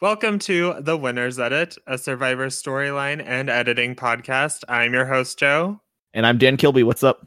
[0.00, 4.62] Welcome to The Winner's Edit, a Survivor storyline and editing podcast.
[4.68, 5.80] I'm your host, Joe.
[6.12, 6.82] And I'm Dan Kilby.
[6.82, 7.24] What's up?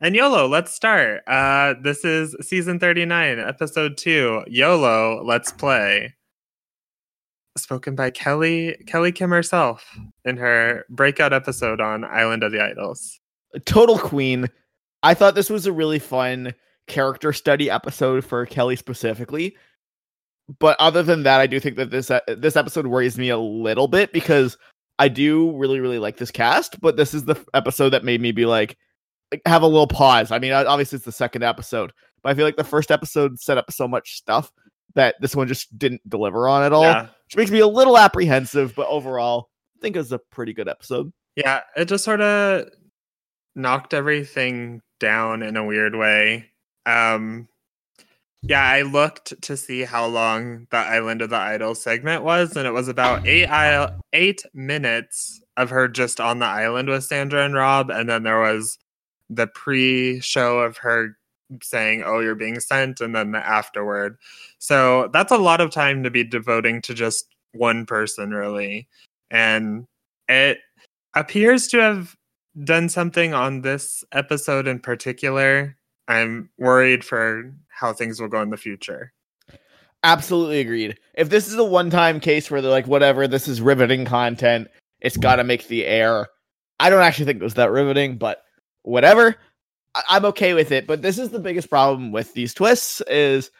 [0.00, 1.22] And YOLO, let's start.
[1.26, 6.14] Uh, this is season 39, episode 2, YOLO, Let's Play.
[7.56, 9.84] Spoken by Kellee Kellee Kim herself
[10.24, 13.18] in her breakout episode on Island of the Idols.
[13.64, 14.48] Total queen.
[15.02, 16.54] I thought this was a really fun
[16.86, 19.56] character study episode for Kellee specifically
[20.58, 23.38] but other than that, I do think that this uh, this episode worries me a
[23.38, 24.56] little bit because
[24.98, 28.32] I do really really like this cast, but this is the episode that made me
[28.32, 28.76] be like
[29.46, 30.30] have a little pause.
[30.30, 33.58] I mean, obviously it's the second episode, but I feel like the first episode set
[33.58, 34.52] up so much stuff
[34.94, 37.02] that this one just didn't deliver on at all, yeah.
[37.24, 38.74] which makes me a little apprehensive.
[38.76, 41.12] But overall, I think it was a pretty good episode.
[41.36, 42.68] Yeah, it just sort of
[43.56, 46.50] knocked everything down in a weird way.
[46.86, 47.48] Um,
[48.46, 52.66] yeah, I looked to see how long the Island of the Idol segment was, and
[52.66, 53.48] it was about eight
[54.12, 58.40] eight minutes of her just on the island with Sandra and Rob, and then there
[58.40, 58.78] was
[59.30, 61.16] the pre-show of her
[61.62, 64.18] saying, "Oh, you're being sent," and then the afterward.
[64.58, 68.88] So that's a lot of time to be devoting to just one person, really,
[69.30, 69.86] and
[70.28, 70.58] it
[71.14, 72.16] appears to have
[72.64, 75.76] done something on this episode in particular.
[76.08, 79.12] I'm worried for how things will go in the future.
[80.02, 80.98] Absolutely agreed.
[81.14, 84.68] If this is a one time case where they're like, whatever, this is riveting content,
[85.00, 86.28] it's got to make the air.
[86.78, 88.42] I don't actually think it was that riveting, but
[88.82, 89.36] whatever.
[89.94, 90.86] I- am okay with it.
[90.86, 93.50] But this is the biggest problem with these twists is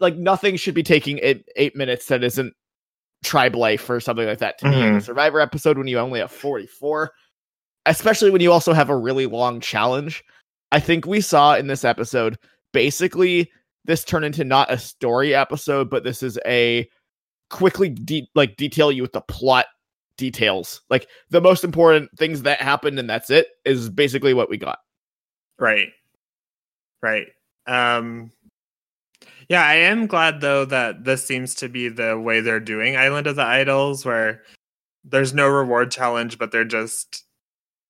[0.00, 2.54] like nothing should be taking eight, eight minutes that isn't
[3.24, 4.80] tribe life or something like that to mm-hmm.
[4.80, 7.10] me in a survivor episode when you only have 44
[7.86, 10.22] especially when you also have a really long challenge
[10.70, 12.38] i think we saw in this episode
[12.74, 13.50] basically
[13.86, 16.86] this turn into not a story episode, but this is a
[17.48, 19.66] quickly de- like detail you with the plot
[20.18, 20.82] details.
[20.90, 24.78] Like the most important things that happened and that's it is basically what we got.
[25.58, 25.88] Right.
[27.02, 27.28] Right.
[27.66, 28.30] Um
[29.48, 33.26] yeah, I am glad though that this seems to be the way they're doing Island
[33.26, 34.42] of the Idols where
[35.04, 37.24] there's no reward challenge but they're just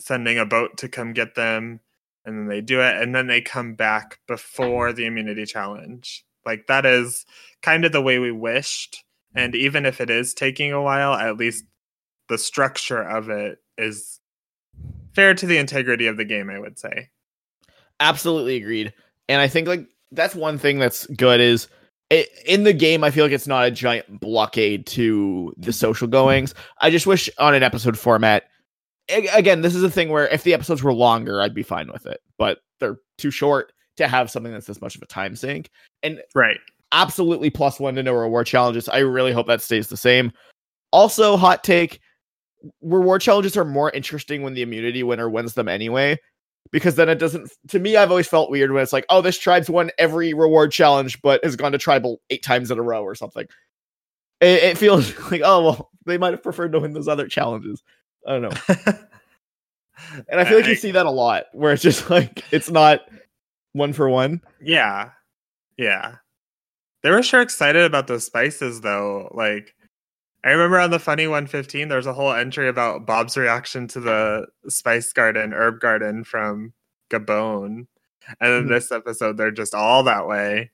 [0.01, 1.81] sending a boat to come get them
[2.25, 6.25] and then they do it and then they come back before the immunity challenge.
[6.47, 7.25] Like that is
[7.63, 9.05] kind of the way we wished
[9.35, 11.65] and even if it is taking a while at least
[12.29, 14.21] the structure of it is
[15.15, 17.11] fair to the integrity of the game i would say.
[18.01, 18.93] Absolutely agreed
[19.29, 21.69] and i think like that's one thing that's good is
[22.11, 26.07] it, in the game i feel like it's not a giant blockade to the social
[26.07, 26.55] goings.
[26.81, 28.45] I just wish on an episode format
[29.09, 32.07] again, this is a thing where if the episodes were longer, I'd be fine with
[32.07, 35.71] it, but they're too short to have something that's this much of a time sink.
[36.03, 36.59] And right,
[36.93, 38.89] absolutely plus one to no reward challenges.
[38.89, 40.33] I really hope that stays the same.
[40.93, 42.01] Also, hot take:
[42.81, 46.19] reward challenges are more interesting when the immunity winner wins them anyway,
[46.71, 47.51] because then it doesn't.
[47.69, 50.73] To me, I've always felt weird when it's like, oh, this tribe's won every reward
[50.73, 53.47] challenge, but has gone to tribal eight times in a row or something.
[54.41, 57.83] It, it feels like, oh well, they might have preferred to win those other challenges.
[58.27, 58.75] I don't know.
[60.29, 62.71] and I feel like I, you see that a lot where it's just like it's
[62.71, 63.01] not
[63.73, 64.41] one for one.
[64.61, 65.11] Yeah.
[65.77, 66.17] Yeah.
[67.03, 69.31] They were sure excited about those spices though.
[69.35, 69.75] Like
[70.45, 74.47] I remember on the funny 115 there's a whole entry about Bob's reaction to the
[74.69, 76.73] spice garden, herb garden from
[77.11, 77.87] Gabon.
[78.41, 78.73] And then mm-hmm.
[78.73, 80.71] this episode they're just all that way.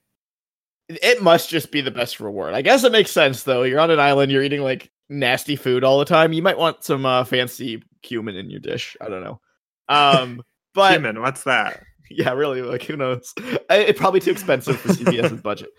[0.88, 2.53] It must just be the best reward.
[2.53, 3.62] I guess it makes sense though.
[3.62, 6.82] You're on an island, you're eating like nasty food all the time, you might want
[6.84, 8.97] some uh, fancy cumin in your dish.
[9.00, 9.41] I don't know.
[9.88, 10.43] Um,
[10.75, 11.82] but cumin, what's that?
[12.12, 12.60] Yeah, really.
[12.60, 13.32] Like, who knows?
[13.70, 15.70] It's probably too expensive for CBS's budget.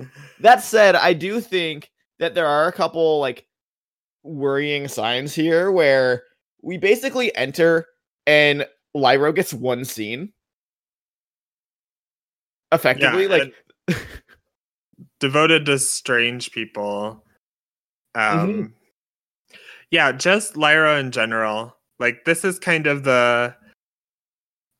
[0.40, 3.46] That said, I do think that there are a couple like
[4.22, 6.22] worrying signs here where
[6.62, 7.86] we basically enter
[8.26, 8.66] and
[8.96, 10.32] Lairo gets one scene.
[12.72, 13.54] Effectively, yeah, like
[15.20, 17.24] devoted to strange people.
[18.14, 18.66] Um, mm-hmm.
[19.90, 21.76] Yeah, just Lairo in general.
[21.98, 23.54] Like, this is kind of the.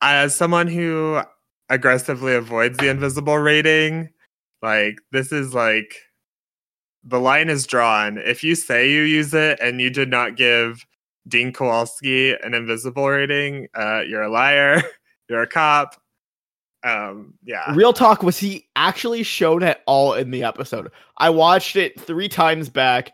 [0.03, 1.21] As someone who
[1.69, 4.09] aggressively avoids the invisible rating,
[4.61, 5.95] like, this is like.
[7.03, 8.19] The line is drawn.
[8.19, 10.85] If you say you use it and you did not give
[11.27, 14.83] Dean Kowalski an invisible rating, uh, you're a liar.
[15.29, 15.95] you're a cop.
[16.83, 17.73] Um, yeah.
[17.73, 20.91] Real talk, was he actually shown at all in the episode?
[21.17, 23.13] I watched it three times back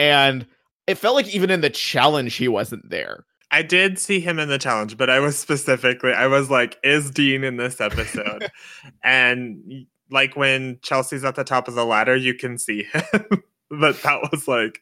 [0.00, 0.46] and
[0.86, 3.26] it felt like even in the challenge he wasn't there.
[3.50, 7.10] I did see him in the challenge, but I was specifically I was like, is
[7.10, 8.50] Dean in this episode?
[9.04, 13.02] and like when Chelsea's at the top of the ladder, you can see him.
[13.70, 14.80] but that was like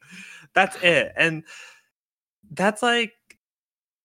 [0.55, 1.12] that's it.
[1.17, 1.43] And
[2.53, 3.12] that's like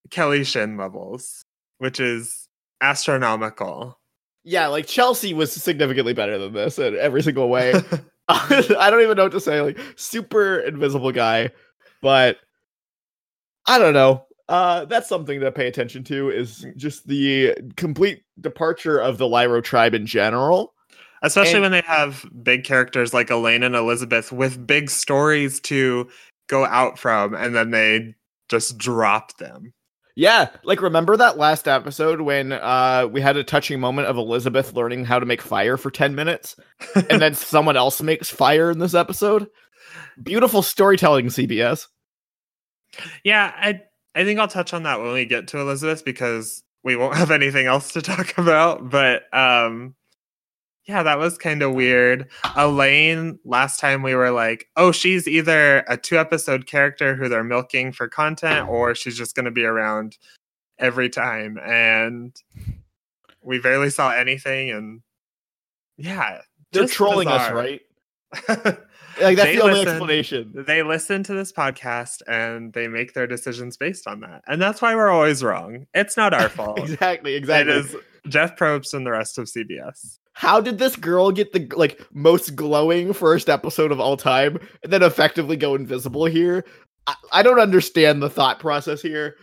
[0.09, 1.45] Kelly Shinn levels,
[1.77, 2.49] which is
[2.81, 3.99] astronomical.
[4.43, 7.73] Yeah, like Chelsea was significantly better than this in every single way.
[8.79, 9.61] I don't even know what to say.
[9.61, 11.51] Like super invisible guy,
[12.01, 12.37] but
[13.67, 14.25] I don't know.
[14.49, 16.29] Uh, that's something to pay attention to.
[16.29, 20.73] Is just the complete departure of the Lairo tribe in general.
[21.21, 26.09] Especially And- when they have big characters like Elaine and Elizabeth with big stories to
[26.47, 28.15] go out from, and then they
[28.49, 29.73] just drop them.
[30.15, 34.73] Yeah, like remember that last episode when uh we had a touching moment of Elizabeth
[34.73, 36.55] learning how to make fire for 10 minutes
[37.09, 39.47] and then someone else makes fire in this episode?
[40.21, 41.87] Beautiful storytelling, CBS.
[43.23, 43.81] Yeah, I
[44.13, 47.31] I think I'll touch on that when we get to Elizabeth because we won't have
[47.31, 48.89] anything else to talk about.
[48.89, 49.95] But um
[50.85, 52.27] yeah, that was kind of weird.
[52.55, 57.43] Elaine, last time we were like, oh, she's either a two episode character who they're
[57.43, 60.17] milking for content, or she's just gonna be around
[60.79, 61.57] every time.
[61.63, 62.35] And
[63.41, 65.01] we barely saw anything and
[65.97, 66.39] yeah.
[66.71, 67.81] They're trolling us, right?
[69.21, 69.87] Like that's They the only listen.
[69.89, 70.65] explanation.
[70.67, 74.43] they listen to this podcast and they make their decisions based on that.
[74.47, 75.85] And that's why we're always wrong.
[75.93, 76.79] It's not our fault.
[76.79, 77.73] Exactly, exactly.
[77.75, 77.95] is
[78.27, 80.17] Jeff Probst and the rest of CBS.
[80.33, 84.91] How did this girl get the like most glowing first episode of all time and
[84.91, 86.65] then effectively go invisible here?
[87.07, 89.35] I, I don't understand the thought process here.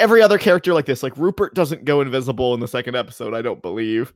[0.00, 3.42] Every other character like this, like Rupert doesn't go invisible in the second episode, I
[3.42, 4.12] don't believe.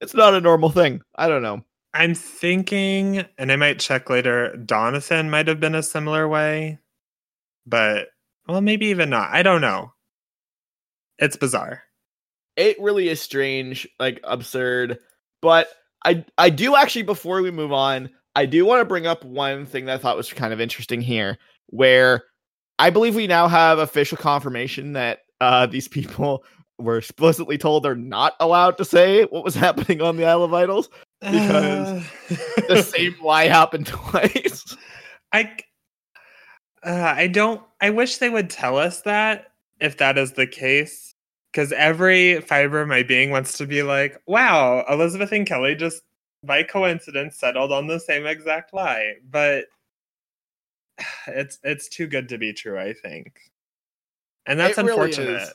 [0.00, 1.00] It's not a normal thing.
[1.14, 1.64] I don't know.
[1.94, 6.78] I'm thinking, and I might check later, Donathan might have been a similar way,
[7.64, 8.08] but
[8.46, 9.30] well, maybe even not.
[9.32, 9.92] I don't know.
[11.18, 11.85] It's bizarre.
[12.56, 14.98] It really is strange, like absurd.
[15.42, 15.68] But
[16.04, 19.66] I I do actually before we move on, I do want to bring up one
[19.66, 22.24] thing that I thought was kind of interesting here, where
[22.78, 26.44] I believe we now have official confirmation that uh these people
[26.78, 30.54] were explicitly told they're not allowed to say what was happening on the Isle of
[30.54, 30.88] Idols.
[31.20, 32.04] Because
[32.68, 34.76] The same lie happened twice.
[35.32, 35.56] I
[36.84, 39.48] uh, I don't I wish they would tell us that
[39.80, 41.15] if that is the case
[41.56, 46.02] cuz every fiber of my being wants to be like, "Wow, Elizabeth and Kellee just
[46.44, 49.64] by coincidence settled on the same exact lie." But
[51.26, 53.40] it's it's too good to be true, I think.
[54.46, 55.42] And that's really unfortunate.
[55.42, 55.52] is.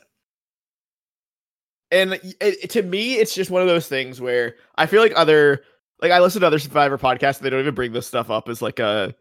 [1.92, 5.00] and it, it- eh, to me it's just one of those things where i feel
[5.02, 5.62] like other
[6.02, 8.48] like i listen to other survivor podcasts and they don't even bring this stuff up
[8.50, 9.14] as like a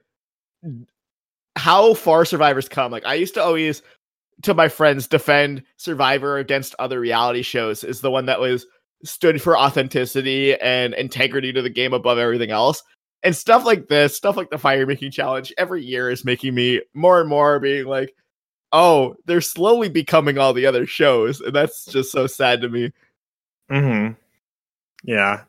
[1.58, 3.82] how far survivors come like i used to always
[4.44, 8.66] to my friends defend survivor against other reality shows is the one that was
[9.04, 12.84] stood for authenticity and integrity to the game above everything else
[13.24, 16.82] and stuff like this stuff like the fire making challenge every year is making me
[16.94, 18.14] more and more being like
[18.74, 22.90] oh, they're slowly becoming all the other shows, and that's just so sad to me.
[23.70, 24.16] Mhm.
[25.04, 25.44] Yeah.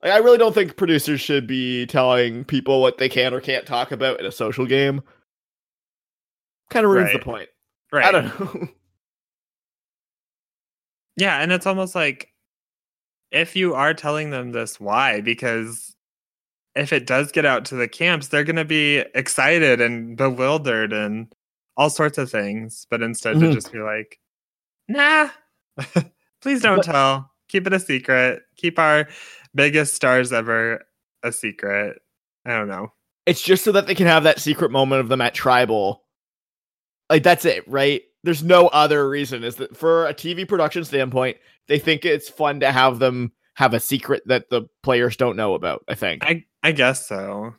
[0.00, 3.66] Like, I really don't think producers should be telling people what they can or can't
[3.66, 5.02] talk about in a social game.
[6.70, 7.18] Kind of ruins Right.
[7.18, 7.48] the point.
[7.92, 8.04] Right.
[8.06, 8.68] I don't know.
[11.16, 12.32] Yeah, and it's almost like
[13.30, 15.20] if you are telling them this, why?
[15.20, 15.94] Because
[16.74, 20.92] if it does get out to the camps, they're going to be excited and bewildered
[20.92, 21.30] and
[21.76, 22.86] all sorts of things.
[22.90, 23.40] But instead, Mhm.
[23.40, 24.18] to just be like,
[24.88, 25.28] nah,
[26.40, 27.30] please don't But- tell.
[27.48, 28.42] Keep it a secret.
[28.56, 29.08] Keep our
[29.54, 30.86] biggest stars ever
[31.24, 32.00] a secret.
[32.46, 32.92] I don't know.
[33.26, 36.04] it's just so that they can have that secret moment of them at tribal.
[37.10, 38.02] Like that's it, right?
[38.22, 39.44] There's no other reason.
[39.44, 41.36] Is that for a TV production standpoint,
[41.66, 45.54] they think it's fun to have them have a secret that the players don't know
[45.54, 45.84] about.
[45.88, 46.24] I think.
[46.24, 47.54] I I guess so.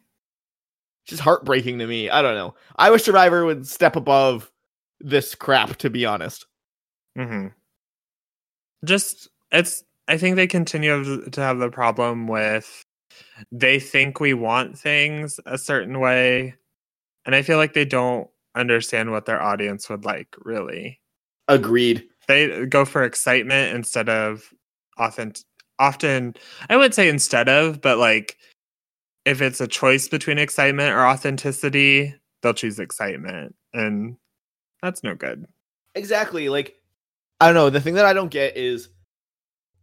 [1.04, 2.10] It's just heartbreaking to me.
[2.10, 2.56] I don't know.
[2.78, 4.52] I wish Survivor would step above
[5.00, 6.46] this crap, to be honest.
[7.16, 7.48] hmm
[8.86, 9.84] Just it's.
[10.08, 12.86] I think they continue to have the problem with
[13.52, 16.56] they think we want things a certain way,
[17.26, 20.36] and I feel like they don't understand what their audience would like.
[20.40, 21.00] Really,
[21.48, 22.08] Agreed.
[22.28, 24.54] they go for excitement instead of
[24.98, 25.46] authentic.
[25.80, 26.36] Often,
[26.70, 28.38] I would say instead of, but like
[29.26, 34.18] if it's a choice between excitement or authenticity, they'll choose excitement, and
[34.82, 35.46] that's no good.
[35.96, 36.50] Exactly.
[36.50, 36.76] Like,
[37.40, 37.70] I don't know.
[37.70, 38.90] The thing that I don't get is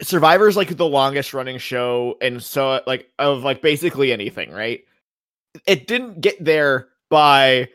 [0.01, 4.83] Survivor's like the longest running show, and so like of like basically anything, right?
[5.67, 7.69] It didn't get there by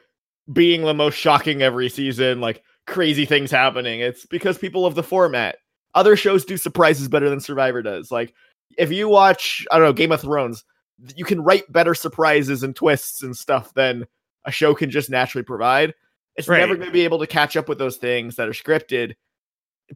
[0.52, 4.02] being the most shocking every season, like crazy things happening.
[4.02, 5.58] It's because people love the format.
[5.96, 8.12] Other shows do surprises better than Survivor does.
[8.12, 8.34] Like,
[8.78, 10.64] if you watch, I don't know, Game of Thrones,
[11.16, 14.06] you can write better surprises and twists and stuff than
[14.46, 15.94] a show can just naturally provide.
[16.36, 16.58] It's Right.
[16.60, 19.14] never going to be able to catch up with those things that are scripted.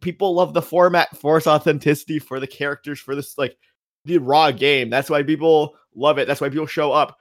[0.00, 3.56] People love the format for its authenticity, for the characters, for this like
[4.04, 4.88] the raw game.
[4.90, 6.28] That's why people love it.
[6.28, 7.18] That's why people show up.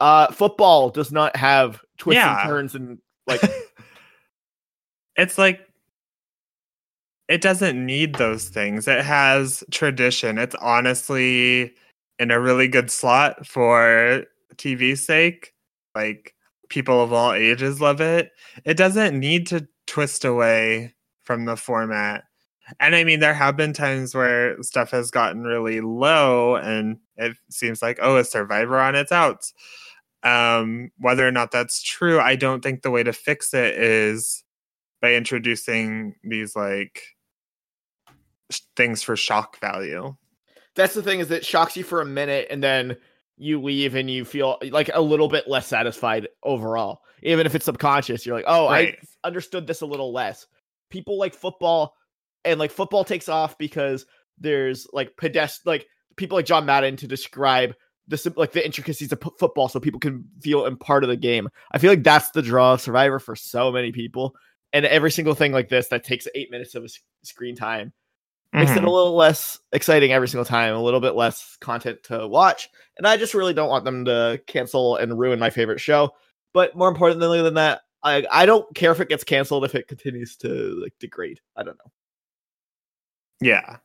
[0.00, 2.40] Uh football does not have twists Yeah.
[2.42, 3.40] and turns and like
[5.16, 5.60] it's like
[7.28, 8.86] it doesn't need those things.
[8.86, 10.38] It has tradition.
[10.38, 11.74] It's honestly
[12.18, 14.24] in a really good slot for
[14.54, 15.52] TV's sake.
[15.94, 16.34] Like
[16.68, 18.30] people of all ages love it.
[18.64, 22.24] It doesn't need to twist away from the format.
[22.80, 27.36] And I mean, there have been times where stuff has gotten really low and it
[27.50, 29.52] seems like, oh, a survivor on its outs.
[30.22, 34.42] Um, whether or not that's true, I don't think the way to fix it is
[35.00, 37.02] by introducing these like
[38.50, 40.16] sh- things for shock value.
[40.74, 42.96] that's the thing is it shocks you for a minute and then
[43.36, 47.66] you leave and you feel like a little bit less satisfied overall even if it's
[47.66, 48.96] subconscious you're like oh Right.
[49.24, 50.46] i understood this a little less
[50.90, 51.94] people like football
[52.44, 54.06] and like football takes off because
[54.38, 57.74] there's like pedest like people like john madden to describe
[58.08, 61.48] the like the intricacies of football so people can feel in part of the game
[61.72, 64.34] i feel like that's the draw of survivor for so many people
[64.72, 66.90] and every single thing like this that takes eight minutes of
[67.22, 67.92] screen time
[68.52, 68.84] makes it a Mhm.
[68.92, 72.70] little less exciting every single time, a little bit less content to watch.
[72.96, 76.14] And I just really don't want them to cancel and ruin my favorite show.
[76.54, 79.88] But more importantly than that, I I don't care if it gets canceled if it
[79.88, 80.48] continues to
[80.82, 81.40] like degrade.
[81.56, 81.92] I don't know.
[83.40, 83.76] yeah.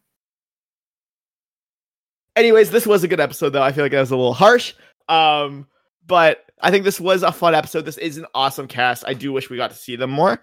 [2.35, 3.63] Anyways, this was a good episode though.
[3.63, 4.73] I feel like that was a little harsh.
[5.09, 5.67] Um,
[6.05, 7.85] but I think this was a fun episode.
[7.85, 9.03] This is an awesome cast.
[9.07, 10.41] I do wish we got to see them more.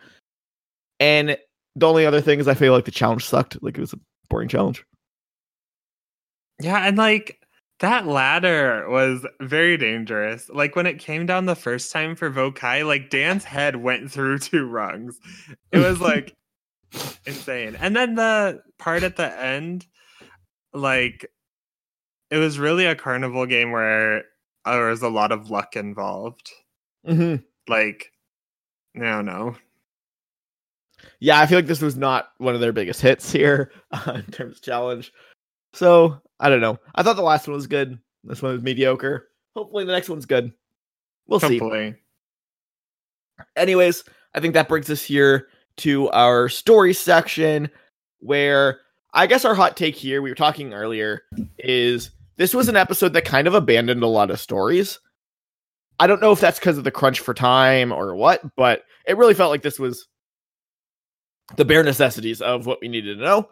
[1.01, 1.39] And
[1.77, 3.63] the only other thing is I feel like the challenge sucked.
[3.63, 4.85] Like it was a boring challenge.
[6.61, 7.41] Yeah, and like
[7.81, 10.49] that ladder was very dangerous.
[10.49, 14.39] Like when it came down the first time for Vokai, like Dan's head went through
[14.41, 15.19] two rungs.
[15.71, 16.35] It was like
[17.27, 17.77] insane.
[17.79, 19.87] And then the part at the end,
[20.73, 21.31] like
[22.31, 24.25] it was really a carnival game where
[24.65, 26.51] there was a lot of luck involved.
[27.07, 27.43] Mm-hmm.
[27.71, 28.13] Like,
[28.97, 29.57] I don't know.
[31.21, 34.33] yeah, I feel like this was not one of their biggest hits here uh, in
[34.33, 35.13] terms of challenge.
[35.73, 36.79] So I don't know.
[36.95, 37.99] I thought the last one was good.
[38.25, 39.29] This one was mediocre.
[39.55, 40.53] Hopefully the next one's good.
[41.27, 41.61] We'll see.
[43.57, 44.05] Anyways,
[44.35, 47.71] I think that brings us here to our story section
[48.21, 48.81] where
[49.13, 51.23] I guess our hot take here, we were talking earlier,
[51.59, 54.99] is this was an episode that kind of abandoned a lot of stories.
[56.01, 59.17] I don't know if that's because of the crunch for time or what, but it
[59.17, 60.07] really felt like this was
[61.57, 63.49] the bare necessities of what we needed to know.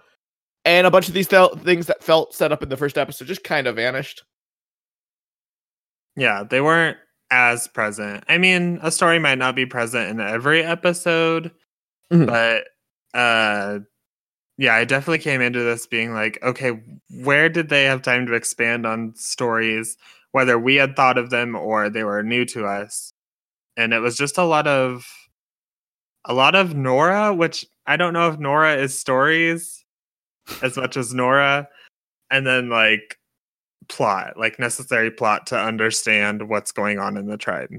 [0.64, 3.26] And a bunch of these felt things that felt set up in the first episode
[3.28, 4.24] just kind of vanished.
[6.16, 6.96] Yeah, they weren't
[7.30, 8.24] as present.
[8.28, 11.50] I mean, a story might not be present in every episode,
[12.12, 12.26] Mhm.
[12.26, 12.68] but
[13.18, 13.80] uh
[14.58, 18.34] yeah, I definitely came into this being like, okay, where did they have time to
[18.34, 19.96] expand on stories
[20.32, 23.12] whether we had thought of them or they were new to us?
[23.76, 25.06] And it was just a lot of
[26.24, 29.84] a lot of Nora, which I don't know if Nora is stories
[30.62, 31.68] as much as Nora,
[32.30, 33.18] and then like
[33.88, 37.70] plot, like necessary plot to understand what's going on in the tribe.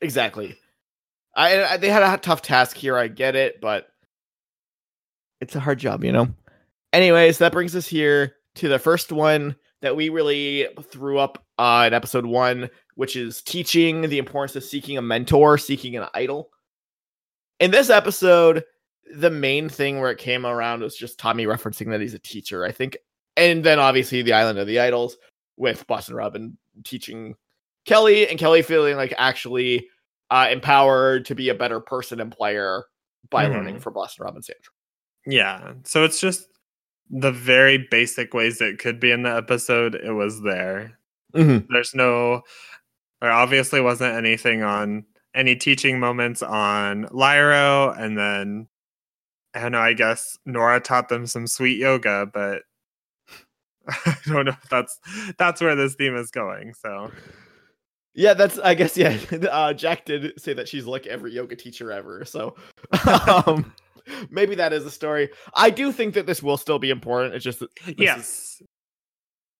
[0.00, 0.56] Exactly.
[1.34, 2.98] I, I they had a tough task here.
[2.98, 3.89] I get it, but
[5.40, 6.28] it's a hard job, you know.
[6.92, 11.84] Anyways, that brings us here to the first one that we really threw up uh,
[11.86, 16.50] in episode one, which is teaching the importance of seeking a mentor, seeking an idol.
[17.60, 18.64] In this episode,
[19.14, 22.64] the main thing where it came around was just Tommy referencing that he's a teacher,
[22.64, 22.96] I think,
[23.36, 25.16] and then obviously the Island of the Idols
[25.56, 27.34] with Boston Rob and teaching
[27.86, 29.86] Kellee and Kellee feeling like actually
[30.30, 32.84] uh, empowered to be a better person and player
[33.30, 33.52] by Mhm.
[33.54, 34.72] learning from Boston Rob and Sandra.
[35.26, 35.72] Yeah.
[35.84, 36.46] So it's just
[37.10, 40.98] the very basic ways it could be in the episode, it was there.
[41.34, 41.66] Mm-hmm.
[41.72, 42.42] There's no
[43.20, 48.68] there obviously wasn't anything on any teaching moments on Lairo, and then
[49.54, 52.62] I don't know, I guess Nora taught them some sweet yoga, but
[53.88, 54.98] I don't know if that's
[55.38, 56.74] that's where this theme is going.
[56.74, 57.10] So
[58.14, 59.18] Yeah, that's I guess yeah.
[59.50, 62.56] Uh, Jack did say that she's like every yoga teacher ever, so
[63.46, 63.72] um,
[64.30, 65.28] maybe that is a story.
[65.54, 67.34] I do think that this will still be important.
[67.34, 68.62] It's just that this is- yes.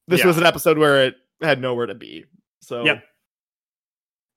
[0.08, 0.26] this Yeah.
[0.26, 2.24] was an episode where it had nowhere to be.
[2.60, 3.02] So Yep.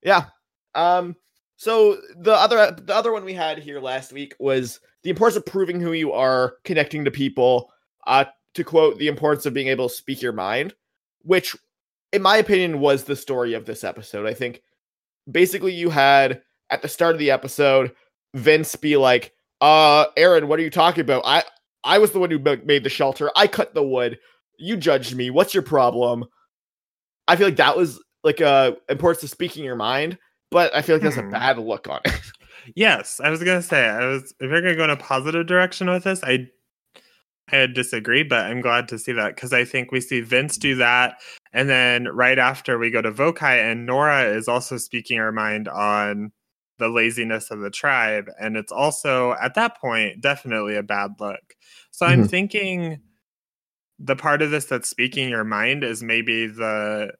[0.02, 0.26] yeah.
[0.74, 1.16] Um.
[1.56, 5.46] So the other the other one we had here last week was the importance of
[5.46, 7.70] proving who you are, connecting to people.
[8.06, 10.74] Uh, to quote, the importance of being able to speak your mind,
[11.22, 11.56] which
[12.12, 14.26] in my opinion, was the story of this episode.
[14.26, 14.62] I think
[15.30, 17.92] basically you had at the start of the episode
[18.34, 19.32] Vince be like,
[19.64, 21.22] "Uh, Aaron, what are you talking about?
[21.24, 21.42] I
[21.84, 23.30] I was the one who made the shelter.
[23.36, 24.18] I cut the wood.
[24.58, 25.30] You judged me.
[25.30, 26.24] What's your problem?"
[27.26, 30.18] I feel like that was like uh importance of speaking your mind,
[30.50, 31.28] but I feel like that's hmm.
[31.28, 32.20] a bad look on it.
[32.74, 35.90] Yes, I was gonna say I was if you're gonna go in a positive direction
[35.90, 36.46] with this, I
[37.52, 40.74] I disagree, but I'm glad to see that because I think we see Vince do
[40.76, 41.18] that,
[41.52, 45.68] and then right after we go to Vokai, and Nora is also speaking her mind
[45.68, 46.32] on
[46.78, 51.54] the laziness of the tribe, and it's also at that point definitely a bad look.
[51.90, 52.22] So mm-hmm.
[52.22, 53.00] I'm thinking
[53.98, 57.12] the part of this that's speaking your mind is maybe the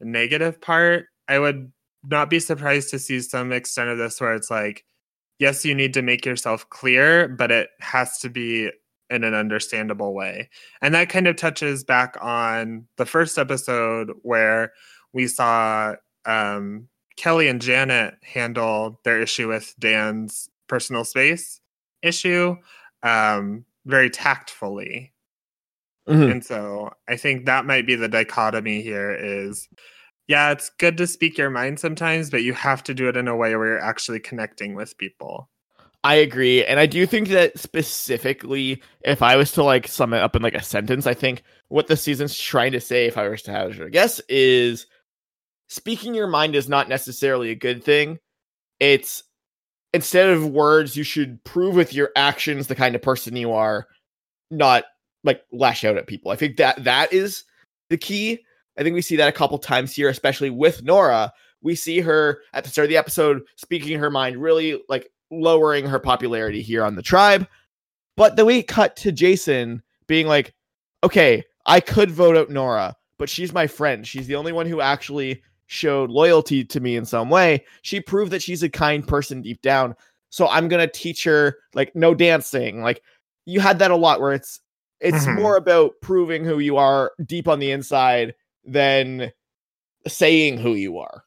[0.00, 1.06] negative part.
[1.28, 1.72] I would
[2.04, 4.84] not be surprised to see some extent of this where it's like,
[5.38, 8.70] yes, you need to make yourself clear, but it has to be
[9.10, 10.48] in an understandable way.
[10.80, 14.72] And that kind of touches back on the first episode where
[15.12, 15.94] we saw
[16.24, 21.60] um, Kellee and Janet handle their issue with Dan's personal space
[22.02, 22.56] issue
[23.02, 25.12] um, very tactfully.
[26.08, 26.32] Mm-hmm.
[26.32, 29.68] And so I think that might be the dichotomy here is
[30.28, 33.28] yeah, it's good to speak your mind sometimes, but you have to do it in
[33.28, 35.50] a way where you're actually connecting with people.
[36.04, 36.64] I agree.
[36.64, 40.42] And I do think that specifically, if I was to like sum it up in
[40.42, 43.52] like a sentence, I think what the season's trying to say, if I was to
[43.52, 44.86] have a guess, is
[45.72, 48.18] speaking your mind is not necessarily a good thing.
[48.78, 49.22] It's
[49.94, 53.86] instead of words, you should prove with your actions the kind of person you are,
[54.50, 54.84] not
[55.24, 56.30] like lash out at people.
[56.30, 57.44] I think that that is
[57.88, 58.44] the key.
[58.78, 61.32] I think we see that a couple times here, especially with Nora.
[61.62, 65.86] We see her at the start of the episode speaking her mind, really like lowering
[65.86, 67.46] her popularity here on the tribe.
[68.16, 70.52] But then we cut to Jason being like,
[71.02, 74.06] okay, I could vote out Nora, but she's my friend.
[74.06, 77.64] She's the only one who actually showed loyalty to me in some way.
[77.80, 79.96] She proved that she's a kind person deep down.
[80.28, 82.82] So I'm going to teach her like no dancing.
[82.82, 83.02] Like
[83.46, 84.60] you had that a lot where it's
[85.00, 85.40] it's mm-hmm.
[85.40, 89.32] more about proving who you are deep on the inside than
[90.06, 91.24] saying who you are.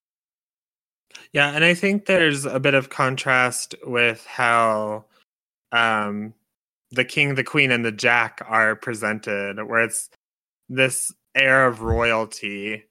[1.33, 5.05] Yeah, and I think there's a bit of contrast with how
[5.73, 6.33] um,
[6.91, 10.09] the king, the queen, and the jack are presented, where it's
[10.69, 12.83] this air of royalty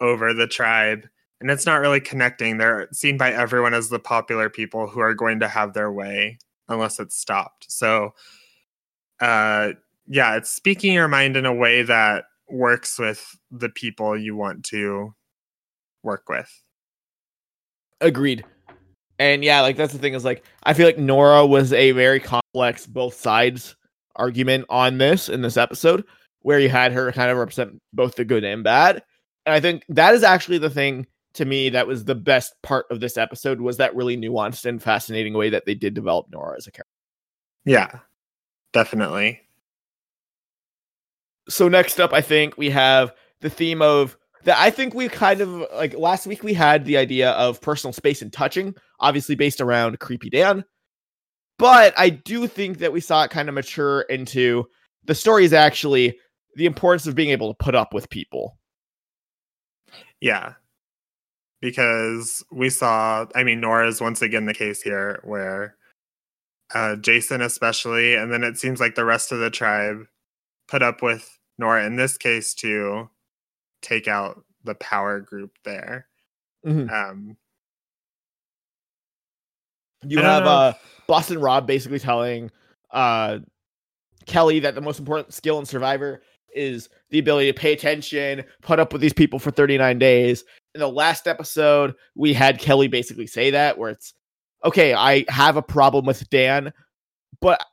[0.00, 1.06] over the tribe.
[1.40, 2.58] And it's not really connecting.
[2.58, 6.38] They're seen by everyone as the popular people who are going to have their way
[6.68, 7.70] unless it's stopped.
[7.70, 8.14] So,
[9.20, 9.72] uh,
[10.06, 14.64] yeah, it's speaking your mind in a way that works with the people you want
[14.66, 15.14] to
[16.02, 16.50] work with.
[18.00, 18.44] Agreed.
[19.18, 22.20] And yeah, like that's the thing is like I feel like Nora was a very
[22.20, 23.76] complex both sides
[24.16, 26.04] argument on this in this episode
[26.40, 29.02] where you had her kind of represent both the good and bad.
[29.46, 32.86] And I think that is actually the thing to me that was the best part
[32.90, 36.56] of this episode was that really nuanced and fascinating way that they did develop Nora
[36.56, 36.90] as a character.
[37.64, 37.98] Yeah.
[38.72, 39.44] Definitely
[41.48, 44.58] so next up, I think we have the theme of that.
[44.58, 48.22] I think we kind of like last week we had the idea of personal space
[48.22, 50.64] and touching, obviously based around Creepy Dan.
[51.58, 54.64] But I do think that we saw it kind of mature into
[55.04, 56.18] the story is actually
[56.56, 58.58] the importance of being able to put up with people.
[60.24, 60.54] Yeah.
[61.60, 65.76] Because we saw, I mean, Nora is once again the case here where
[66.74, 70.06] uh, Jason, especially, and then it seems like the rest of the tribe
[70.66, 73.10] put up with Nora in this case to
[73.82, 76.06] take out the power group there.
[76.66, 76.88] Mm-hmm.
[76.88, 77.36] Um,
[80.06, 80.72] you have uh,
[81.06, 82.50] Boston Rob basically telling
[82.92, 83.40] uh,
[84.24, 86.22] Kellee that the most important skill in Survivor
[86.54, 90.44] is the ability to pay attention, put up with these people for 39 days.
[90.74, 94.14] In the last episode, we had Kellee basically say that, where it's
[94.64, 96.72] okay, I have a problem with Dan,
[97.40, 97.64] but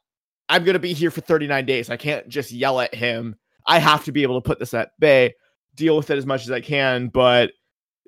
[0.50, 1.89] I'm going to be here for 39 days.
[1.89, 3.36] I can't just yell at him.
[3.65, 5.34] I have to be able to put this at bay,
[5.76, 7.52] deal with it as much as I can, but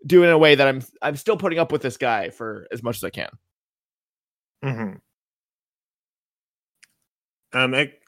[0.06, 2.68] do it in a way that I'm I'm still putting up with this guy for
[2.72, 3.30] as much as I can.
[4.64, 4.98] Mm-hmm.
[7.58, 8.00] Um, it,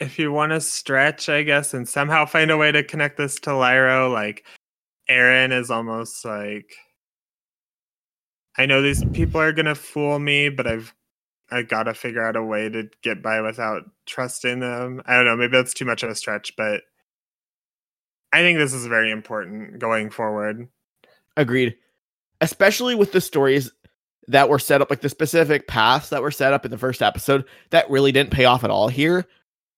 [0.00, 3.38] if you want to stretch, I guess, and somehow find a way to connect this
[3.40, 4.44] to Lairo, like
[5.08, 6.74] Aaron is almost like
[8.56, 10.94] I know these people are gonna fool me, but I've
[11.50, 15.02] I gotta figure out a way to get by without trusting them.
[15.06, 16.82] I don't know, maybe that's too much of a stretch, but
[18.32, 20.68] I think this is very important going forward.
[21.36, 21.76] Agreed.
[22.40, 23.70] Especially with the stories
[24.26, 27.02] that were set up, like the specific paths that were set up in the first
[27.02, 29.26] episode that really didn't pay off at all here.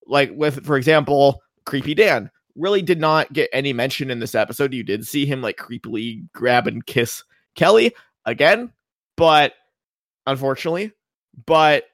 [0.07, 2.31] Like with, for example, Creepy Dan.
[2.55, 4.73] really did not get any mention in this episode.
[4.73, 7.23] You did see him like creepily grab and kiss
[7.55, 7.93] Kellee
[8.25, 8.73] again,
[9.17, 9.55] but
[10.27, 10.93] unfortunately,
[11.47, 11.85] but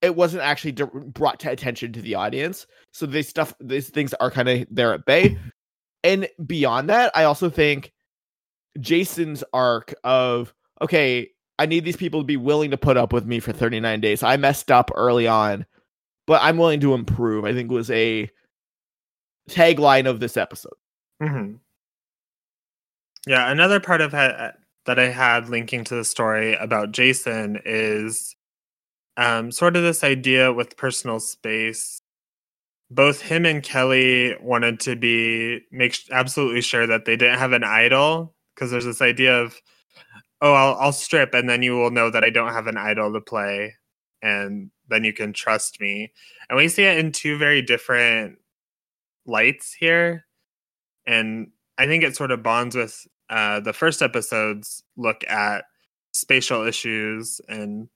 [0.00, 2.66] it wasn't actually di- brought to attention to the audience.
[2.92, 5.36] So these stuff, these things are kind of there at bay.
[6.04, 7.92] And beyond that, I also think
[8.80, 13.26] Jason's arc of okay, I need these people to be willing to put up with
[13.26, 14.22] me for 39 days.
[14.22, 15.66] I messed up early on,
[16.28, 17.46] but I'm willing to improve.
[17.46, 18.30] I think was a
[19.48, 20.76] tagline of this episode.
[21.22, 21.54] Mm-hmm.
[23.26, 24.52] Yeah, another part of ha-
[24.84, 28.36] that I had linking to the story about Jason is
[29.16, 32.02] um, sort of this idea with personal space.
[32.90, 37.64] Both him and Kellee wanted to be make absolutely sure that they didn't have an
[37.64, 39.60] idol because there's this idea of,
[40.42, 43.12] oh, I'll, I'll strip and then you will know that I don't have an idol
[43.14, 43.74] to play,
[44.22, 46.12] and then you can trust me.
[46.48, 48.38] And we see it in two very different
[49.26, 50.24] lights here,
[51.06, 55.64] and I think it sort of bonds with uh, the first episode's look at
[56.12, 57.88] spatial issues and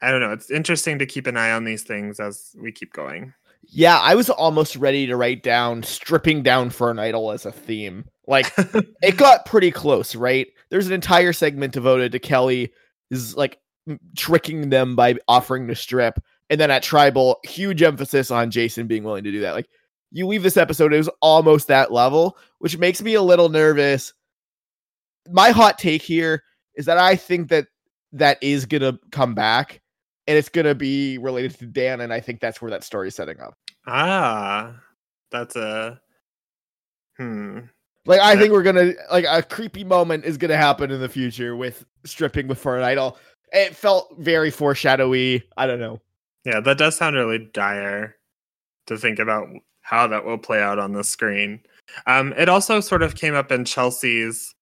[0.00, 0.32] I don't know.
[0.32, 3.32] It's interesting to keep an eye on these things as we keep going.
[3.62, 7.52] Yeah, I was almost ready to write down stripping down for an idol as a
[7.52, 8.04] theme.
[8.26, 8.52] Like
[9.02, 10.46] it got pretty close, right?
[10.68, 12.70] There's an entire segment devoted to Kellee
[13.10, 13.58] is like
[14.16, 16.18] tricking them by offering to strip.
[16.50, 19.54] And then at Tribal, huge emphasis on Jason being willing to do that.
[19.54, 19.68] Like
[20.12, 24.12] you leave this episode, it was almost that level, which makes me a little nervous.
[25.30, 26.42] My hot take here
[26.76, 27.66] is that I think that
[28.12, 29.80] that is going to come back
[30.26, 32.00] and it's going to be related to Dan.
[32.00, 33.56] And I think that's where that story is setting up.
[33.86, 34.74] Ah,
[35.30, 36.00] that's a
[37.16, 37.60] hmm.
[38.06, 41.56] Like I think we're gonna like a creepy moment is gonna happen in the future
[41.56, 43.18] with stripping before an idol.
[43.52, 45.42] It felt very foreshadowy.
[45.56, 46.00] I don't know.
[46.44, 48.16] Yeah, that does sound really dire
[48.86, 49.48] to think about
[49.80, 51.60] how that will play out on the screen.
[52.06, 54.54] Um, it also sort of came up in Chelsea's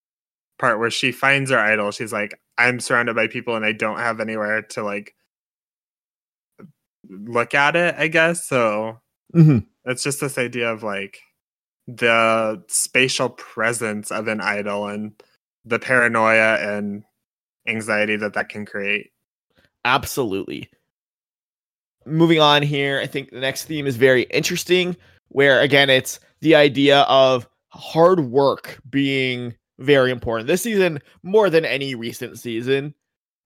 [0.59, 1.91] part where she finds her idol.
[1.91, 5.15] She's like, I'm surrounded by people and I don't have anywhere to like
[7.09, 8.47] look at it, I guess.
[8.47, 9.01] So
[9.35, 9.59] mm-hmm.
[9.85, 11.19] it's just this idea of like
[11.87, 15.13] the spatial presence of an idol and
[15.65, 17.05] the paranoia and
[17.67, 19.11] anxiety that that can create.
[19.85, 20.69] Absolutely.
[22.07, 24.97] Moving on here, I think the next theme is very interesting,
[25.29, 30.47] where again, it's the idea of hard work being very important.
[30.47, 32.95] This season, more than any recent season,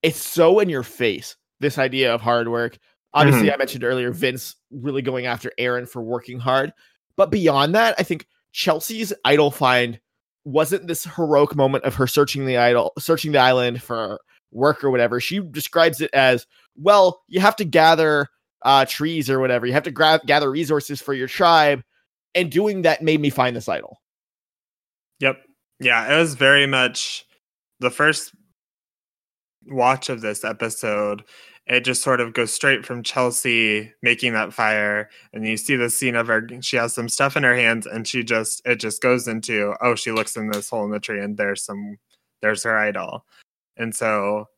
[0.02, 1.36] it's so in your face.
[1.60, 2.78] This idea of hard work.
[3.14, 3.54] Obviously, mm-hmm.
[3.54, 6.72] I mentioned earlier Vince really going after Aaron for working hard.
[7.16, 9.98] But beyond that, I think Chelsea's idol find
[10.44, 14.20] wasn't this heroic moment of her searching the idol, searching the island for
[14.50, 15.20] work or whatever.
[15.20, 16.46] She describes it as,
[16.76, 18.28] well, you have to gather
[18.62, 19.66] uh, trees or whatever.
[19.66, 21.82] You have to gra- gather resources for your tribe.
[22.34, 24.00] And doing that made me find this idol.
[25.20, 25.38] Yep.
[25.80, 27.24] Yeah, it was very much
[27.80, 28.34] the first
[29.66, 31.22] watch of this episode.
[31.68, 35.90] It just sort of goes straight from Chelsea making that fire, and you see the
[35.90, 36.46] scene of her.
[36.62, 39.94] She has some stuff in her hands, and she just it just goes into oh,
[39.94, 41.98] she looks in this hole in the tree, and there's some
[42.40, 43.26] there's her idol,
[43.76, 44.48] and so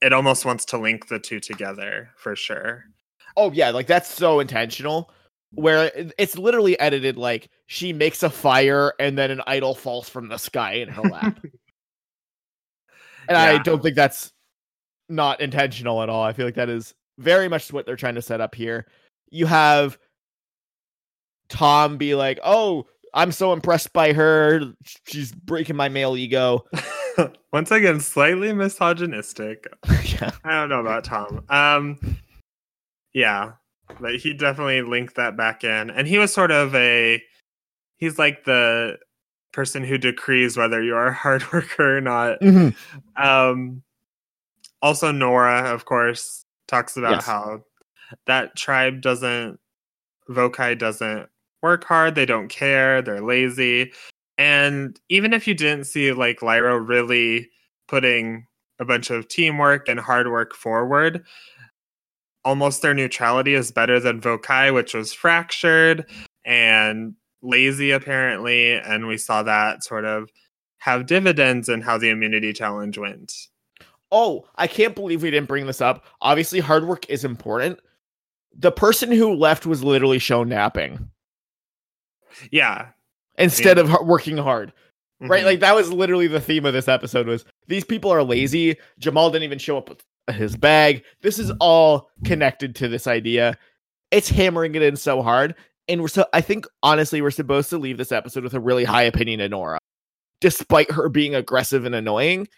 [0.00, 2.84] it almost wants to link the two together for sure.
[3.36, 5.10] Oh yeah, like that's so intentional
[5.54, 10.28] where it's literally edited like she makes a fire and then an idol falls from
[10.28, 11.38] the sky in her lap.
[11.42, 11.52] and
[13.30, 13.42] yeah.
[13.42, 14.32] I don't think that's
[15.08, 16.22] not intentional at all.
[16.22, 18.86] I feel like that is very much what they're trying to set up here.
[19.30, 19.98] You have
[21.48, 24.62] Tom be like, "Oh, I'm so impressed by her.
[25.06, 26.64] She's breaking my male ego."
[27.52, 29.66] Once again, slightly misogynistic.
[30.04, 30.30] yeah.
[30.44, 31.44] I don't know about Tom.
[31.50, 32.18] Um
[33.12, 33.52] yeah,
[34.00, 37.22] but he definitely linked that back in, and he was sort of a
[37.98, 38.98] he's like the
[39.52, 42.40] person who decrees whether you are a hard worker or not.
[42.40, 43.22] Mm-hmm.
[43.22, 43.82] Um,
[44.82, 47.26] also, Nora, of course, talks about yes.
[47.26, 47.62] how
[48.26, 49.58] that tribe doesn't
[50.28, 51.28] Vokai doesn't
[51.62, 52.14] work hard.
[52.14, 53.02] They don't care.
[53.02, 53.92] They're lazy.
[54.38, 57.50] And even if you didn't see like Lairo really
[57.88, 58.46] putting
[58.78, 61.24] a bunch of teamwork and hard work forward,
[62.44, 66.06] almost their neutrality is better than Vokai, which was fractured
[66.44, 70.30] and lazy apparently, and we saw that sort of
[70.78, 73.32] have dividends in how the immunity challenge went.
[74.12, 76.04] Oh, I can't believe we didn't bring this up.
[76.20, 77.80] Obviously, hard work is important.
[78.54, 81.08] The person who left was literally shown napping.
[82.50, 82.88] Yeah.
[83.38, 83.84] Instead yeah.
[83.84, 84.72] of working hard.
[85.22, 85.30] Mm-hmm.
[85.30, 85.44] Right?
[85.44, 88.76] Like that was literally the theme of this episode was these people are lazy.
[88.98, 90.04] Jamal didn't even show up with
[90.36, 91.04] his bag.
[91.22, 93.56] This is all connected to this idea.
[94.10, 95.54] It's hammering it in so hard.
[95.88, 98.84] and we're so I think honestly we're supposed to leave this episode with a really
[98.84, 99.78] high opinion of Nora,
[100.40, 102.48] despite her being aggressive and annoying.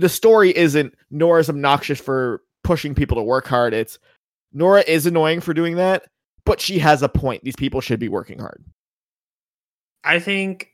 [0.00, 3.74] The story isn't Nora's obnoxious for pushing people to work hard.
[3.74, 3.98] It's
[4.52, 6.06] Nora is annoying for doing that,
[6.44, 7.44] but she has a point.
[7.44, 8.64] These people should be working hard.
[10.02, 10.68] I think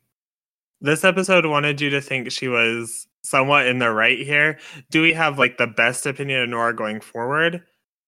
[0.80, 4.60] this episode wanted you to think she was somewhat in the right here.
[4.90, 7.64] Do we have like the best opinion of Nora going forward?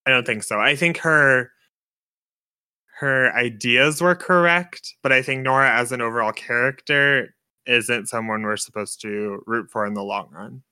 [0.06, 0.60] I don't think so.
[0.60, 1.50] I think her
[3.00, 7.34] her ideas were correct, but I think Nora as an overall character
[7.66, 10.62] isn't someone we're supposed to root for in the long run.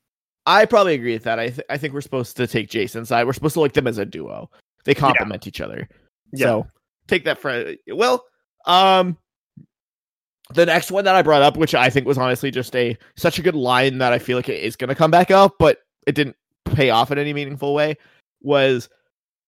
[0.46, 1.38] I probably agree with that.
[1.38, 3.26] I th- I think we're supposed to take Jason's side.
[3.26, 4.48] We're supposed to like them as a duo.
[4.84, 5.48] They complement yeah.
[5.48, 5.88] each other.
[6.32, 6.46] Yeah.
[6.46, 6.66] So
[7.08, 8.24] take that for well.
[8.66, 9.18] Um,
[10.54, 13.38] the next one that I brought up, which I think was honestly just a such
[13.38, 15.78] a good line that I feel like it is going to come back up, but
[16.06, 17.96] it didn't pay off in any meaningful way,
[18.40, 18.88] was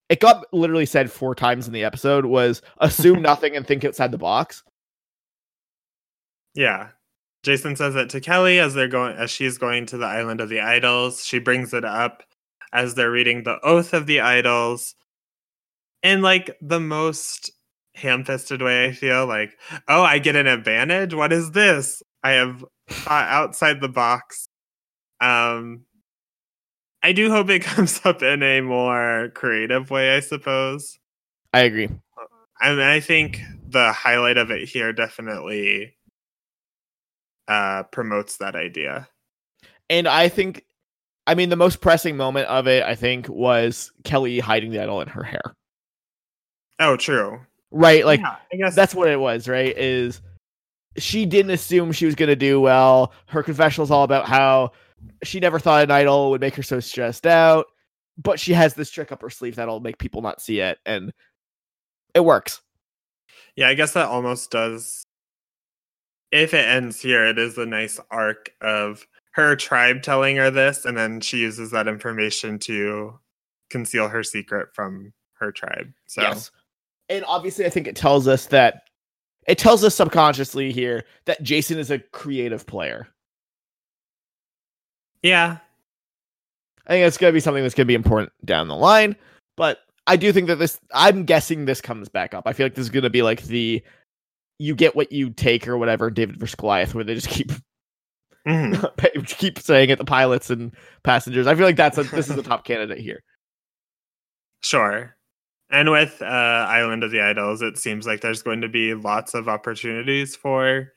[0.09, 4.11] it got literally said four times in the episode was assume nothing and think outside
[4.11, 4.63] the box.
[6.55, 6.89] Yeah.
[7.43, 10.49] Jason says it to Kelly as they're going as she's going to the island of
[10.49, 11.23] the idols.
[11.23, 12.23] She brings it up
[12.73, 14.95] as they're reading the oath of the idols.
[16.03, 17.51] In like the most
[17.95, 19.57] ham-fisted way i feel like
[19.89, 21.13] oh i get an advantage?
[21.13, 22.01] What is this?
[22.23, 24.47] I have thought outside the box.
[25.21, 25.85] Um
[27.03, 30.99] i do hope it comes up in a more creative way i suppose.
[31.53, 31.89] I agree.
[32.61, 35.95] I mean, I think the highlight of it here definitely
[37.49, 39.09] uh, promotes that idea.
[39.89, 40.63] And I think,
[41.27, 45.01] I mean, the most pressing moment of it, I think, was Kellee hiding the idol
[45.01, 45.41] in her hair.
[46.79, 47.41] Oh, true.
[47.71, 49.47] Right, like yeah, I guess that's what it was.
[49.47, 50.21] Right, is
[50.97, 53.13] she didn't assume she was going to do well.
[53.27, 54.71] Her confessional is all about how
[55.23, 57.67] she never thought an idol would make her so stressed out,
[58.17, 61.13] but she has this trick up her sleeve that'll make people not see it, and
[62.15, 62.61] it works.
[63.55, 65.05] Yeah, I guess that almost does.
[66.31, 70.85] If it ends here, it is a nice arc of her tribe telling her this,
[70.85, 73.19] and then she uses that information to
[73.69, 75.91] conceal her secret from her tribe.
[76.07, 76.51] So yes
[77.09, 78.83] and obviously I think it tells us that
[79.47, 83.07] it tells us subconsciously here that Jason is a creative player.
[85.23, 85.57] Yeah.
[86.85, 89.15] I think it's going to be something that's going to be important down the line,
[89.57, 92.43] but I do think that this I'm guessing this comes back up.
[92.45, 93.83] I feel like this is going to be like the
[94.59, 97.51] you get what you take or whatever David versus Goliath where they just keep
[98.47, 99.19] mm-hmm.
[99.25, 101.47] keep saying it the pilots and passengers.
[101.47, 103.23] I feel like that's a, this is the top candidate here.
[104.61, 105.15] Sure.
[105.71, 109.33] And with uh, Island of the Idols, it seems like there's going to be lots
[109.33, 110.91] of opportunities for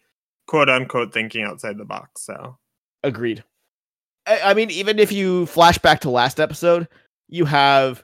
[0.46, 2.25] quote unquote thinking outside the box.
[2.25, 2.59] So,
[3.05, 3.44] agreed.
[4.27, 6.88] I, I mean, even if you flash back to last episode,
[7.29, 8.03] you have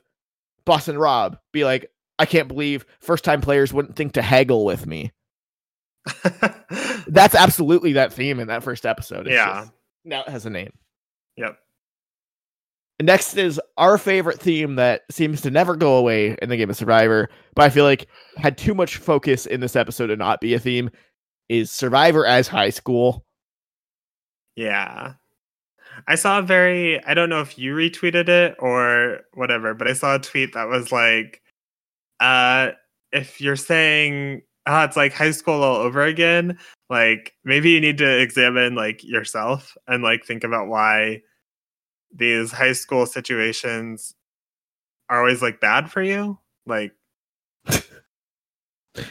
[0.64, 4.87] Boston Rob be like, I can't believe first time players wouldn't think to haggle with
[4.87, 5.12] me.
[7.09, 9.27] That's absolutely that theme in that first episode.
[9.27, 9.62] It's yeah.
[9.62, 9.73] Just,
[10.05, 10.73] now it has a name.
[11.37, 11.59] Yep.
[13.01, 16.77] Next is our favorite theme that seems to never go away in the game of
[16.77, 20.55] Survivor, but I feel like had too much focus in this episode to not be
[20.55, 20.90] a theme.
[21.49, 23.25] Is Survivor as high school?
[24.57, 25.14] Yeah.
[26.09, 29.92] I saw a very I don't know if you retweeted it or whatever, but I
[29.92, 31.40] saw a tweet that was like
[32.21, 32.73] uh
[33.12, 36.59] if you're saying oh, it's like high school all over again,
[36.90, 41.22] like maybe you need to examine like yourself and like think about why
[42.14, 44.14] these high school situations
[45.09, 46.92] are always like bad for you like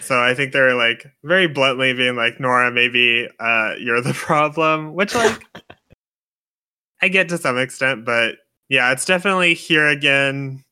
[0.02, 4.93] so i think they're like very bluntly being like nora maybe uh you're the problem
[4.93, 5.43] which like
[7.02, 8.36] i get to some extent but
[8.70, 10.63] yeah it's definitely here again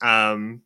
[0.00, 0.60] um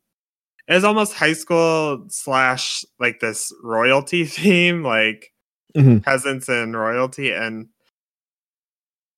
[0.77, 5.33] it's almost high school slash like this royalty theme like
[5.75, 5.99] mm-hmm.
[5.99, 7.67] peasants and royalty and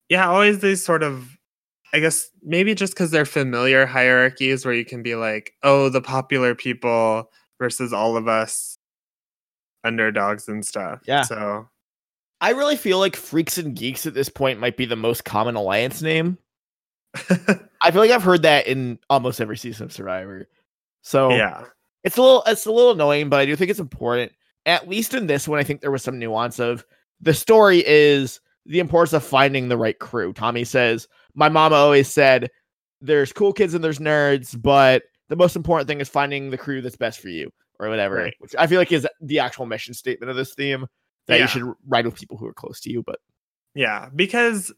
[0.10, 1.38] yeah always these sort of
[1.94, 6.02] I guess maybe just because they're familiar hierarchies where you can be like, oh, the
[6.02, 8.78] popular people versus all of us
[9.84, 11.02] underdogs and stuff.
[11.06, 11.24] Yeah.
[11.24, 11.68] So
[12.40, 15.56] I really feel like Freaks and Geeks at this point might be the most common
[15.56, 16.38] alliance name.
[17.84, 20.48] I feel like I've heard that in almost every season of Survivor.
[21.02, 21.66] So yeah,
[22.04, 24.32] it's a little it's a little annoying, but I do think it's important.
[24.66, 26.86] At least in this one, I think there was some nuance of
[27.20, 30.34] the story is the importance of finding the right crew.
[30.34, 32.50] Tommy says, my mama always said
[33.02, 36.82] there's cool kids and there's nerds, but the most important thing is finding the crew
[36.82, 38.18] that's best for you or whatever.
[38.18, 38.34] Right.
[38.40, 40.86] Which I feel like is the actual mission statement of this theme
[41.28, 41.42] that yeah.
[41.44, 43.02] you should ride with people who are close to you.
[43.02, 43.18] But
[43.74, 44.72] yeah, because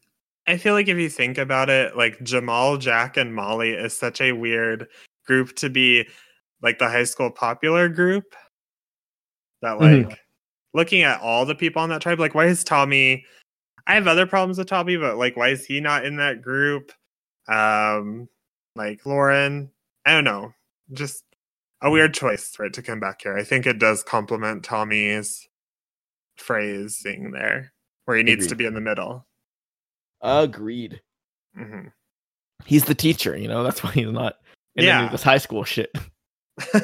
[0.46, 4.20] I feel like if you think about it, like Jamal, Jack, and Molly is such
[4.20, 4.88] a weird
[5.26, 6.08] group to be
[6.62, 8.34] like the high school popular group.
[9.62, 10.16] That like Mhm.
[10.74, 13.24] looking at all the people on that tribe, like why is Tommy?
[13.86, 16.92] I have other problems with Tommy, but like why is he not in that group?
[17.48, 18.28] Um,
[18.76, 19.70] like Lauren,
[20.04, 20.54] I don't know,
[20.92, 21.24] just
[21.80, 23.36] a weird choice it to come back here.
[23.36, 25.48] I think it does complement Tommy's
[26.36, 27.72] phrasing there,
[28.06, 29.26] where he needs to be in the middle.
[30.22, 31.02] Agreed.
[31.54, 31.88] hmm
[32.64, 33.62] He's the teacher, you know.
[33.62, 34.38] That's why he's not
[34.76, 35.08] any Yeah.
[35.10, 35.90] this high school shit.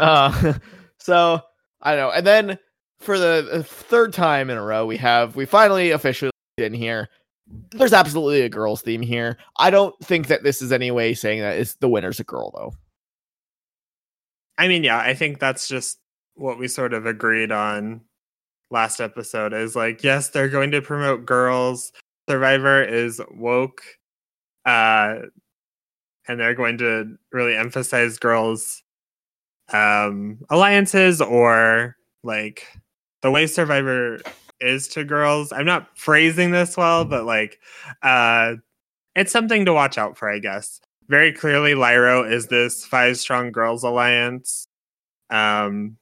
[0.00, 0.54] Uh,
[0.98, 1.40] so
[1.82, 2.10] I don't know.
[2.10, 2.58] And then
[3.00, 7.10] for the the third time in a row, we have we finally officially in here.
[7.72, 9.36] There's absolutely a girls theme here.
[9.58, 12.50] I don't think that this is any way saying that it's the winner's a girl
[12.52, 12.72] though.
[14.56, 15.98] I mean, yeah, I think that's just
[16.34, 18.02] what we sort of agreed on
[18.70, 21.92] last episode is like, yes, they're going to promote girls.
[22.28, 23.82] Survivor is woke.
[24.64, 25.16] Uh
[26.30, 28.82] and they're going to really emphasize girls
[29.72, 32.66] um alliances or like
[33.22, 34.20] the way Survivor
[34.60, 35.52] is to girls.
[35.52, 37.58] I'm not phrasing this well, but like
[38.02, 38.54] uh
[39.16, 43.50] it's something to watch out for, I guess very clearly Lairo is this five strong
[43.50, 44.68] girls alliance.
[45.30, 45.96] Um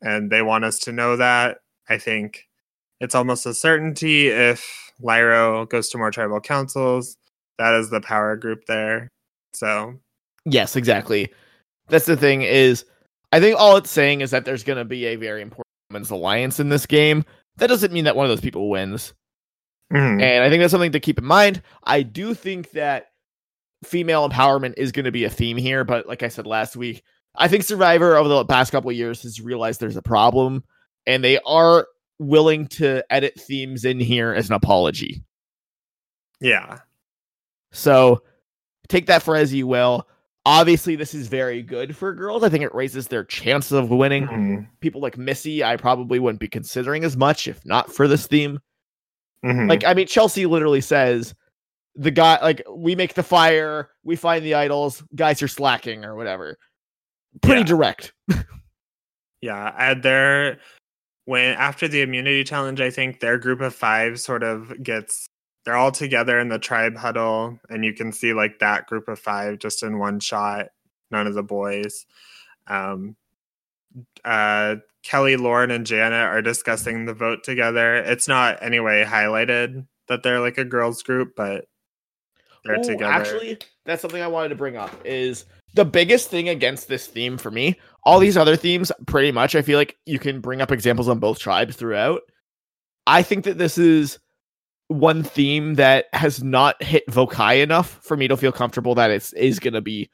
[0.00, 1.58] and they want us to know that.
[1.90, 2.46] I think
[3.00, 7.16] it's almost a certainty if Lairo goes to more tribal councils.
[7.58, 9.10] That is the power group there.
[9.58, 9.94] So
[10.44, 11.32] Yes, exactly.
[11.88, 12.84] That's the thing is
[13.32, 16.10] I think all it's saying is that there's going to be a very important women's
[16.10, 17.24] alliance in this game.
[17.56, 19.12] That doesn't mean that one of those people wins.
[19.92, 20.22] mhm.
[20.22, 21.62] And I think that's something to keep in mind.
[21.84, 23.06] I do think that
[23.84, 27.02] female empowerment is going to be a theme here, but like I said last week,
[27.36, 30.64] I think Survivor over the past couple of years has realized there's a problem
[31.06, 31.86] and they are
[32.18, 35.22] willing to edit themes in here as an apology.
[36.40, 36.78] yeah.
[37.72, 38.22] So
[38.88, 40.08] take that for as you will.
[40.46, 42.42] Obviously, this is very good for girls.
[42.42, 44.26] I think it raises their chances of winning.
[44.26, 44.66] Mhm.
[44.80, 48.58] People like Missy, I probably wouldn't be considering as much if not for this theme.
[49.44, 49.68] Mhm.
[49.68, 51.34] Like, I mean, Chelsea literally says
[51.94, 56.14] the guy, like, we make the fire, we find the idols, guys are slacking or
[56.16, 56.56] whatever.
[57.42, 57.66] Pretty Yeah.
[57.66, 58.12] direct.
[59.40, 60.58] Yeah, and their
[61.26, 65.28] when after the immunity challenge, I think their group of five sort of gets
[65.68, 69.18] they're all together in the tribe huddle, and you can see like that group of
[69.18, 70.68] five just in one shot.
[71.10, 72.06] None of the boys.
[72.66, 73.16] Um,
[74.24, 77.96] uh, Kellee, Lauren, and Janet are discussing the vote together.
[77.96, 81.66] It's not anyway highlighted that they're like a girls group, but
[82.64, 83.12] they're Ooh, together.
[83.12, 87.36] Actually, that's something I wanted to bring up is the biggest thing against this theme
[87.36, 87.78] for me.
[88.04, 91.18] All these other themes, pretty much, I feel like you can bring up examples on
[91.18, 92.22] both tribes throughout.
[93.06, 94.18] I think that this is
[94.88, 99.32] one theme that has not hit Vokai enough for me to feel comfortable that it's
[99.34, 100.10] is going to be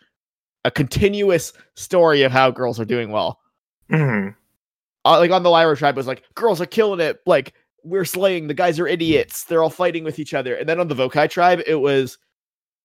[0.64, 3.38] a continuous story of how girls are doing well.
[3.90, 4.34] Mhm.
[5.04, 7.52] Uh, like on the Lairo tribe was like girls are killing it, like
[7.84, 8.46] we're slaying.
[8.48, 9.44] The guys are idiots.
[9.44, 10.54] They're all fighting with each other.
[10.54, 12.16] And then on the Vokai tribe, it was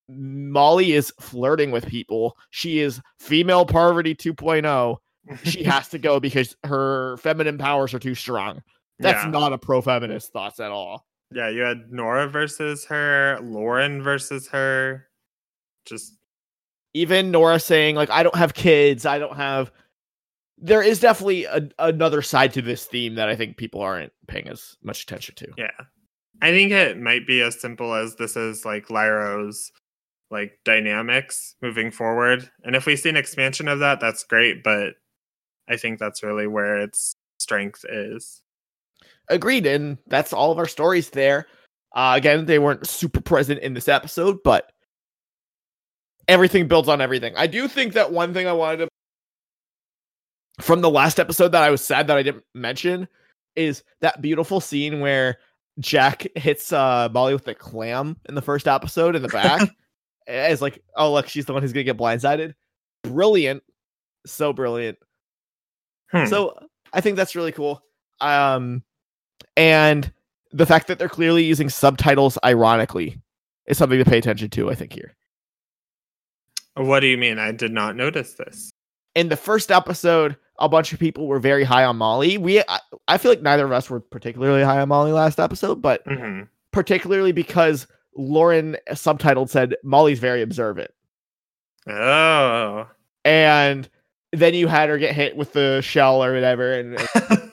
[0.08, 2.36] Molly is flirting with people.
[2.50, 4.96] She is female Parvati 2.0.
[5.44, 8.62] She has to go because her feminine powers are too strong.
[8.98, 9.30] That's Yeah.
[9.30, 11.06] not a pro feminist thoughts at all.
[11.32, 15.06] Yeah, you had Noura versus her, Lauren versus her.
[15.86, 16.14] Just
[16.94, 19.70] Even Noura saying like I don't have kids, I don't have.
[20.58, 24.48] There is definitely a, another side to this theme that I think people aren't paying
[24.48, 25.48] as much attention to.
[25.56, 25.70] yeah.
[26.42, 29.72] I think it might be as simple as this is like Lairo's
[30.30, 32.50] like dynamics moving forward.
[32.64, 34.94] And if we see an expansion of that, that's great, but
[35.68, 38.42] I think that's really where its strength is.
[39.30, 41.46] Agreed, and that's all of our stories there.
[41.94, 44.70] Uh, again, they weren't super present in this episode, but
[46.28, 47.34] everything builds on everything.
[47.36, 48.88] I do think that one thing I wanted to
[50.60, 53.08] from the last episode that I was sad that I didn't mention
[53.56, 55.38] is that beautiful scene where
[55.78, 59.68] Jack hits uh Molly with the clam in the first episode in the back.
[60.26, 62.54] As like, oh look, she's the one who's gonna get blindsided.
[63.02, 63.62] Brilliant,
[64.26, 64.98] so brilliant.
[66.12, 66.26] Hmm.
[66.26, 66.58] So
[66.92, 67.80] I think that's really cool.
[68.20, 68.82] Um,
[69.56, 70.12] and
[70.52, 73.20] the fact that they're clearly using subtitles ironically
[73.66, 74.70] is something to pay attention to.
[74.70, 75.14] I think here
[76.76, 77.38] what do you mean?
[77.38, 78.70] I did not notice this.
[79.14, 82.38] in the first episode, a bunch of people were very high on Molly.
[82.38, 82.78] We, I,
[83.08, 86.42] I feel like neither of us were particularly high on Molly last episode, but hmm
[86.72, 87.86] particularly because
[88.16, 90.92] Lauren subtitled said Molly's very observant,
[91.88, 92.86] Oh.
[93.24, 93.88] and
[94.32, 96.96] then you had her get hit with the shell or whatever, and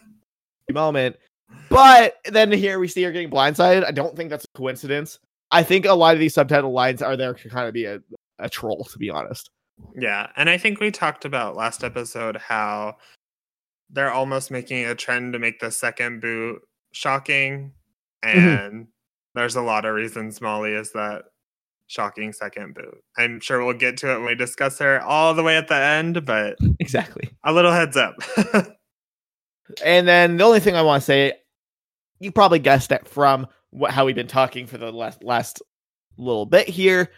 [0.72, 1.16] moment.
[1.70, 3.86] But then here we see her getting blindsided.
[3.86, 5.20] I don't think that's a coincidence.
[5.52, 8.00] I think a lot of these subtitle lines are there to kind of be a,
[8.40, 9.50] a troll, to be honest.
[9.96, 12.98] Yeah, and I think we talked about last episode how
[13.90, 17.72] they're almost making a trend to make the second boot shocking.
[18.26, 18.66] Mhm.
[18.68, 18.88] And
[19.36, 21.26] there's a lot of reasons Molly is that
[21.86, 22.98] shocking second boot.
[23.18, 25.76] I'm sure we'll get to it when we discuss her all the way at the
[25.76, 27.30] end, but Exactly.
[27.46, 28.16] a little heads up.
[29.84, 31.34] And then the only thing I want to say,
[32.20, 35.62] you probably guessed it from what how we've been talking for the last last
[36.18, 37.12] little bit here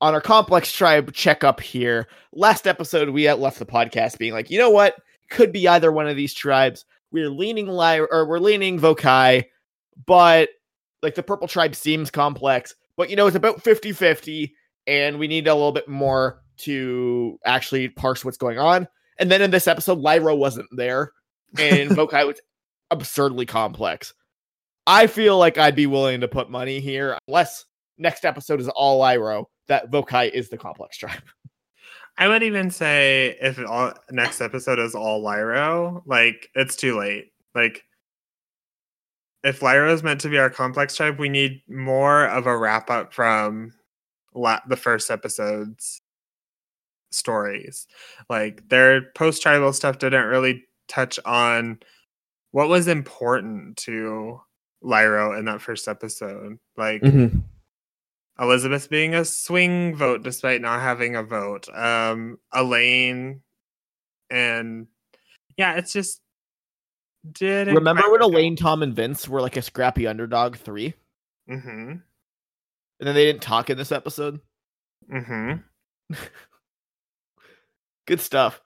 [0.00, 2.08] on our complex tribe checkup here.
[2.32, 4.96] Last episode, we left the podcast being like, you know what,
[5.30, 6.84] could be either one of these tribes.
[7.10, 9.44] We're leaning Lairo or we're leaning Vokai,
[10.06, 10.50] but
[11.02, 14.52] like the purple tribe seems complex, but you know it's about 50-50
[14.86, 18.86] and we need a little bit more to actually parse what's going on.
[19.18, 21.12] And then in this episode, Lairo wasn't there
[21.58, 22.40] and Vokai was
[22.90, 24.14] absurdly complex.
[24.86, 27.64] I feel like I'd be willing to put money here, unless
[27.98, 31.22] next episode is all Lairo, that Vokai is the complex tribe.
[32.18, 37.32] I would even say if all, next episode is all Lairo, like it's too late.
[37.54, 37.82] Like
[39.42, 42.88] if Lairo is meant to be our complex tribe, we need more of a wrap
[42.88, 43.72] up from
[44.34, 46.00] la- the first episode's
[47.10, 47.86] stories.
[48.28, 51.78] Like their post tribal stuff didn't really touch on
[52.50, 54.40] what was important to
[54.82, 56.58] Lairo in that first episode.
[56.76, 57.02] Like
[58.38, 61.68] Elizabeth being a swing vote despite not having a vote.
[61.74, 63.42] Um, Elaine,
[64.30, 64.86] and
[65.56, 66.20] yeah, it's just
[67.32, 70.94] did Remember when Elaine, Tom, and Vince were like a scrappy underdog three,
[71.50, 71.68] Mm-hmm.
[71.70, 72.02] and
[73.00, 74.40] then they didn't talk in this episode?
[75.12, 76.14] Mm-hmm.
[78.06, 78.60] Good stuff.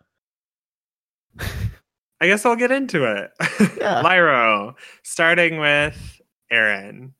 [2.20, 3.30] I guess I'll get into it.
[3.78, 4.02] Yeah.
[4.04, 7.14] Lairo, starting with Aaron.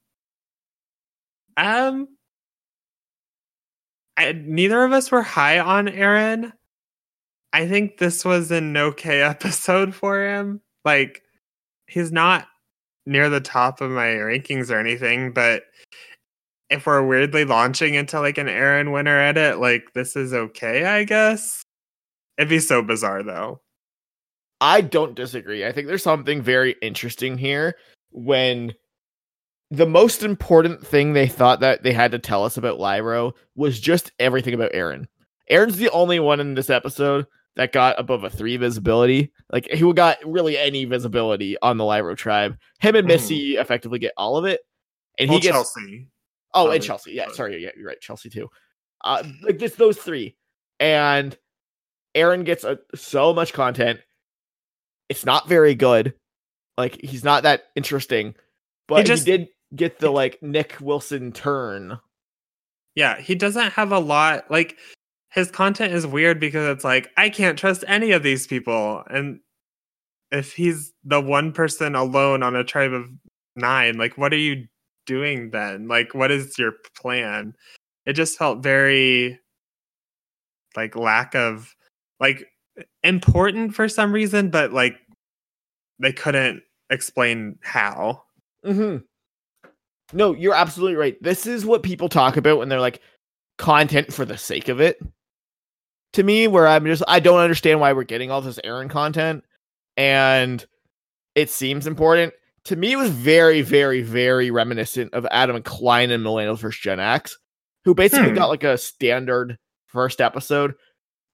[1.57, 2.09] Um,
[4.17, 6.53] I, neither of us were high on Aaron.
[7.53, 10.61] I think this was an okay episode for him.
[10.85, 11.23] Like,
[11.87, 12.47] he's not
[13.07, 15.63] near the top of my rankings or anything, but
[16.71, 21.05] if we're weirdly launching into like an Aaron winner edit, like this is okay, I
[21.05, 21.63] guess.
[22.37, 23.61] It'd be so bizarre though.
[24.61, 25.65] I don't disagree.
[25.65, 27.77] I think there's something very interesting here
[28.11, 28.75] when
[29.71, 33.79] the most important thing they thought that they had to tell us about Lairo was
[33.79, 35.07] just everything about Aaron.
[35.49, 39.33] Aaron's the only one in this episode that got above a three visibility.
[39.53, 42.57] Like who got really any visibility on the Lairo tribe.
[42.81, 43.07] Him and.
[43.07, 44.61] Missy effectively get all of it.
[45.19, 46.09] And Well, he gets Chelsea.
[46.55, 47.13] Oh, Probably, and Chelsea.
[47.13, 47.63] Yeah, sorry.
[47.63, 48.01] Yeah, you're right.
[48.01, 48.49] Chelsea too.
[49.05, 50.37] Uh, like just those three,
[50.81, 51.37] and
[52.15, 54.01] Aaron gets a, so much content.
[55.09, 56.15] It's not very good.
[56.77, 58.35] Like he's not that interesting,
[58.87, 61.99] but he, just- did get the like Nick Wilson turn.
[62.95, 64.51] Yeah, he doesn't have a lot.
[64.51, 64.77] Like
[65.31, 69.41] his content is weird because it's like I can't trust any of these people, and
[70.31, 73.09] if he's the one person alone on a tribe of
[73.57, 74.67] nine, like what are you
[75.07, 75.89] doing then?
[75.89, 77.55] Like what is your plan?
[78.07, 79.39] It just felt very
[80.77, 81.75] like lack of
[82.21, 82.47] like
[83.03, 84.97] important for some reason, but like
[85.99, 88.23] they couldn't explain how.
[88.65, 88.99] Mm-hmm.
[90.17, 91.23] No, you're absolutely right.
[91.23, 93.01] This is what people talk about when they're like
[93.59, 94.99] content for the sake of it.
[96.15, 99.45] To me, where I'm just I don't understand why we're getting all this Aaron content,
[99.97, 100.65] and
[101.35, 102.33] it seems important.
[102.65, 106.81] To me, it was very, very, very reminiscent of Adam Klein and Millennials vs.
[106.81, 107.39] Gen X,
[107.85, 108.35] who basically Hmm.
[108.35, 110.75] got like a standard first episode.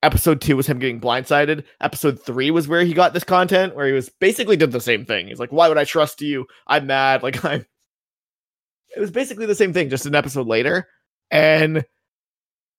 [0.04, 1.64] Episode two was him getting blindsided.
[1.80, 5.06] Episode three was where he got this content, where he was basically did the same
[5.06, 5.28] thing.
[5.28, 6.46] He's like, "Why would I trust you?
[6.66, 7.22] I'm mad.
[7.24, 7.64] Like I'm."
[8.96, 10.86] It was basically the same thing, just an episode later.
[11.30, 11.84] And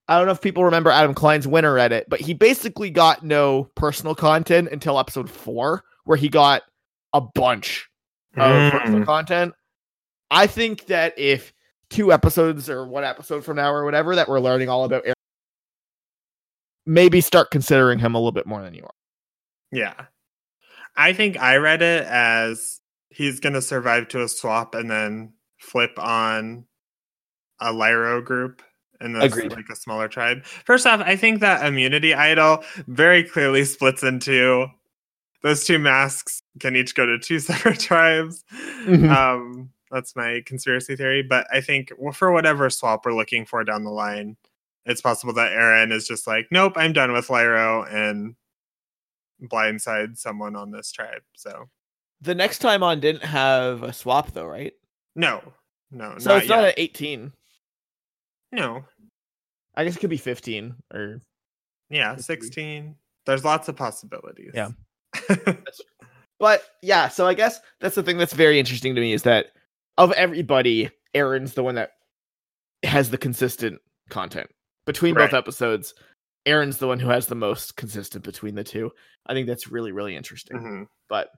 [0.08, 3.66] I don't know if people remember Adam Klein's winner edit, but he basically got no
[3.76, 6.62] personal content until episode four, where he got
[7.12, 7.90] a bunch
[8.38, 9.06] of personal Mm.
[9.06, 9.54] content.
[10.32, 11.54] I think that if
[11.90, 15.15] two episodes or one episode from now or whatever that we're learning all about Aaron,
[16.86, 18.94] maybe start considering him a little bit more than you are.
[19.72, 20.06] Yeah.
[20.96, 22.80] I think I read it as
[23.10, 26.66] he's going to survive to a swap and then flip on
[27.60, 28.62] a Lairo group
[29.00, 29.52] and that's Agreed.
[29.52, 30.44] like a smaller tribe.
[30.46, 34.68] First off, I think that immunity idol very clearly splits into
[35.44, 38.44] those two masks can each go to two separate tribes.
[38.86, 39.10] Mhm.
[39.10, 41.24] Um, that's my conspiracy theory.
[41.24, 44.38] But I think well, for whatever swap we're looking for down the line,
[44.86, 48.36] it's possible that Aaron is just like, nope, I'm done with Lairo and
[49.42, 51.22] blindside someone on this tribe.
[51.36, 51.66] So
[52.22, 54.74] The next time on didn't have a swap though, right?
[55.16, 55.42] no,
[55.92, 56.70] no, So not it's not yet.
[56.70, 57.32] at 18.
[58.52, 58.84] no,
[59.76, 61.20] I guess it could be 15 or
[61.90, 62.34] yeah, Let's see.
[62.34, 62.96] sixteen.
[63.26, 64.52] There's lots of possibilities.
[64.54, 64.70] Yeah.
[66.40, 69.48] But yeah, so I guess that's the thing that's very interesting to me is that
[69.98, 71.92] of everybody, Aaron's the one that
[72.84, 73.80] has the consistent
[74.10, 74.50] content
[74.86, 75.94] between both episodes.
[76.46, 78.92] Aaron's the one who has the most consistent between the two.
[79.26, 80.58] I think that's really, really interesting.
[80.58, 80.88] Mhm.
[81.10, 81.30] But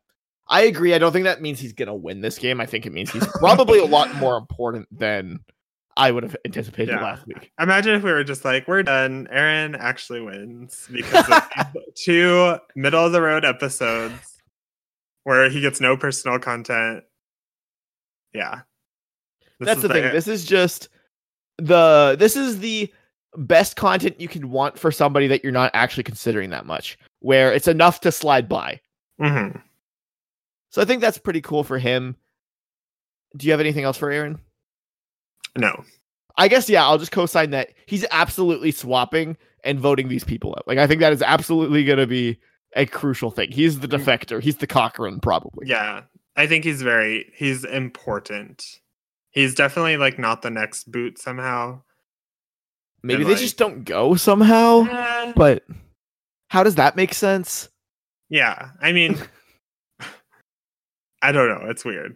[0.50, 0.94] I agree.
[0.94, 2.60] I don't think that means he's gonna win this game.
[2.60, 5.40] I think it means he's probably a lot more important than
[5.96, 7.02] I would have anticipated Yeah.
[7.02, 7.52] last week.
[7.60, 9.28] Imagine if we were just like, we're done.
[9.32, 14.38] Aaron actually wins because of two middle of the road episodes
[15.24, 17.04] where he gets no personal content.
[18.34, 18.62] Yeah.
[19.60, 20.04] This That's is the thing.
[20.12, 20.90] This is just
[21.58, 22.94] the this is the
[23.38, 27.54] best content you can want for somebody that you're not actually considering that much, where
[27.54, 28.80] it's enough to slide by.
[29.20, 29.62] Mhm.
[30.70, 32.16] So I think that's pretty cool for him.
[33.36, 34.40] Do you have anything else for Aaron?
[35.56, 35.84] No.
[36.38, 40.68] I guess yeah, I'll just co-sign that he's absolutely swapping and voting these people out.
[40.68, 42.40] Like I think that is absolutely going to be
[42.76, 43.52] a crucial thing.
[43.52, 44.42] He's the defector.
[44.42, 45.68] He's the Cochrane probably.
[45.68, 46.04] Yeah.
[46.36, 48.64] I think he's very he's important.
[49.32, 51.82] He's definitely like not the next boot somehow.
[53.04, 54.86] Maybe and, they like- just don't go somehow.
[54.90, 55.64] Eh, But
[56.50, 57.70] how does that make sense?
[58.30, 58.72] yeah.
[58.82, 59.18] I mean
[61.22, 61.70] I don't know.
[61.70, 62.16] It's weird.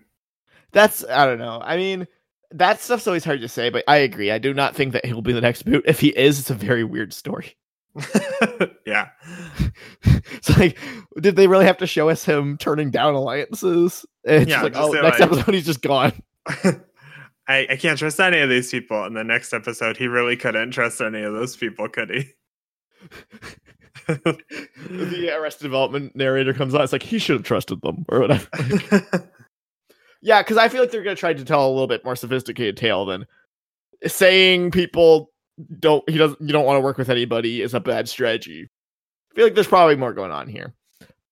[0.71, 1.59] That's I don't know.
[1.63, 2.07] I mean,
[2.51, 4.29] that stuff's always hard to say, but I agree.
[4.31, 5.83] I do not think that he'll be the next boot.
[5.87, 7.55] If he is, it's a very weird story.
[8.85, 9.09] yeah.
[10.03, 10.77] it's like,
[11.19, 14.05] did they really have to show us him turning down alliances?
[14.23, 16.13] It's Yeah, like, oh, next like- episode he's just gone.
[17.47, 19.03] I, I can't trust any of these people.
[19.05, 22.25] In the next episode, he really couldn't trust any of those people, could he?
[24.07, 26.81] the Arrested Development narrator comes out.
[26.81, 28.47] It's like he should have trusted them or whatever.
[30.21, 32.77] yeah, because I feel like they're gonna try to tell a little bit more sophisticated
[32.77, 33.25] tale than
[34.05, 35.31] saying people
[35.79, 36.07] don't.
[36.09, 36.39] He doesn't.
[36.41, 38.69] You don't want to work with anybody is a bad strategy.
[39.31, 40.73] I feel like there's probably more going on here.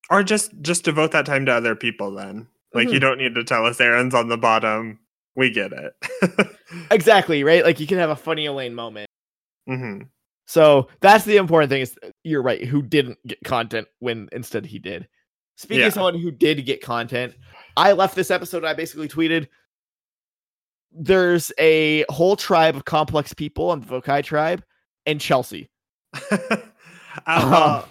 [0.09, 2.47] or just just devote that time to other people then.
[2.73, 3.01] Like you Mhm.
[3.01, 4.99] don't need to tell us Aaron's on the bottom.
[5.39, 5.93] We get it.
[6.91, 7.63] Exactly right.
[7.65, 9.07] Like you can have a funny Elaine moment.
[9.67, 10.01] hmm
[10.45, 11.81] So that's the important thing.
[11.81, 12.63] Is you're right.
[12.63, 15.07] Who didn't get content when instead he did.
[15.57, 15.87] Speaking Yeah.
[15.87, 17.33] of someone who did get content,
[17.75, 18.63] I left this episode.
[18.65, 19.47] I basically tweeted.
[20.91, 24.63] There's a whole tribe of complex people on the Vokai tribe
[25.05, 25.69] and Chelsea.
[27.25, 27.83] uh,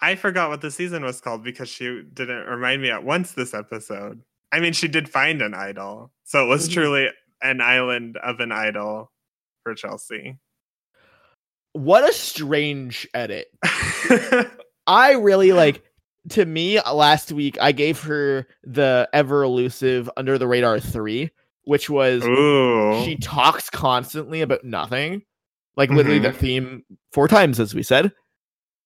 [0.00, 3.54] I forgot what the season was called because she didn't remind me at once this
[3.54, 4.22] episode.
[4.54, 6.72] I mean, she did find an idol, so it was Mhm.
[6.74, 7.08] truly
[7.42, 9.10] an island of an idol
[9.64, 10.38] for Chelsea.
[11.72, 13.48] What a strange edit.
[14.86, 15.82] I really like
[16.30, 21.30] to me last week I gave her the ever elusive under the radar 3
[21.64, 25.22] which was Ooh, she talks constantly about nothing
[25.76, 26.36] like literally the Mhm.
[26.36, 28.12] theme four times as we said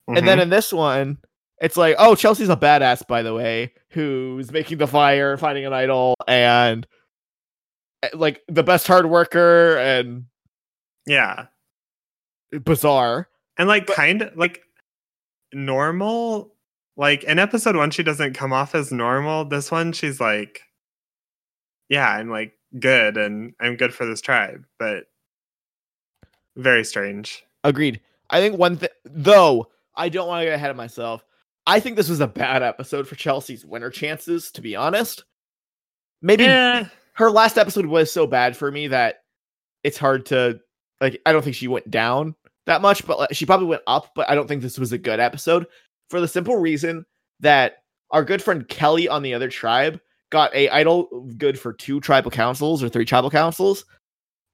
[0.09, 0.43] and then Mhm.
[0.43, 1.19] in this one
[1.61, 5.73] it's like oh Chelsea's a badass by the way who's making the fire finding an
[5.73, 6.87] idol and
[8.03, 10.25] eh, like the best hard worker and
[11.07, 11.47] yeah,
[12.65, 14.63] bizarre and like kind of like
[15.53, 16.55] normal.
[16.97, 19.45] Like in episode one, she doesn't come off as normal.
[19.45, 20.63] This one, she's like,
[21.89, 25.05] yeah, I'm like good, and I'm good for this tribe, but
[26.57, 27.45] very strange.
[27.63, 28.01] Agreed.
[28.31, 31.25] I think one thing, though, I don't want to get ahead of myself.
[31.69, 35.25] I think this was a bad episode for Chelsea's winner chances, to be honest.
[36.23, 39.17] Maybe Eh, her last episode was so bad for me that
[39.85, 40.61] it's hard to,
[41.03, 44.13] like, I don't think she went down that much, but like, she probably went up,
[44.15, 45.67] but I don't think this was a good episode
[46.09, 47.05] for the simple reason
[47.41, 50.01] that our good friend Kellee on the other tribe
[50.31, 53.85] got a idol good for two tribal councils or three tribal councils,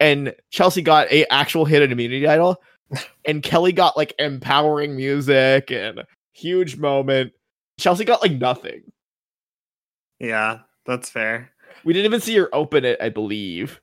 [0.00, 2.60] and Chelsea got a actual hidden immunity idol,
[3.24, 6.02] and Kellee got like empowering music and
[6.34, 7.32] huge moment.
[7.78, 8.82] Chelsea got like nothing.
[10.20, 11.50] yeah, that's fair.
[11.84, 13.80] We didn't even see her open it, I believe.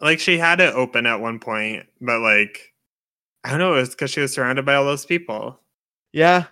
[0.00, 2.72] like she had it open at one point, but like
[3.44, 5.58] I don't know, it was because she was surrounded by all those people.
[6.12, 6.44] Yeah.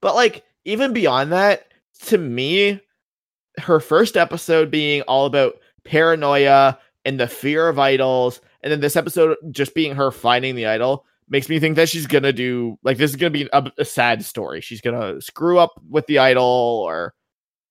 [0.00, 1.68] But like even beyond that,
[2.06, 2.80] to me,
[3.58, 5.54] her first episode being all about
[5.84, 10.66] paranoia and the fear of idols, and then this episode just being her finding the
[10.66, 13.84] idol makes me think that she's gonna do like this is gonna be a, a
[13.84, 14.60] sad story.
[14.60, 17.14] She's gonna screw up with the idol, or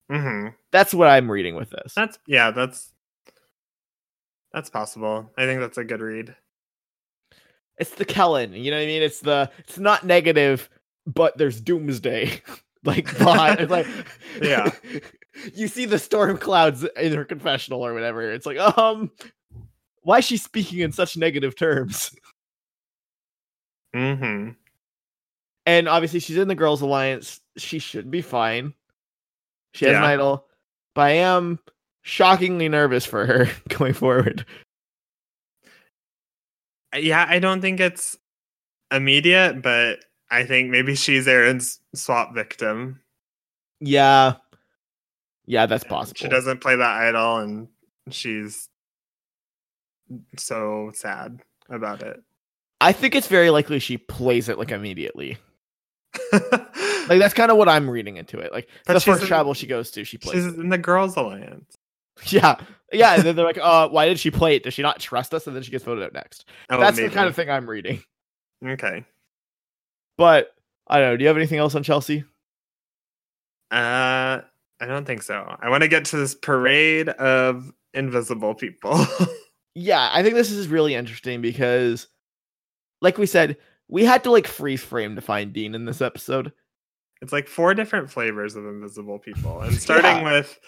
[0.10, 1.94] hmm that's what I'm reading with this.
[1.96, 2.92] That's yeah, that's
[4.54, 5.30] that's possible.
[5.38, 6.36] I think that's a good read.
[7.78, 9.04] It's the Kellen, you know what I mean?
[9.04, 10.70] It's the it's not negative,
[11.06, 12.42] but there's doomsday.
[12.86, 13.88] like behind it's like
[14.42, 14.72] Yeah.
[15.54, 18.32] you see the storm clouds in her confessional or whatever.
[18.32, 19.12] It's like, um
[20.02, 22.16] why is she speaking in such negative terms?
[23.94, 24.50] Hmm
[25.66, 27.42] And obviously she's in the girls alliance.
[27.58, 28.74] She should be fine.
[29.74, 30.46] She has an idol,
[30.96, 31.60] but I am
[32.02, 34.46] shockingly nervous for her going forward.
[36.96, 38.18] Yeah, I don't think it's
[38.92, 40.00] immediate, but
[40.32, 43.02] I think maybe she's Aaron's swap victim.
[43.80, 44.36] Yeah.
[45.46, 46.18] Yeah, that's possible.
[46.18, 47.68] She doesn't play that idol, and
[48.12, 48.70] she's
[50.38, 52.22] so sad about it.
[52.82, 55.38] I think it's very likely she plays it like immediately.
[57.10, 58.52] Like that's kind of what I'm reading into it.
[58.52, 60.36] Like But the first in- travel she goes to, she plays.
[60.36, 60.60] she's it.
[60.60, 61.76] in the Girls Alliance.
[62.28, 62.58] Yeah,
[62.92, 63.16] yeah.
[63.16, 64.62] And then they're like, "Uh, why did she play it?
[64.64, 66.46] Does she not trust us?" And then she gets voted out next.
[66.70, 67.08] Oh, that's maybe.
[67.10, 68.04] the kind of thing I'm reading.
[68.64, 69.06] Okay.
[70.18, 70.54] But
[70.86, 71.18] I don't know.
[71.18, 72.26] Do you have anything else on Chelsea?
[73.72, 74.42] Uh,
[74.82, 75.56] I don't think so.
[75.60, 79.04] I want to get to this parade of invisible people.
[79.76, 82.08] Yeah, I think this is really interesting because,
[83.02, 86.52] like we said, we had to like freeze frame to find Dean in this episode.
[87.22, 90.60] it's like four different flavors of invisible people, and starting with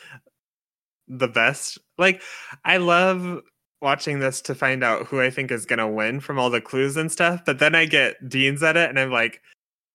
[1.08, 1.78] the best.
[1.98, 2.22] Like,
[2.66, 3.42] I love
[3.82, 6.98] watching this to find out who I think is gonna win from all the clues
[6.98, 7.42] and stuff.
[7.46, 9.42] But then I get Dean's at it, and I'm like,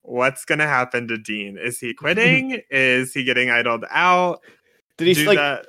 [0.02, 1.58] what's gonna happen to Dean?
[1.58, 2.62] Is he quitting?
[2.70, 4.40] is he getting idled out?
[4.98, 5.38] Did he do like?
[5.38, 5.66] that?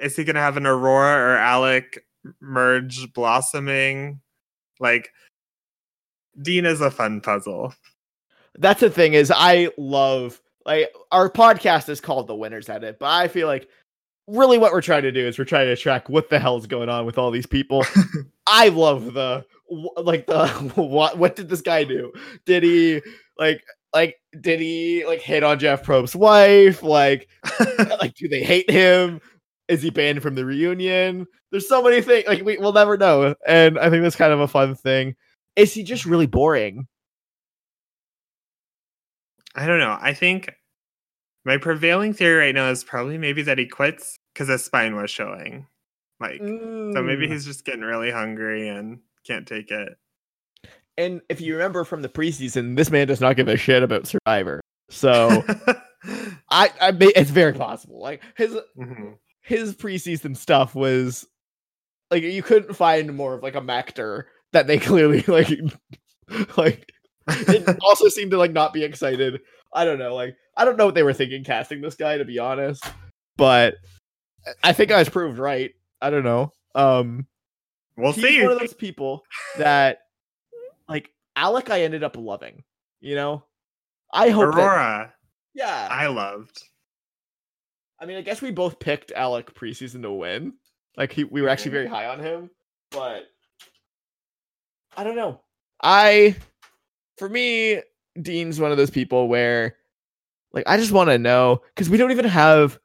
[0.00, 2.04] Is he gonna have an Aurora or Alec
[2.40, 4.20] merge blossoming?
[4.78, 5.10] Like
[6.40, 7.74] Dean is a fun puzzle.
[8.58, 13.06] That's the thing is I love like our podcast is called the winners edit, but
[13.06, 13.68] I feel like
[14.26, 16.88] really what we're trying to do is we're trying to track what the hell's going
[16.88, 17.84] on with all these people.
[18.46, 19.44] I love the
[19.96, 22.12] like the what what did this guy do?
[22.46, 23.02] Did he
[23.38, 23.62] like
[23.92, 26.82] like did he like hit on Jeff Probst's wife?
[26.82, 27.28] Like
[28.00, 29.20] like do they hate him?
[29.68, 31.26] Is he banned from the reunion?
[31.50, 33.34] There's so many things like we, we'll never know.
[33.46, 35.16] And I think that's kind of a fun thing.
[35.60, 36.86] Is he just really boring?
[39.54, 39.96] I don't know.
[40.00, 40.50] I think
[41.44, 45.10] my prevailing theory right now is probably maybe that he quits because his spine was
[45.10, 45.66] showing.
[46.20, 47.32] Like, so maybe Mm.
[47.32, 49.96] he's just getting really hungry and can't take it.
[50.98, 54.06] And if you remember from the preseason, this man does not give a shit about
[54.06, 54.60] Survivor.
[54.90, 55.44] So
[56.50, 58.00] I, I, it's very possible.
[58.00, 59.16] Like his Mhm.
[59.42, 61.26] his preseason stuff was
[62.10, 65.50] like you couldn't find more of like a Mactor that they clearly like
[66.56, 66.92] like
[67.28, 69.40] it also seemed to like not be excited.
[69.72, 70.14] I don't know.
[70.14, 72.84] Like I don't know what they were thinking casting this guy to be honest,
[73.36, 73.74] but
[74.62, 75.72] I think I was proved right.
[76.00, 76.52] I don't know.
[76.74, 77.26] Um,
[78.00, 78.42] We'll he's see.
[78.42, 79.24] one of those people
[79.58, 79.98] that
[80.88, 82.64] like Alec I ended up loving.
[83.00, 83.44] You know,
[84.12, 85.14] I hope that, Aurora,
[85.54, 85.88] yeah.
[85.90, 86.62] I, loved.
[87.98, 90.54] I mean, I guess we both picked Alec preseason to win.
[90.96, 92.50] Like he, we were actually very high on him,
[92.90, 93.24] but
[95.00, 95.40] I don't know.
[95.82, 96.36] I,
[97.16, 97.80] for me,
[98.20, 99.76] Dean's one of those people where,
[100.52, 102.78] like, I just want to know because we don't even have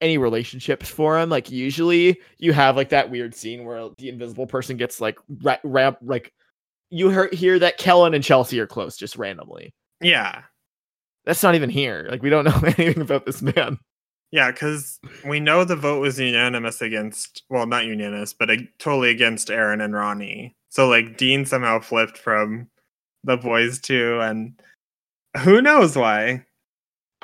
[0.00, 1.30] any relationships for him.
[1.30, 5.58] Like, usually you have like that weird scene where the invisible person gets like ra-
[5.62, 6.32] ramp like
[6.90, 9.72] you hear hear that Kellen and Chelsea are close just randomly.
[10.00, 10.42] Yeah.
[11.26, 12.08] That's not even here.
[12.10, 13.78] Like, we don't know anything about this man.
[14.32, 19.10] Yeah, because we know the vote was unanimous against, well, not unanimous, but uh, totally
[19.10, 20.54] against Aaron and Ronnie.
[20.68, 22.68] So, like, Dean somehow flipped from
[23.24, 24.60] the boys too, and
[25.38, 26.44] who knows why?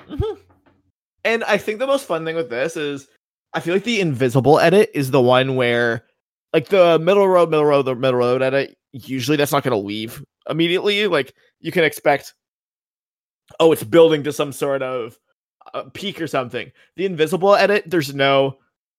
[0.08, 0.38] Mhm.
[1.24, 3.08] And I think the most fun thing with this is
[3.54, 6.04] I feel like the invisible edit is the one where
[6.52, 10.24] like the middle road, middle road, the middle road edit, usually that's not gonna leave
[10.50, 11.06] immediately.
[11.08, 12.34] Like you can expect
[13.60, 15.18] oh, it's building to some sort of
[15.74, 16.70] uh, peak or something.
[16.96, 18.58] The invisible edit, there's no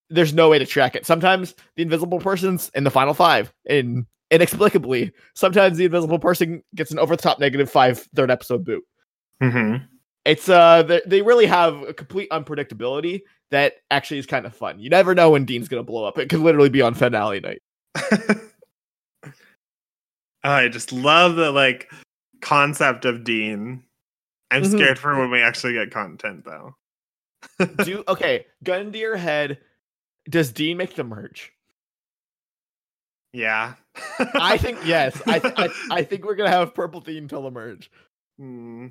[0.10, 1.06] there's no way to track it.
[1.06, 6.92] Sometimes the invisible person's in the final five, and inexplicably, sometimes the invisible person gets
[6.92, 8.84] an over the top negative five third episode boot
[9.42, 9.84] Mm-hmm.
[10.26, 14.80] it's uh they, they really have a complete unpredictability that actually is kind of fun
[14.80, 17.62] you never know when dean's gonna blow up it could literally be on finale night
[20.44, 21.92] I just love the like
[22.42, 23.84] concept of Dean.
[24.52, 24.72] I'm Mhm.
[24.72, 26.76] scared for when we actually get content though.
[27.84, 29.60] do okay gun to your head
[30.30, 31.54] does dean make the merge
[33.34, 33.76] Yeah.
[34.20, 37.52] i think yes I, th- I i think we're gonna have purple dean till the
[37.52, 37.92] merge
[38.40, 38.88] Hmm.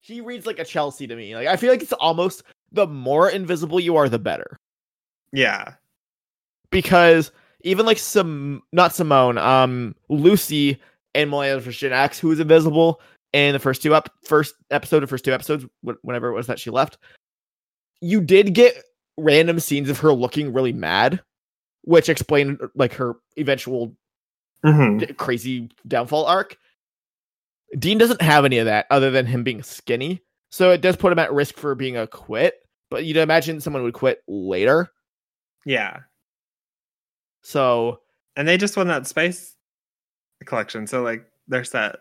[0.00, 2.42] he reads like a chelsea to me like i feel like it's almost
[2.72, 4.58] the more invisible you are the better
[5.32, 5.74] Yeah.
[6.70, 7.30] because
[7.62, 10.80] even like some not Simone, um Lucy
[11.14, 11.76] and Millennials vs.
[11.78, 13.00] Gen X, who who is invisible
[13.34, 16.46] in the first two up first episode or first two episodes, wh- whenever it was
[16.46, 16.98] that she left,
[18.00, 18.82] you did get
[19.18, 21.20] random scenes of her looking really mad,
[21.82, 23.96] which explained like her eventual
[24.64, 25.00] Mhm.
[25.00, 26.56] d- crazy downfall arc.
[27.78, 30.22] Dean doesn't have any of that other than him being skinny.
[30.50, 32.54] So it does put him at risk for being a quit,
[32.90, 34.90] but you'd imagine someone would quit later.
[35.66, 36.00] Yeah.
[37.42, 38.00] So
[38.36, 39.56] And they just won that spice
[40.44, 41.96] collection, so like they're set.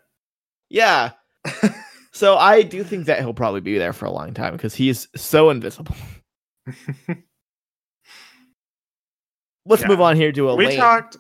[0.70, 1.12] yeah.
[2.16, 5.08] So I do think that he'll probably be there for a long time because he's
[5.16, 5.96] so invisible.
[9.66, 9.88] Let's Yeah.
[9.88, 10.68] move on here to Elaine.
[10.70, 11.18] we talked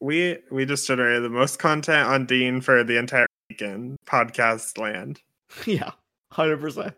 [0.00, 5.20] we we just generated the most content on Dean for the entire weekend podcast land.
[5.66, 5.90] yeah,
[6.32, 6.94] hundred percent.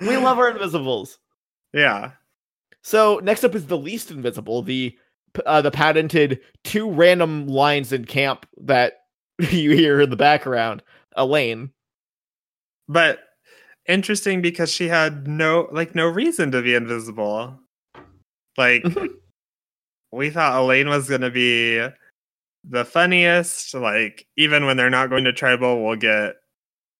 [0.00, 1.18] We love our invisibles.
[1.72, 2.12] Yeah.
[2.82, 4.96] So next up is the least invisible, the
[5.44, 9.00] uh, the patented two random lines in camp that
[9.50, 10.82] you hear in the background.
[11.16, 11.70] Elaine.
[12.88, 13.20] But
[13.86, 17.58] interesting because she had no like no reason to be invisible.
[18.56, 19.06] Like mm-hmm.
[20.12, 21.86] we thought Elaine was gonna be
[22.68, 23.74] the funniest.
[23.74, 26.36] Like even when they're not going to tribal, we'll get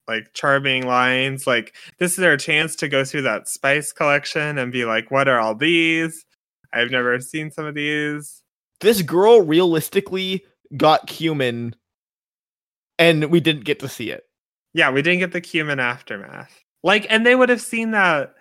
[0.09, 1.47] like charming lines.
[1.47, 5.29] Like this is their chance to go through that spice collection and be like, "What
[5.29, 6.25] are all these?
[6.73, 8.43] I've never seen some of these."
[8.81, 10.45] This girl realistically
[10.77, 11.75] got cumin,
[12.99, 14.25] and we didn't get to see it.
[14.75, 16.63] Yeah, we didn't get the cumin aftermath.
[16.83, 18.35] Like, and they would have seen that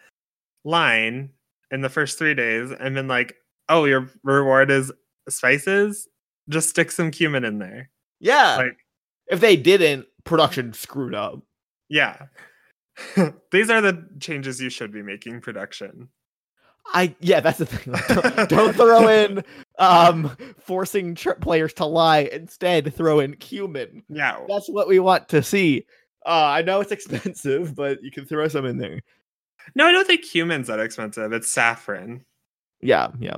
[0.64, 1.30] line
[1.72, 3.36] in the first three days and been like,
[3.70, 4.92] "Oh, your reward is
[5.30, 6.08] spices.
[6.50, 7.90] Just stick some cumin in there."
[8.20, 8.58] Yeah.
[8.58, 8.78] Like,
[9.28, 11.40] if they didn't, production screwed up.
[11.90, 12.28] yeah.
[13.52, 16.08] These are the changes you should be making production.
[16.94, 17.94] I yeah, that's the thing.
[17.94, 19.44] Like, don't, don't throw in
[19.80, 22.30] um forcing tr- players to lie.
[22.32, 24.04] Instead, throw in cumin.
[24.10, 24.40] Yeah.
[24.48, 25.86] That's what we want to see.
[26.26, 29.02] Uh, I know it's expensive, but you can throw some in there.
[29.76, 31.34] No, I don't think cumin's that expensive.
[31.34, 32.24] It's saffron.
[32.82, 33.38] Yeah, yeah.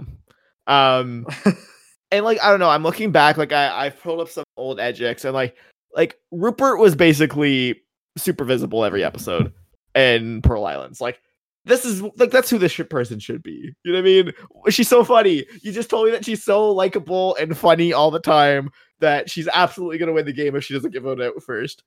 [0.67, 1.25] Um,
[2.11, 2.69] and like I don't know.
[2.69, 3.37] I'm looking back.
[3.37, 5.55] Like I I pulled up some old edgics and like
[5.95, 7.81] like Rupert was basically
[8.17, 9.53] super visible every episode
[9.95, 11.01] in Pearl Islands.
[11.01, 11.21] Like
[11.67, 13.73] this is like that's who this shit person should be.
[13.83, 14.31] You know what I mean?
[14.69, 15.45] She's so funny.
[15.61, 19.47] You just told me that she's so likable and funny all the time that she's
[19.53, 21.83] absolutely gonna win the game if she doesn't get voted out first.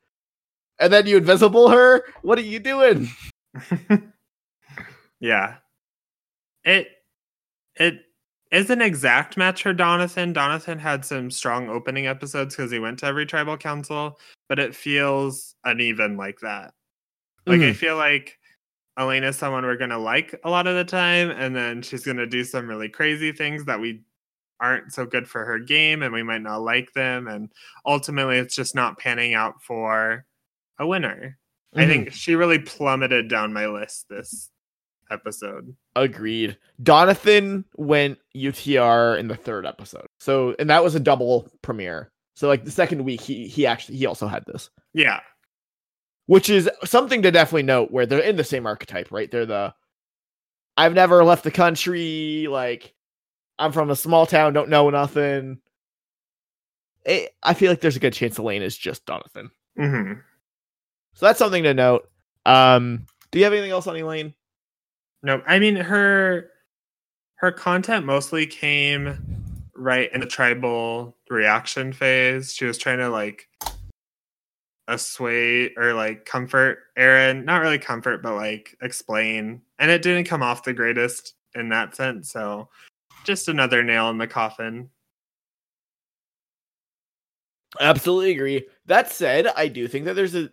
[0.78, 2.04] And then you invisible her.
[2.22, 3.08] What are you doing?
[5.20, 5.56] yeah.
[6.64, 6.88] It
[7.76, 8.00] it
[8.50, 10.34] is an exact match for Donathan.
[10.34, 14.18] Donathan had some strong opening episodes because he went to every tribal council,
[14.48, 16.74] but it feels uneven like that.
[17.46, 17.76] Like I Mhm.
[17.76, 18.38] feel like
[18.96, 22.44] Elaine's someone we're gonna like a lot of the time, and then she's gonna do
[22.44, 24.02] some really crazy things that we
[24.60, 27.50] aren't so good for her game, and we might not like them, and
[27.86, 30.26] ultimately it's just not panning out for
[30.78, 31.38] a winner.
[31.74, 31.88] I Mhm.
[31.88, 34.50] think she really plummeted down my list this
[35.10, 35.74] episode.
[35.96, 36.56] Agreed.
[36.82, 40.06] Donathan went UTR in the third episode.
[40.18, 42.10] So and that was a double premiere.
[42.34, 44.70] So like the second week he he actually he also had this.
[44.94, 45.20] Yeah.
[46.30, 49.28] Which is something to definitely note where they're in the same archetype, right?
[49.28, 49.74] They're the
[50.76, 52.94] I've never left the country, like
[53.58, 55.58] I'm from a small town, don't know nothing.
[57.04, 59.50] It, I feel like there's a good chance Elaine is just Donathan.
[59.76, 60.12] hmm
[61.14, 62.08] So that's something to note.
[62.46, 64.32] Um do you have anything else on Elaine?
[65.24, 66.48] No, I mean her
[67.38, 72.54] her content mostly came right in the tribal reaction phase.
[72.54, 73.48] She was trying to like
[74.90, 79.62] assuage or like comfort Aaron, not really comfort, but like explain.
[79.78, 82.30] And it didn't come off the greatest in that sense.
[82.30, 82.68] So
[83.24, 84.90] just another nail in the coffin.
[87.80, 88.66] Absolutely agree.
[88.86, 90.50] That said, I do think that there's a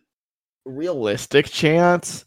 [0.66, 2.26] realistic chance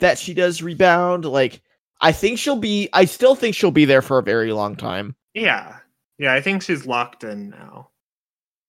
[0.00, 1.24] that she does rebound.
[1.24, 1.62] Like,
[2.00, 5.14] I think she'll be, I still think she'll be there for a very long time,
[5.34, 5.76] Yeah.
[6.18, 7.88] Yeah, I think she's locked in now.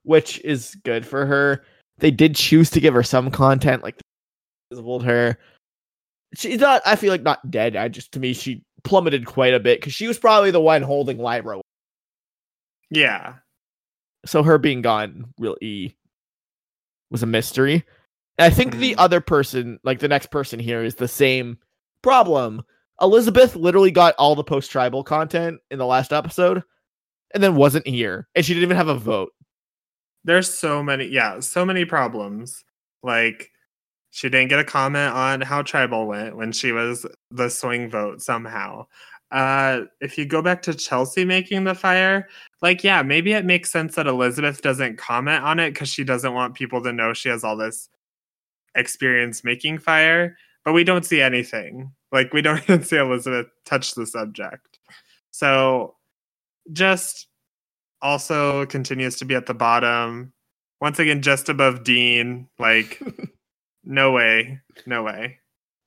[0.04, 1.64] which is good for her.
[2.00, 4.02] They did choose to give her some content, like,
[4.72, 5.38] visible her.
[6.36, 7.76] She's not, I feel like, not dead.
[7.76, 10.82] I just, to me, she plummeted quite a bit because she was probably the one
[10.82, 11.62] holding Lairo.
[12.90, 13.36] Yeah.
[14.26, 15.96] So her being gone really
[17.12, 17.84] was a mystery.
[18.38, 19.00] And I think the Mhm.
[19.00, 21.58] other person, like the next person here, is the same
[22.02, 22.64] problem.
[23.02, 26.64] Elizabeth literally got all the post tribal content in the last episode
[27.34, 28.28] and then wasn't here.
[28.36, 29.34] And she didn't even have a vote.
[30.26, 32.64] There's so many, yeah, so many problems.
[33.02, 33.52] Like,
[34.12, 38.22] she didn't get a comment on how tribal went when she was the swing vote
[38.22, 38.86] somehow.
[39.32, 42.30] Uh, if you go back to Chelsea making the fire,
[42.62, 46.36] like, yeah, maybe it makes sense that Elizabeth doesn't comment on it because she doesn't
[46.36, 47.90] want people to know she has all this
[48.76, 51.92] experience making fire, but we don't see anything.
[52.12, 54.78] Like, we don't even see Elizabeth touch the subject.
[55.32, 55.96] So,
[56.72, 57.28] just
[58.04, 60.34] also continues to be at the bottom.
[60.82, 62.48] Once again, just above Dean.
[62.60, 63.02] Like,
[63.84, 64.60] no way.
[64.86, 65.40] No way.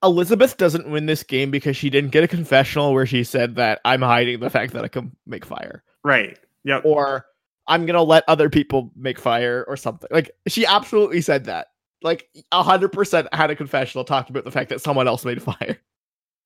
[0.03, 3.81] Elizabeth doesn't win this game because she didn't get a confessional where she said that
[3.85, 6.39] I'm hiding the fact that I can make fire, Right.
[6.65, 6.83] Yep.
[6.85, 7.27] or
[7.67, 10.09] I'm gonna let other people make fire, or something.
[10.13, 11.69] Like she absolutely said that.
[12.03, 15.79] Like hundred percent had a confessional talking about the fact that someone else made fire.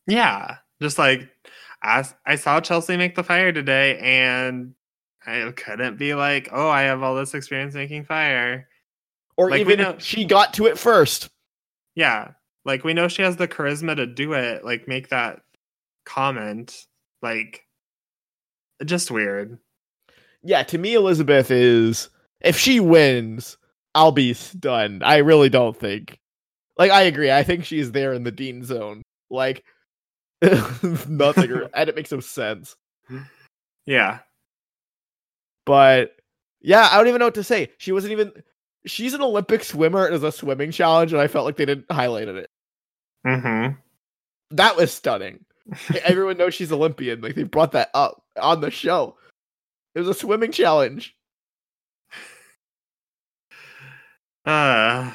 [0.06, 0.56] Yeah.
[0.80, 1.28] Just like
[1.82, 4.74] I, I saw Chelsea make the fire today and
[5.26, 8.68] I couldn't be like, oh, I have all this experience making fire.
[9.36, 11.28] Or Like, even know- she got to it first.
[11.94, 12.32] Yeah.
[12.64, 14.64] Like we know she has the charisma to do it.
[14.64, 15.40] Like make that
[16.04, 16.86] comment.
[17.22, 17.64] Like
[18.84, 19.58] just weird.
[20.42, 22.08] Yeah, to me, Elizabeth is
[22.40, 23.56] if she wins,
[23.94, 25.02] I'll be stunned.
[25.04, 26.18] I really don't think.
[26.78, 27.30] Like I agree.
[27.30, 29.02] I think she's there in the Dean zone.
[29.30, 29.64] Like
[30.42, 32.76] nothing, and it makes no sense.
[33.86, 34.20] Yeah.
[35.70, 36.16] But
[36.60, 37.70] yeah, I don't even know what to say.
[37.78, 38.32] She wasn't even.
[38.86, 40.08] She's an Olympic swimmer.
[40.08, 42.50] It was a swimming challenge, and I felt like they didn't highlight it.
[43.24, 43.76] Mm-hmm.
[44.50, 45.44] That was stunning.
[46.02, 47.20] Everyone knows she's Olympian.
[47.20, 49.16] Like they brought that up on the show.
[49.94, 51.14] It was a swimming challenge.
[54.44, 55.14] Uh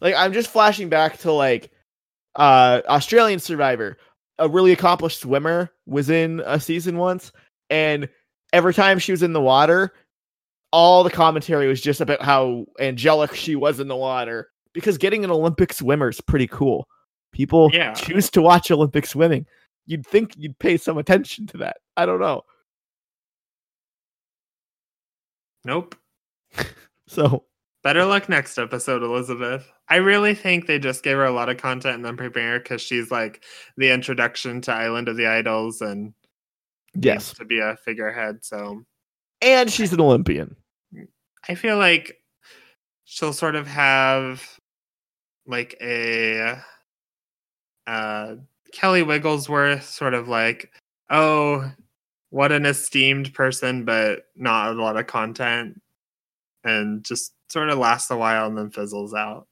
[0.00, 1.70] Like I'm just flashing back to like
[2.36, 3.98] uh Australian Survivor.
[4.38, 7.32] A really accomplished swimmer was in a season once,
[7.68, 8.08] and
[8.52, 9.92] every time she was in the water,
[10.72, 14.50] all the commentary was just about how angelic she was in the water.
[14.74, 16.86] Because getting an Olympic swimmer is pretty cool.
[17.32, 17.94] People Yeah.
[17.94, 19.46] choose to watch Olympic swimming.
[19.86, 21.78] You'd think you'd pay some attention to that.
[21.96, 22.42] I don't know.
[25.64, 25.94] nope.
[27.06, 27.44] So
[27.82, 29.66] Better luck next episode, Elizabeth.
[29.88, 32.82] I really think they just gave her a lot of content and then prepare because
[32.82, 33.44] she's like
[33.78, 36.12] the introduction to Island of the Idols and
[36.94, 38.44] yes, to be a figurehead.
[38.44, 38.82] So
[39.40, 40.56] and she's an Olympian.
[41.48, 42.18] I feel like
[43.04, 44.42] she'll sort of have
[45.46, 46.60] like a
[47.86, 48.34] uh
[48.72, 50.70] Kelly Wigglesworth sort of like,
[51.10, 51.70] oh,
[52.30, 55.80] what an esteemed person, but not a lot of content.
[56.64, 59.46] And just sort of lasts a while and then fizzles out.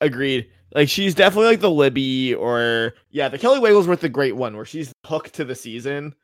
[0.00, 0.46] Agreed.
[0.74, 4.64] Like she's definitely like the Libby or yeah, the Kelly Wigglesworth the great one where
[4.64, 6.14] she's hooked to the season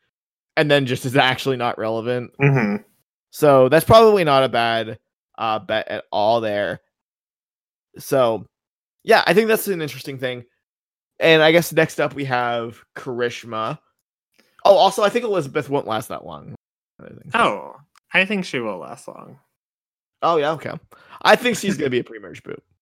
[0.61, 2.31] and then just is actually not relevant.
[2.39, 2.83] Mm-hmm.
[3.31, 4.99] So that's probably not a bad
[5.37, 6.81] uh bet at all there.
[7.97, 8.45] So
[9.03, 10.45] yeah, I think that's an interesting thing.
[11.19, 13.79] And I guess next up we have Karishma.
[14.63, 16.53] Oh, also I think Elizabeth won't last that long.
[16.99, 17.07] I.
[17.33, 17.75] Oh,
[18.13, 19.39] I think she will last long.
[20.21, 20.73] Oh yeah, okay.
[21.23, 22.63] I think she's gonna be a pre-merge boot.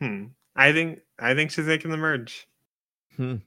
[0.00, 0.26] Hmm.
[0.54, 2.46] I think I think she's making the merge.
[3.16, 3.38] Hmm.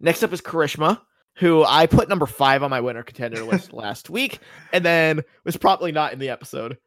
[0.00, 1.00] Next up is Karishma,
[1.36, 4.40] who I put number five on my winner contender list last week,
[4.72, 6.78] and then was probably not in the episode.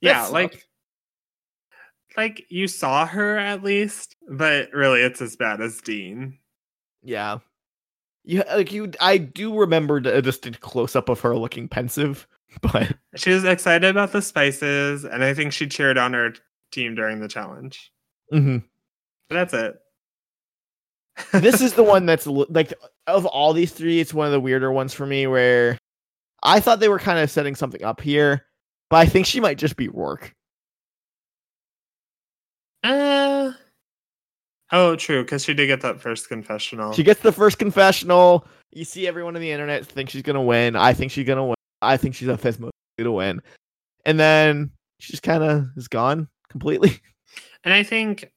[0.00, 0.66] Yeah, like
[2.16, 6.38] like you saw her at least, but really it's as bad as Dean.
[7.02, 7.38] yeah,
[8.24, 8.90] you like you.
[9.00, 12.26] I do remember a distinct close up of her looking pensive,
[12.62, 16.34] but She was excited about the spices, and I think she cheered on her
[16.72, 17.92] team during the challenge.
[18.32, 18.64] Mhm.
[19.28, 19.74] But that's it.
[21.42, 22.72] this is the one that's like
[23.14, 25.26] of all these three, it's one of the weirder ones for me.
[25.26, 25.78] Where
[26.42, 28.46] I thought they were kind of setting something up here,
[28.88, 30.32] but I think she might just be Rourke.
[32.84, 33.52] uh
[34.72, 36.92] Oh, true, because she did get that first confessional.
[36.92, 38.46] She gets the first confessional.
[38.70, 40.76] You see everyone on the internet think she's gonna win.
[40.76, 41.56] I think she's gonna win.
[41.82, 43.40] I think she's a fifth most to win.
[44.04, 47.00] And then she just kind of is gone completely.
[47.62, 48.30] And I think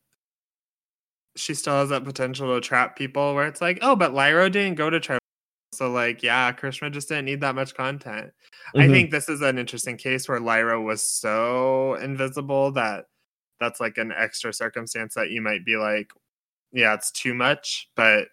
[1.36, 4.76] she still has that potential to trap people where it's like, oh, but Lairo didn't
[4.76, 5.20] go to trap.
[5.74, 8.32] So like, yeah, Karishma just didn't need that much content.
[8.76, 8.92] I Mhm.
[8.92, 13.06] think this is an interesting case where Lairo was so invisible that
[13.60, 16.12] that's like an extra circumstance that you might be like,
[16.72, 18.28] yeah, it's too much, but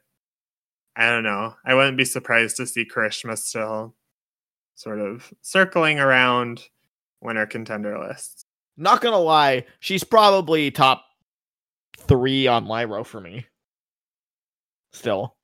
[0.96, 1.54] I don't know.
[1.64, 3.94] I wouldn't be surprised to see Karishma still
[4.74, 6.68] sort of circling around
[7.22, 8.44] winner contender lists.
[8.76, 11.04] Not gonna lie, she's probably top
[12.10, 13.46] three on Lairo for me.
[14.92, 15.36] Still.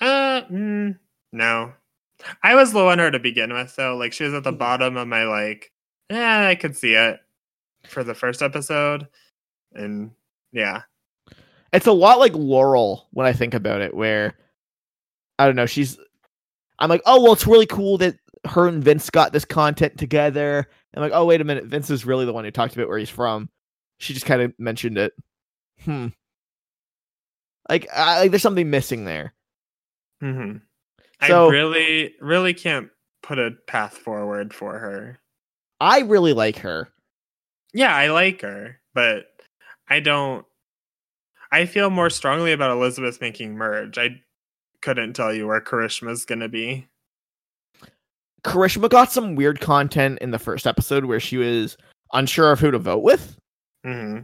[0.00, 0.98] Uh, mm,
[1.32, 1.72] no.
[2.42, 4.96] I was low on her to begin with, so Like she was at the bottom
[4.96, 5.72] of my like.
[6.10, 7.20] Yeah, I could see it
[7.86, 9.06] for the first episode,
[9.74, 10.10] and
[10.52, 10.82] yeah,
[11.72, 14.34] It's a lot like Laurel when I think about it, where
[15.38, 15.96] I don't know, she's
[16.80, 18.16] I'm like, oh well, it's really cool that
[18.46, 20.66] her and Vince got this content together.
[20.94, 22.98] I'm like, oh wait a minute, Vince is really the one who talked about where
[22.98, 23.48] he's from.
[23.98, 25.12] She just kind of mentioned it.
[25.84, 26.08] Hmm.
[27.68, 29.34] Like, I, like there's something missing there.
[30.20, 30.56] hmm
[31.26, 32.88] So- I really, really can't
[33.22, 35.18] put a path forward for her.
[35.80, 36.88] I really like her.
[37.74, 39.26] Yeah, I like her, but
[39.88, 40.44] I don't.
[41.52, 43.96] I feel more strongly about Elizabeth making merge.
[43.98, 44.20] I
[44.82, 46.88] couldn't tell you where Karishma's gonna be.
[48.44, 51.76] Karishma got some weird content in the first episode where she was
[52.12, 53.36] unsure of who to vote with.
[53.84, 54.20] hmm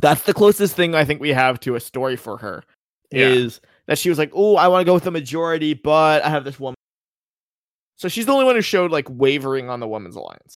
[0.00, 2.62] That's the closest thing I think we have to a story for her.
[3.10, 3.28] Yeah.
[3.28, 6.28] Is that she was like, "Oh, I want to go with the majority, but I
[6.28, 6.74] have this woman."
[7.96, 10.54] So she's the only one who showed like wavering on the women's alliance,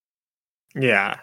[0.74, 1.18] Yeah.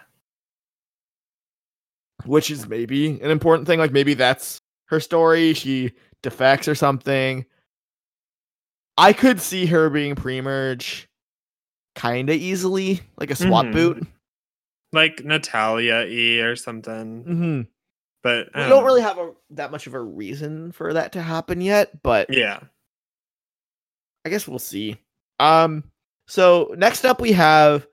[2.26, 3.78] which is maybe an important thing.
[3.78, 5.54] Like maybe that's her story.
[5.54, 5.92] She
[6.22, 7.46] defects or something.
[8.98, 11.08] I could see her being pre-merge
[11.94, 13.72] kind of easily, like a swap Mhm.
[13.72, 14.06] boot.
[14.92, 17.24] Like Natalia E or something.
[17.24, 17.60] Mm-hmm.
[18.22, 21.22] But We um, don't really have a, that much of a reason for that to
[21.22, 22.60] happen yet, but Yeah.
[24.24, 24.98] I guess we'll see.
[25.38, 25.84] Um,
[26.28, 27.86] so next up we have,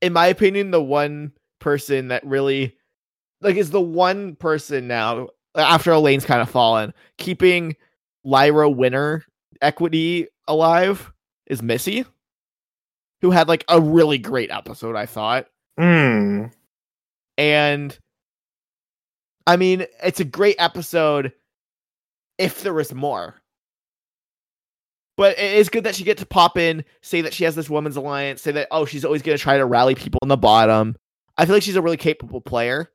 [0.00, 2.76] in my opinion, the one person that really,
[3.40, 7.76] like, is the one person now after Elaine's kind of fallen, keeping
[8.26, 9.24] Lairo winner
[9.60, 11.12] equity alive
[11.46, 12.04] is Missy,
[13.20, 15.46] who had like a really great episode, I thought,
[15.78, 16.52] Mm.
[17.38, 17.98] and
[19.46, 21.32] I mean, it's a great episode
[22.38, 23.36] if there was more.
[25.16, 27.68] But it is good that she get to pop in, say that she has this
[27.68, 30.36] women's alliance, say that oh she's always going to try to rally people in the
[30.36, 30.96] bottom.
[31.36, 32.90] I feel like she's a really capable player,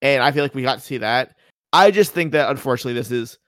[0.00, 1.36] and I feel like we got to see that.
[1.72, 3.38] I just think that unfortunately this is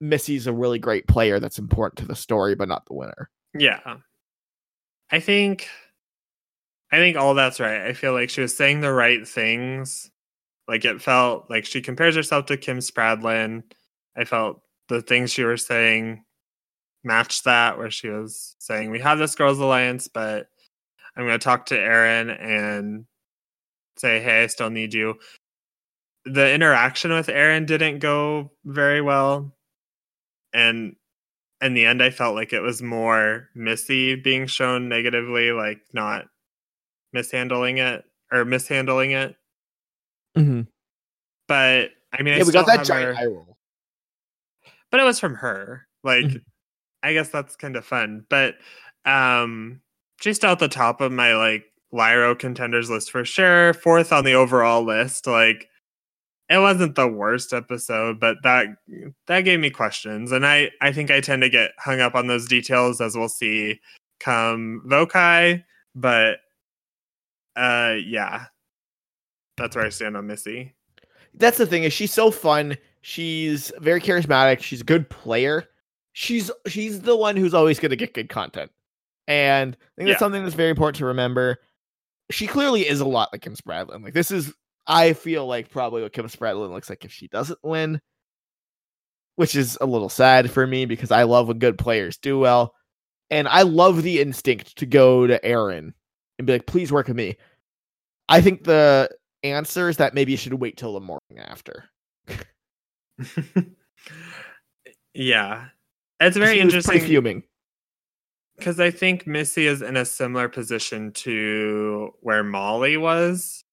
[0.00, 3.30] Missy's a really great player that's important to the story, but not the winner.
[3.54, 3.96] Yeah.
[5.10, 5.68] I think
[6.90, 7.86] I think all that's right.
[7.86, 10.10] I feel like she was saying the right things.
[10.68, 13.64] Like it felt like she compares herself to Kim Spradlin.
[14.16, 16.24] I felt the things she was saying
[17.04, 20.48] matched that where she was saying we have this girls alliance, but
[21.16, 23.06] I'm going to talk to Aaron and
[23.98, 25.18] say, "Hey, I still need you."
[26.24, 29.54] The interaction with Aaron didn't go very well.
[30.52, 30.96] And
[31.60, 36.26] in the end, I felt like it was more Missy being shown negatively, like not
[37.12, 39.36] mishandling it or mishandling it.
[40.36, 40.62] Mm-hmm.
[41.48, 43.56] But I mean, I we still got that have giant her- eye roll.
[44.90, 45.86] but it was from her.
[46.04, 46.42] Like, Mhm.
[47.02, 48.24] I guess that's kind of fun.
[48.28, 48.56] But
[49.04, 49.80] um,
[50.20, 53.74] she's still at the top of my like Lairo contenders list for sure.
[53.74, 55.26] Fourth on the overall list.
[55.26, 55.68] Like,
[56.48, 58.66] it wasn't the worst episode, but that
[59.26, 62.26] that gave me questions, and I I think I tend to get hung up on
[62.26, 63.80] those details as we'll see
[64.20, 65.64] come Vokai.
[65.94, 66.38] But
[67.56, 68.46] uh, yeah,
[69.56, 70.74] that's where I stand on Missy.
[71.34, 72.76] that's the thing is she's so fun.
[73.02, 74.60] She's very charismatic.
[74.60, 75.64] She's a good player.
[76.12, 78.70] She's she's the one who's always going to get good content,
[79.26, 80.18] and I think that's Yeah.
[80.18, 81.58] something that's very important to remember.
[82.30, 84.02] She clearly is a lot like Kim Spradlin.
[84.04, 84.52] Like this is,
[84.86, 88.00] I feel like probably what Kim Spradlin looks like if she doesn't win,
[89.36, 92.74] which is a little sad for me because I love when good players do well,
[93.30, 95.94] and I love the instinct to go to Aaron
[96.38, 97.36] and be like, "Please work with me."
[98.28, 99.10] I think the
[99.42, 101.84] answer is that maybe you should wait till the morning after.
[105.14, 105.66] yeah,
[106.20, 107.42] it's very interesting fuming.
[108.56, 113.64] because I think Missy is in a similar position to where Molly was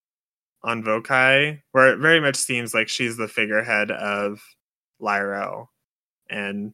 [0.63, 4.41] on Vokai, where it very much seems like she's the figurehead of
[5.01, 5.67] Lairo,
[6.29, 6.73] and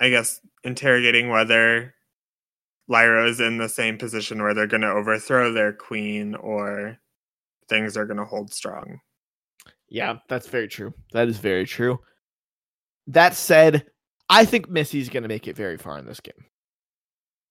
[0.00, 1.94] I guess interrogating whether
[2.90, 6.98] Lairo is in the same position where they're going to overthrow their queen or
[7.68, 8.98] things are going to hold strong.
[9.88, 10.92] Yeah, that's very true.
[11.12, 11.98] That is very true.
[13.06, 13.86] That said,
[14.28, 16.44] I think Missy's going to make it very far in this game.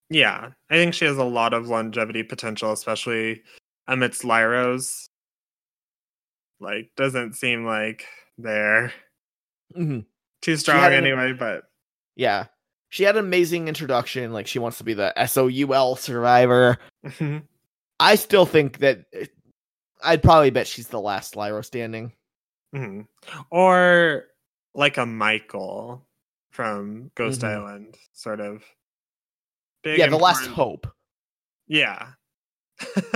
[0.09, 3.43] Yeah, I think she has a lot of longevity potential, especially
[3.87, 5.07] amidst Lairos.
[6.59, 8.05] Like, doesn't seem like
[8.37, 8.91] they're
[9.75, 10.05] Mhm.
[10.41, 11.65] too strong had an- anyway, but
[12.15, 12.47] Yeah.
[12.89, 14.33] She had an amazing introduction.
[14.33, 16.77] Like, she wants to be the SOUL survivor.
[17.99, 19.05] I still think that
[20.03, 22.13] I'd probably bet she's the last Lairo standing.
[22.75, 23.07] Mhm.
[23.49, 24.25] or
[24.75, 26.05] like a Michael
[26.51, 27.47] from Ghost Mhm.
[27.47, 28.63] Island, sort of.
[29.83, 30.85] Big, yeah, the last hope.
[31.67, 32.09] Yeah.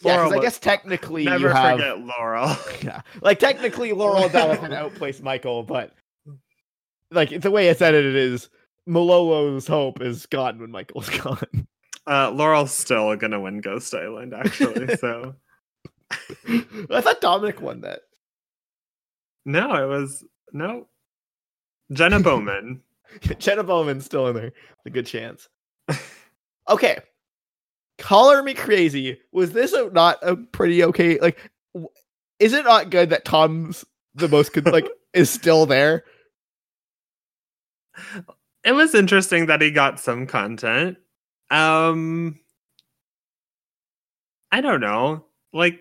[0.00, 1.78] Yeah, Laurel because I guess technically never you have.
[1.78, 2.56] forget Laurel.
[2.82, 5.92] Yeah, like technically Laurel Donathan outplaced Michael, but
[7.10, 8.48] like the way it's edited is
[8.88, 11.66] Malolo's hope is gone when Michael's gone.
[12.06, 14.96] Uh, Laurel's still gonna win Ghost Island, actually.
[14.96, 15.34] so
[16.10, 18.00] I thought Domenick won that.
[19.44, 20.86] no, it was no.
[21.92, 22.82] Jenna Bowman.
[23.38, 24.52] Jenna Bowman's still in there.
[24.86, 25.48] A good chance.
[26.68, 26.98] Okay.
[27.98, 29.18] Color me crazy.
[29.32, 31.18] Was this a, not a pretty okay?
[31.18, 31.88] Like, w-
[32.38, 33.84] is it not good that Tom's
[34.14, 36.04] the most con- like is still there?
[38.64, 40.98] It was interesting that he got some content.
[41.50, 42.38] Um
[44.50, 45.24] I don't know.
[45.52, 45.80] Like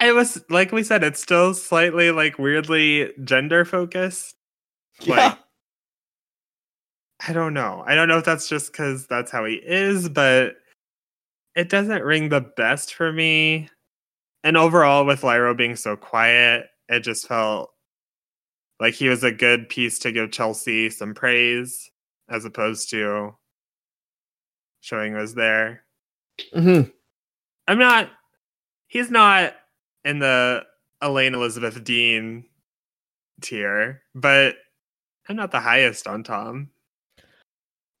[0.00, 4.36] it was like we said, it's still slightly like weirdly gender focused.
[5.06, 5.38] Like
[7.26, 7.84] I don't know.
[7.86, 10.56] I don't know if that's just because that's how he is, but
[11.54, 13.68] it doesn't ring the best for me.
[14.42, 17.70] And overall, with Lairo being so quiet, it just felt
[18.80, 21.90] like he was a good piece to give Chelsea some praise
[22.28, 23.34] as opposed to
[24.80, 25.84] showing was there.
[26.54, 26.82] hmm
[27.68, 28.10] I'm not,
[28.88, 29.54] he's not
[30.04, 30.64] in the
[31.00, 32.44] Elaine Elizabeth Dean
[33.42, 34.56] tier, but
[35.28, 36.70] I'm not the highest on Tom.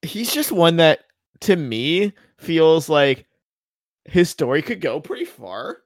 [0.02, 1.00] He's just one that
[1.40, 3.26] to me feels like
[4.06, 5.78] his story could go pretty far.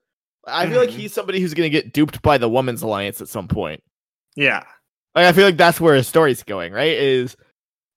[0.47, 0.93] I feel like Mhm.
[0.93, 3.83] he's somebody who's going to get duped by the woman's alliance at some point.
[4.35, 4.63] Yeah.
[5.15, 6.91] Like I feel like that's where his story's going, right?
[6.97, 7.35] Is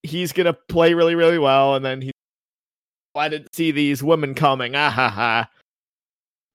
[0.03, 2.11] he's gonna play really, really well, and then he
[3.15, 4.75] "Oh, I didn't see these women coming.
[4.75, 5.49] Ah ha ha.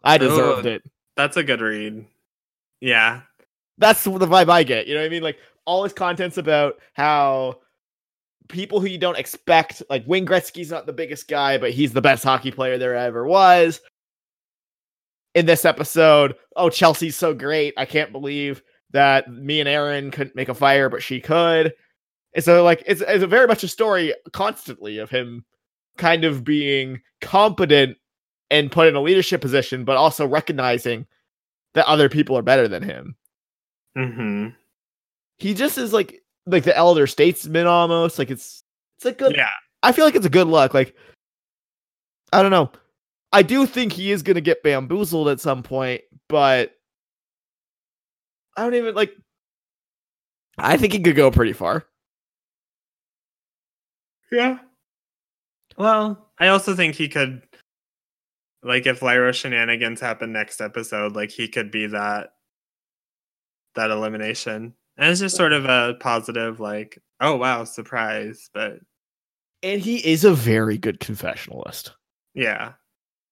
[0.02, 0.70] I deserved Oh.
[0.70, 0.82] it.
[1.16, 2.06] That's a good read.
[2.80, 3.22] Yeah.
[3.78, 4.86] That's the vibe I get.
[4.86, 5.22] You know what I mean?
[5.22, 7.60] Like all his content's about how
[8.48, 12.02] people who you don't expect, like Wayne Gretzky's not the biggest guy, but he's the
[12.02, 13.80] best hockey player there ever was.
[15.34, 17.74] In this episode, oh Chelsea's so great.
[17.76, 18.62] I can't believe
[18.94, 21.74] that me and Aaron couldn't make a fire, but she could.
[22.32, 25.44] And so like it's it's a very much a story constantly of him
[25.98, 27.98] kind of being competent
[28.50, 31.06] and put in a leadership position, but also recognizing
[31.74, 33.16] that other people are better than him.
[33.98, 34.48] Mm-hmm.
[35.38, 38.18] He just is like like the elder statesman almost.
[38.18, 38.62] Like it's
[38.96, 39.50] it's a good Yeah.
[39.82, 40.72] I feel like it's a good look.
[40.72, 40.94] Like
[42.32, 42.70] I don't know.
[43.32, 46.76] I do think he is gonna get bamboozled at some point, but
[48.56, 49.12] I don't even like
[50.58, 51.84] I think he could go pretty far.
[54.30, 54.58] Yeah.
[55.76, 57.42] Well, I also think he could,
[58.62, 62.30] like, if Lairo shenanigans happen next episode, like he could be that
[63.74, 68.48] that elimination, and it's just sort of a positive, like, oh wow, surprise.
[68.54, 68.78] But
[69.62, 71.90] And he is a very good confessionalist.
[72.34, 72.74] yeah,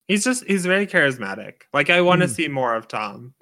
[0.08, 1.62] he's just he's very charismatic.
[1.72, 2.30] Like, I want to Mhm.
[2.34, 3.34] see more of Tom.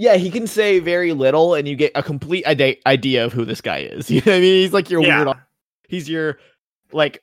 [0.00, 3.44] Yeah, he can say very little and you get a complete ide- idea of who
[3.44, 4.10] this guy is.
[4.10, 4.62] You know what I mean?
[4.62, 5.24] He's like your Yeah.
[5.24, 5.36] weird
[5.88, 6.38] he's your
[6.92, 7.22] like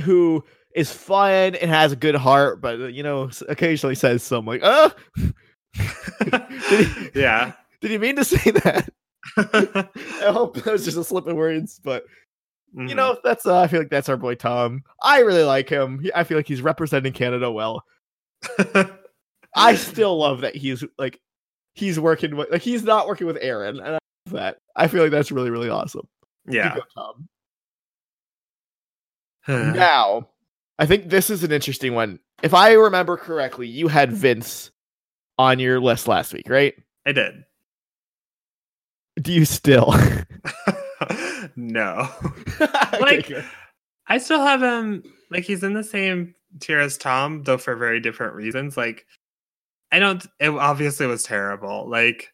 [0.00, 0.42] who
[0.74, 4.88] is fun and has a good heart, but you know, occasionally says some like, "Uh,
[7.14, 7.52] yeah.
[7.80, 8.88] did he mean to say that?"
[9.36, 12.04] I hope that was just a slip of words, but
[12.74, 12.96] you Mhm.
[12.96, 14.84] know, that's uh, I feel like that's our boy Tom.
[15.02, 16.04] I really like him.
[16.14, 17.84] I feel like he's representing Canada well.
[19.54, 21.20] I still love that he's like
[21.76, 24.00] he's working with like he's not working with Aaron, and I love
[24.32, 24.58] that.
[24.74, 26.08] I feel like that's really really awesome.
[26.48, 26.76] Yeah.
[29.48, 30.28] Now,
[30.78, 32.18] I think this is an interesting one.
[32.42, 34.70] If I remember correctly, you had Vince
[35.38, 36.74] on your list last week, right?
[37.06, 37.44] I did.
[39.22, 39.94] Do you still?
[41.56, 42.08] no.
[42.60, 43.44] Okay, Like- good.
[44.08, 48.00] I still have him like he's in the same tier as Tom, though for very
[48.00, 48.76] different reasons.
[48.76, 49.04] Like
[49.92, 51.88] I don't it obviously was terrible.
[51.88, 52.32] Like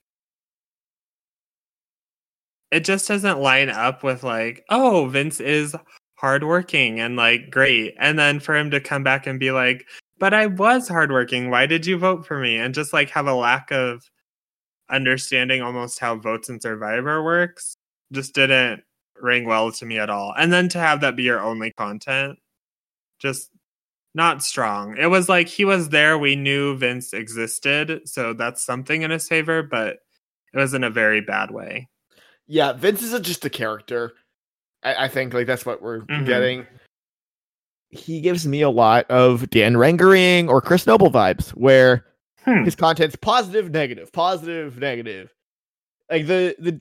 [2.70, 5.76] it just doesn't line up with like, oh, Vince is
[6.16, 7.94] hardworking and like great.
[7.98, 9.86] And then for him to come back and be like,
[10.18, 11.50] but I was hardworking.
[11.50, 12.56] Why did you vote for me?
[12.56, 14.08] And just like have a lack of
[14.90, 17.76] understanding almost how votes in Survivor works
[18.12, 18.82] just didn't
[19.16, 20.34] ring well to me at all.
[20.36, 22.38] And then to have that be your only content,
[23.18, 23.50] just
[24.14, 24.96] not strong.
[24.98, 26.18] It was like he was there.
[26.18, 28.08] We knew Vince existed.
[28.08, 29.98] So that's something in his favor, but
[30.52, 31.88] it was in a very bad way.
[32.46, 34.12] yeah, Vince is just a character.
[34.82, 36.26] I, I think like that's what we're Mhm.
[36.26, 36.66] getting.
[37.88, 42.04] He gives me a lot of Dan Rengering or Chris Noble vibes, where
[42.44, 42.64] Hmm.
[42.64, 45.32] his content's positive, negative, positive, negative.
[46.10, 46.80] Like the the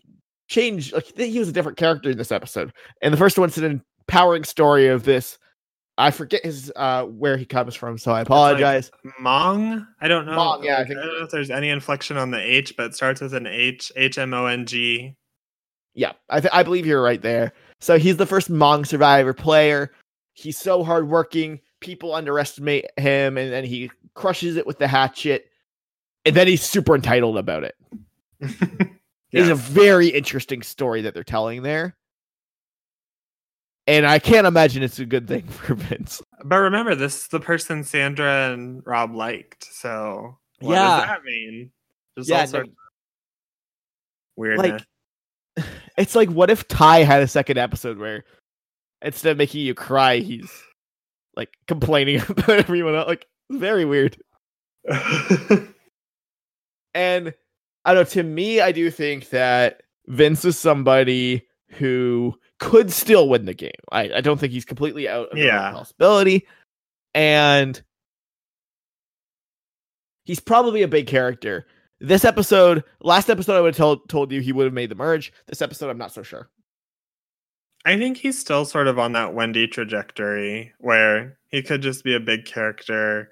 [0.49, 3.83] change, like he was a different character in this episode, and the first one's an
[4.07, 5.37] empowering story of this.
[5.97, 8.91] I forget his uh where he comes from, so I apologize.
[9.19, 9.85] Hmong?
[9.99, 10.31] I don't know.
[10.37, 12.87] Hmong, yeah, I think- I don't know if there's any inflection on the H, but
[12.87, 15.15] it starts with an H, H M O N G.
[15.93, 17.51] yeah, I th- I believe you're right there.
[17.79, 19.91] So he's the first Hmong survivor player.
[20.33, 21.59] He's so hardworking.
[21.81, 25.47] People underestimate him, and then he crushes it with the hatchet.
[26.25, 27.75] And then he's super entitled about it.
[29.33, 31.95] It's a very interesting story that they're telling there.
[33.91, 36.21] And I can't imagine it's a good thing for Vince.
[36.45, 39.65] But remember, this is the person Sandra and Rob liked.
[39.65, 40.97] So What Yeah.
[40.99, 41.71] does that mean?
[42.17, 42.77] Just Yeah, all sorts no- of
[44.37, 44.81] weirdness.
[45.57, 45.65] like
[45.97, 48.23] it's like what if Ty had a second episode where
[49.01, 50.49] instead of making you cry, he's
[51.35, 53.07] like complaining about everyone else.
[53.07, 54.15] Like very weird.
[56.93, 57.33] And
[57.85, 63.27] I don't know, to me, I do think that Vince is somebody who could still
[63.27, 63.71] win the game.
[63.91, 65.71] I, I don't think he's completely out of Yeah.
[65.71, 66.47] possibility.
[67.13, 67.81] And
[70.23, 71.65] he's probably a big character.
[71.99, 74.95] This episode, last episode, I would have told, told you he would have made the
[74.95, 75.33] merge.
[75.47, 76.49] This episode, I'm not so sure.
[77.83, 82.13] I think he's still sort of on that Wendy trajectory where he could just be
[82.15, 83.29] a big character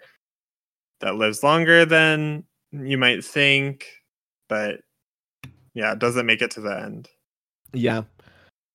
[1.01, 3.85] that lives longer than you might think,
[4.49, 4.81] but
[5.75, 7.07] yeah, doesn't make it to the end.
[7.73, 8.03] Yeah.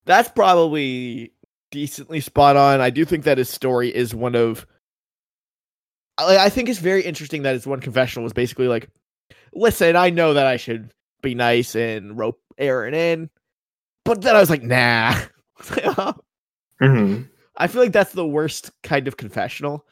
[0.07, 1.33] That's probably
[1.71, 2.81] decently spot on.
[2.81, 4.67] I do think that his story is one of
[6.19, 8.89] I, I think it's very interesting that his one confessional was basically like,
[9.53, 13.31] listen, I know that I should be nice and rope Aaron in.
[14.05, 15.19] But then I was like, nah.
[16.83, 17.23] Mm-hmm.
[17.57, 19.87] I feel like that's the worst kind of confessional.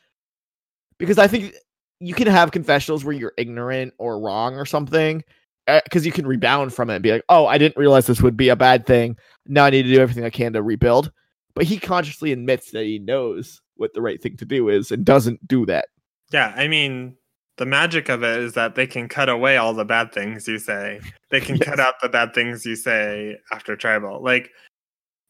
[0.98, 1.54] Because I think
[2.00, 5.22] you can have confessionals where you're ignorant or wrong or something.
[5.68, 8.20] Uh, because you can rebound from it and be like, oh, I didn't realize this
[8.20, 9.16] would be a bad thing.
[9.46, 11.12] Now I need to do everything I can to rebuild.
[11.54, 15.04] But he consciously admits that he knows what the right thing to do is and
[15.04, 15.86] doesn't do that.
[16.32, 17.16] Yeah, I mean,
[17.58, 20.58] the magic of it is that they can cut away all the bad things you
[20.58, 21.00] say.
[21.30, 21.68] They can Yes.
[21.68, 24.22] cut out the bad things you say after tribal.
[24.22, 24.50] Like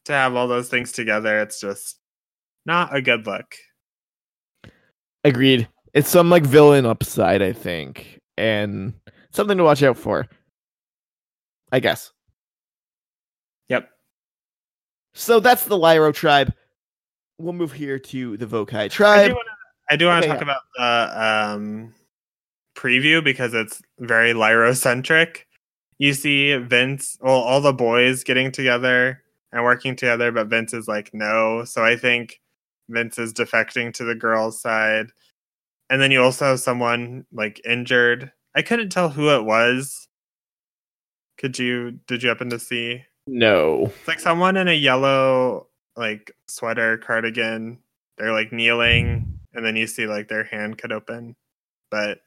[0.05, 1.99] to have all those things together, it's just
[2.65, 3.55] not a good look.
[5.23, 5.67] Agreed.
[5.93, 8.93] It's some like villain upside, I think, and
[9.33, 10.27] something to watch out for.
[11.71, 12.11] I guess.
[13.69, 13.89] Yep.
[15.13, 16.53] So that's the Lairo tribe.
[17.39, 19.35] We'll move here to the Vokai tribe.
[19.89, 21.93] I do want to Okay, talk about the um,
[22.75, 25.47] preview because it's very Lairo-centric.
[25.97, 30.87] You see Vince, well, all the boys getting together and working together, but Vince is
[30.87, 31.63] like, no.
[31.65, 32.39] So I think
[32.89, 35.07] Vince is defecting to the girls' side.
[35.89, 38.31] And then you also have someone like injured.
[38.55, 40.07] I couldn't tell who it was.
[41.37, 43.03] Could you, did you happen to see?
[43.27, 43.91] No.
[43.99, 47.79] It's like someone in a yellow like sweater cardigan.
[48.17, 51.35] They're like kneeling, and then you see like their hand could open.
[51.89, 52.19] But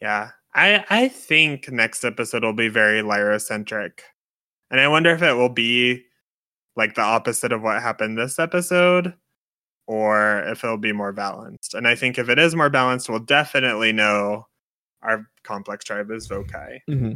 [0.00, 4.02] yeah, I I think next episode will be very Lairo-centric,
[4.70, 6.04] and I wonder if it will be
[6.76, 9.14] like the opposite of what happened this episode,
[9.86, 11.74] or if it'll be more balanced.
[11.74, 14.46] And I think if it is more balanced, we'll definitely know
[15.02, 16.80] our complex tribe is Vokai.
[16.86, 17.12] hmm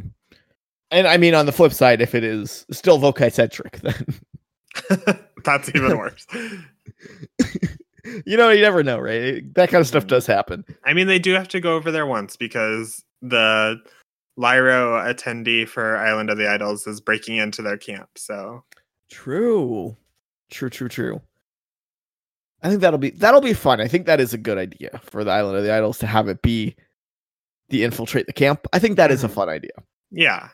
[0.91, 4.05] And I mean, on the flip side, if it is still Vokai centric, then
[5.43, 6.25] That's even worse.
[8.25, 9.53] you know, you never know, right?
[9.55, 10.65] That kind of stuff does happen.
[10.83, 13.79] I mean, they do have to go over there once because the
[14.37, 18.09] Lairo attendee for Island of the Idols is breaking into their camp.
[18.15, 18.63] So
[19.09, 19.95] True.
[20.51, 21.21] True, true, true.
[22.61, 23.79] I think that'll be that'll be fun.
[23.79, 26.27] I think that is a good idea for the Island of the Idols to have
[26.27, 26.75] it be
[27.69, 28.67] the infiltrate the camp.
[28.73, 29.33] I think that is a Mhm.
[29.33, 29.71] fun idea.
[30.11, 30.49] yeah,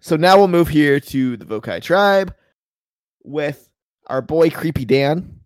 [0.00, 2.34] So now we'll move here to the Vokai tribe
[3.24, 3.68] with
[4.06, 5.40] our boy Creepy Dan,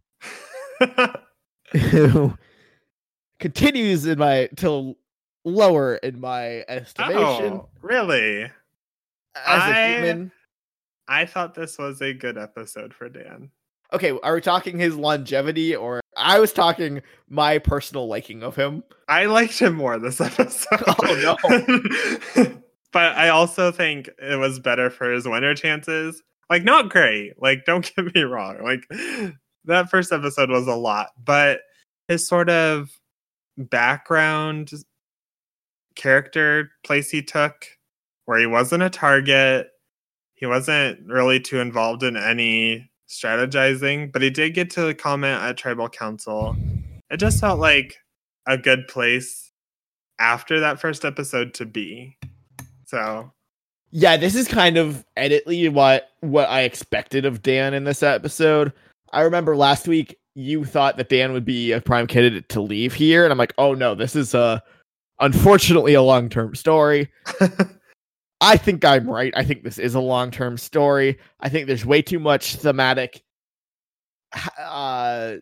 [1.73, 2.37] who
[3.41, 4.95] continues in my to
[5.45, 8.43] lower in my estimation oh, really?
[8.45, 8.51] as
[9.35, 10.33] I- a human.
[11.09, 13.51] I thought this was a good episode for Dan.
[13.93, 18.85] Okay, are we talking his longevity or I was talking my personal liking of him?
[19.09, 20.83] I liked him more this episode.
[20.87, 21.37] Oh,
[22.35, 22.63] no!
[22.93, 26.23] but I also think it was better for his winner chances.
[26.49, 27.35] Like, not great.
[27.41, 28.63] Like, don't get me wrong.
[28.63, 28.87] Like,
[29.65, 31.61] that first episode was a lot, but
[32.09, 32.91] his sort of
[33.57, 34.71] background
[35.95, 37.67] character place he took,
[38.25, 39.69] where he wasn't a target,
[40.35, 45.57] he wasn't really too involved in any strategizing, but he did get to comment at
[45.57, 46.57] tribal council.
[47.11, 47.99] It just felt like
[48.47, 49.53] a good place
[50.19, 52.17] after that first episode to be.
[52.87, 53.31] So,
[53.91, 58.73] Yeah, this is kind of editly what what I expected of Dan in this episode.
[59.13, 62.95] I remember last week you thought that Dan would be a prime candidate to leave
[62.95, 64.63] here, and I'm like, oh no, this is a
[65.21, 67.11] unfortunately a long term story.
[68.43, 69.33] I think I'm right.
[69.37, 71.19] I think this is a long term story.
[71.41, 73.23] I think there's way too much thematic
[74.59, 75.37] uh,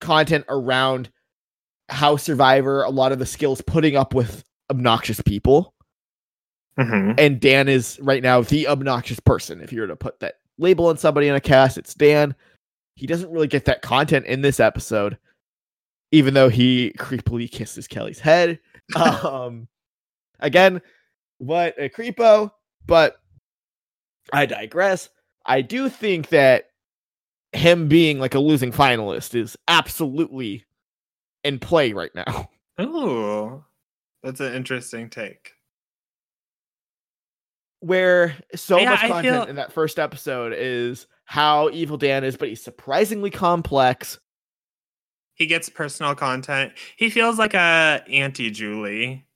[0.00, 1.10] content around
[1.88, 5.74] how Survivor, a lot of the skills putting up with obnoxious people.
[6.78, 7.14] Mhm.
[7.18, 9.60] And Dan is right now the obnoxious person.
[9.60, 12.34] If you were to put that label on somebody in a cast, it's Dan.
[12.96, 15.18] He doesn't really get that content in this episode.
[16.14, 18.58] even though he creepily kisses Kellee's head.
[18.96, 19.66] um,
[20.40, 20.82] again,
[21.42, 22.52] what a creepo,
[22.86, 23.16] but
[24.32, 25.08] I digress.
[25.44, 26.66] I do think that
[27.52, 30.64] him being like a losing finalist is absolutely
[31.44, 32.48] in play right now.
[32.78, 33.62] Oh,
[34.22, 35.52] that's an interesting take.
[37.80, 42.36] Where so Yeah, much content feel- in that first episode is how evil Dan is,
[42.36, 44.18] but he's surprisingly complex.
[45.34, 46.72] He gets personal content.
[46.96, 49.26] He feels like a anti Julie.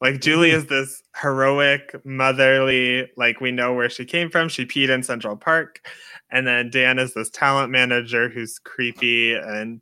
[0.00, 4.48] Like Julie is this heroic, motherly, like we know where she came from.
[4.48, 5.88] She peed in Central Park.
[6.30, 9.80] And then Dan is this talent manager who's creepy and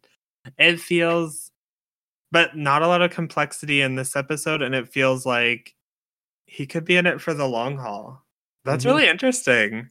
[0.59, 1.51] it feels
[2.31, 5.73] but not a lot of complexity in this episode, and it feels like
[6.47, 8.24] he could be in it for the long haul.
[8.65, 8.89] That's Mhm.
[8.89, 9.89] really interesting.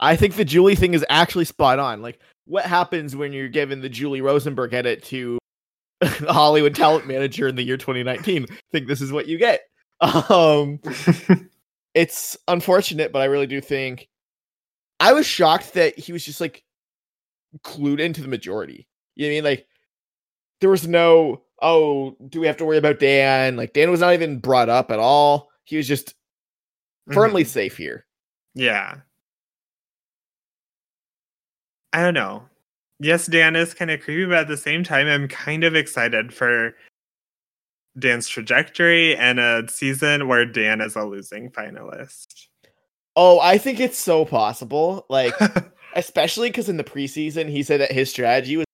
[0.00, 2.00] I think the Julie thing is actually spot on.
[2.00, 5.38] Like, what happens when you're given the Julie Rosenberg edit to
[6.26, 8.46] a Hollywood talent manager in the year 2019?
[8.72, 9.60] Think this is what you get.
[10.02, 10.80] Um,
[11.94, 14.08] it's unfortunate, but I really do think
[14.98, 16.64] I was shocked that he was just like
[17.62, 18.88] clued into the majority.
[19.14, 19.44] You know what I mean?
[19.44, 19.66] Like,
[20.62, 23.56] there was no, oh, do we have to worry about Dan?
[23.56, 25.50] Like, Dan was not even brought up at all.
[25.64, 26.14] He was just
[27.12, 27.48] firmly Mhm.
[27.48, 28.06] safe here.
[28.54, 29.00] Yeah.
[31.92, 32.44] I don't know.
[33.00, 36.32] Yes, Dan is kind of creepy, but at the same time, I'm kind of excited
[36.34, 36.74] for
[37.98, 42.46] Dan's trajectory and a season where Dan is a losing finalist.
[43.16, 45.06] Oh, I think it's so possible.
[45.08, 45.34] Like,
[45.96, 48.66] especially because in the preseason he said that his strategy was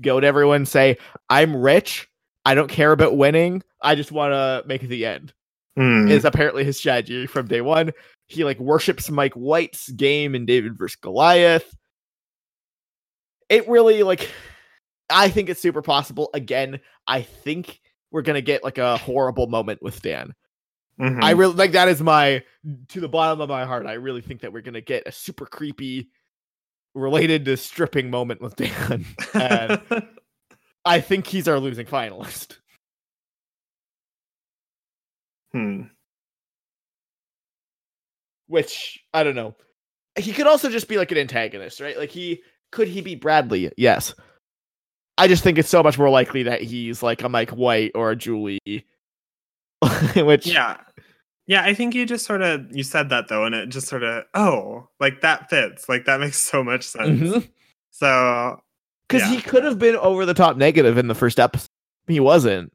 [0.00, 0.96] go to everyone and say
[1.28, 2.08] i'm rich
[2.44, 5.32] i don't care about winning i just want to make it the end
[5.76, 6.08] Hmm.
[6.08, 7.92] is apparently his strategy from day one
[8.28, 11.74] he like worships mike white's game in david versus goliath
[13.50, 14.30] it really like
[15.10, 19.82] i think it's super possible again i think we're gonna get like a horrible moment
[19.82, 20.34] with dan
[20.98, 21.22] Mhm.
[21.22, 22.44] I really like that is my
[22.88, 23.86] to the bottom of my heart.
[23.86, 26.10] I really think that we're gonna get a super creepy
[26.94, 29.06] related to stripping moment with Dan.
[29.34, 29.80] And
[30.84, 32.58] I think he's our losing finalist.
[35.52, 35.84] hmm.
[38.46, 39.54] Which I don't know.
[40.16, 41.96] He could also just be like an antagonist, right?
[41.96, 43.70] Like he could he be Bradley?
[43.76, 44.14] Yes.
[45.18, 48.10] I just think it's so much more likely that he's like a Mike White or
[48.10, 48.58] a Julie.
[50.16, 50.76] Which Yeah.
[51.46, 54.02] Yeah, I think you just sort of you said that though, and it just sort
[54.04, 55.88] of oh, like that fits.
[55.88, 57.20] Like that makes so much sense.
[57.20, 57.48] Mhm.
[57.90, 58.60] So
[59.08, 59.34] Because Yeah.
[59.36, 61.68] he could have been over the top negative in the first episode.
[62.06, 62.72] He wasn't.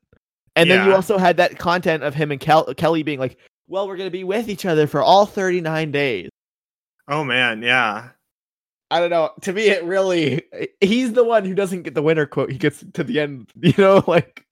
[0.58, 3.88] And then you also had that content of him and Kel- Kellee being like, well,
[3.88, 6.30] we're going to be with each other for all 39 days.
[7.08, 8.10] oh man, yeah.
[8.92, 9.32] I don't know.
[9.42, 10.44] To me, it really,
[10.80, 12.52] he's the one who doesn't get the winner quote.
[12.52, 14.46] He gets to the end, you know, like,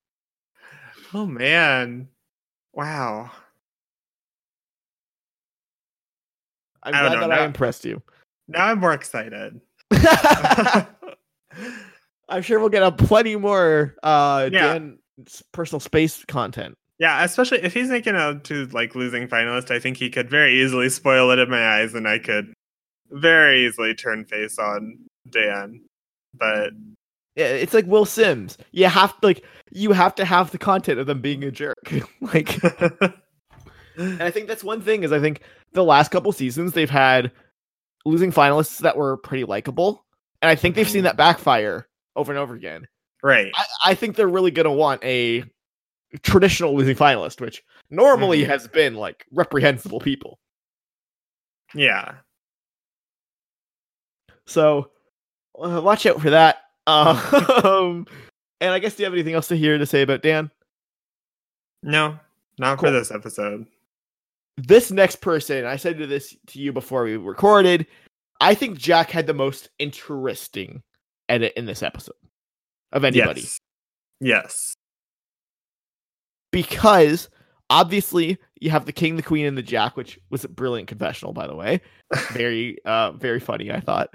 [1.13, 2.07] Oh man.
[2.73, 3.31] Wow.
[6.81, 8.01] I'm I glad know, that I impressed you.
[8.47, 9.61] Now I'm more excited.
[12.29, 14.79] I'm sure we'll get a plenty more uh Yeah.
[14.79, 16.75] Dan's personal space content.
[16.99, 20.61] Yeah, especially if he's making out to like losing finalist, I think he could very
[20.61, 22.53] easily spoil it in my eyes, and I could
[23.13, 24.97] very easily turn face on
[25.29, 25.81] Dan.
[26.33, 26.71] But
[27.35, 28.57] Yeah, it's like Will Sims.
[28.71, 31.75] You have like you have to have the content of them being a jerk.
[32.21, 32.59] like
[33.95, 35.41] And I think that's one thing is I think
[35.73, 37.31] the last couple seasons they've had
[38.05, 40.03] losing finalists that were pretty likable.
[40.41, 41.05] And I think they've seen Mhm.
[41.05, 42.87] that backfire over and over again.
[43.21, 45.43] right, I, I think they're really gonna want a
[46.23, 48.47] traditional losing finalist, which normally Mhm.
[48.47, 50.37] has been like reprehensible people.
[51.75, 52.15] yeah,
[54.47, 54.89] So
[55.57, 56.57] uh, watch out for that.
[56.85, 58.05] Um,
[58.59, 60.51] and I guess do you have anything else to hear to say about Dan?
[61.81, 62.19] no,
[62.59, 62.89] not Cool.
[62.89, 63.65] for this episode.
[64.57, 67.85] this next person, I said to this to you before we recorded,
[68.41, 70.81] I think Jack had the most interesting
[71.29, 72.15] edit in this episode
[72.91, 73.57] of anybody Yes,
[74.19, 74.73] yes,
[76.51, 77.29] because
[77.69, 81.33] obviously you have the king, the queen, and the jack, which was a brilliant confessional,
[81.33, 81.81] by the way.
[82.33, 84.13] Very, uh, very funny, I thought.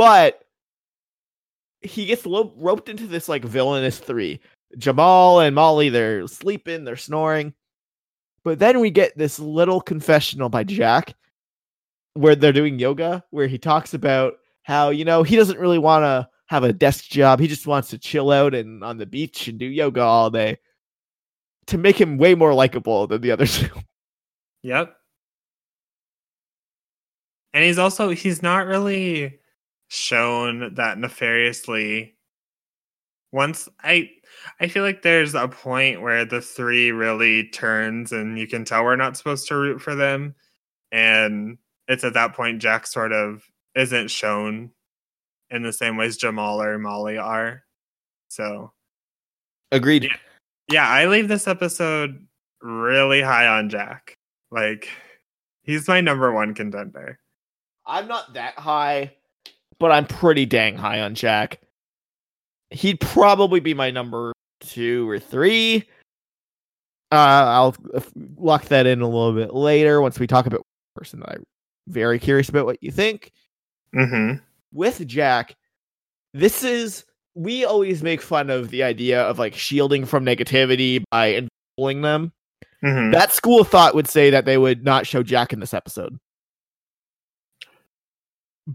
[0.00, 0.42] But
[1.82, 4.40] he gets lo- roped into this like villainous three.
[4.78, 7.52] Jamal and Molly, they're sleeping, they're snoring.
[8.42, 11.12] But then we get this little confessional by Jack
[12.14, 16.04] where they're doing yoga, where he talks about how, you know, he doesn't really want
[16.04, 17.38] to have a desk job.
[17.38, 20.56] He just wants to chill out and on the beach and do yoga all day
[21.66, 23.68] to make him way more likable than the other two.
[24.62, 24.96] yep.
[27.52, 29.39] And he's also he's not really
[29.90, 32.14] shown that nefariously
[33.32, 34.10] once I
[34.60, 38.84] I feel like there's a point where the three really turns and you can tell
[38.84, 40.36] we're not supposed to root for them.
[40.92, 41.58] And
[41.88, 43.42] it's at that point Jack sort of
[43.74, 44.70] isn't shown
[45.50, 47.64] in the same ways Jamal or Molly are.
[48.28, 48.72] So
[49.72, 50.04] Agreed.
[50.04, 50.16] Yeah.
[50.70, 52.26] yeah, I leave this episode
[52.62, 54.18] really high on Jack.
[54.52, 54.88] Like
[55.62, 57.18] he's my number one contender.
[57.86, 59.14] I'm not that high,
[59.80, 61.60] but I'm pretty dang high on Jack.
[62.70, 65.88] He'd probably be my number two or three.
[67.10, 67.76] Uh, I'll
[68.36, 70.62] lock that in a little bit later once we talk about
[70.94, 71.44] person that I'm
[71.88, 73.32] very curious about what you think.
[73.94, 74.38] Mm-hmm.
[74.72, 75.56] With Jack,
[76.32, 77.04] this is
[77.34, 81.48] we always make fun of the idea of like shielding from negativity by
[81.78, 82.32] enrolling them.
[82.84, 83.12] Mm-hmm.
[83.12, 86.18] That school of thought would say that they would not show Jack in this episode.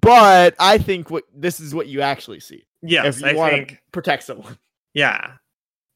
[0.01, 2.65] But I think what this is what you actually see.
[2.81, 4.57] Yes, if you I want think to protect someone.
[4.93, 5.33] Yeah.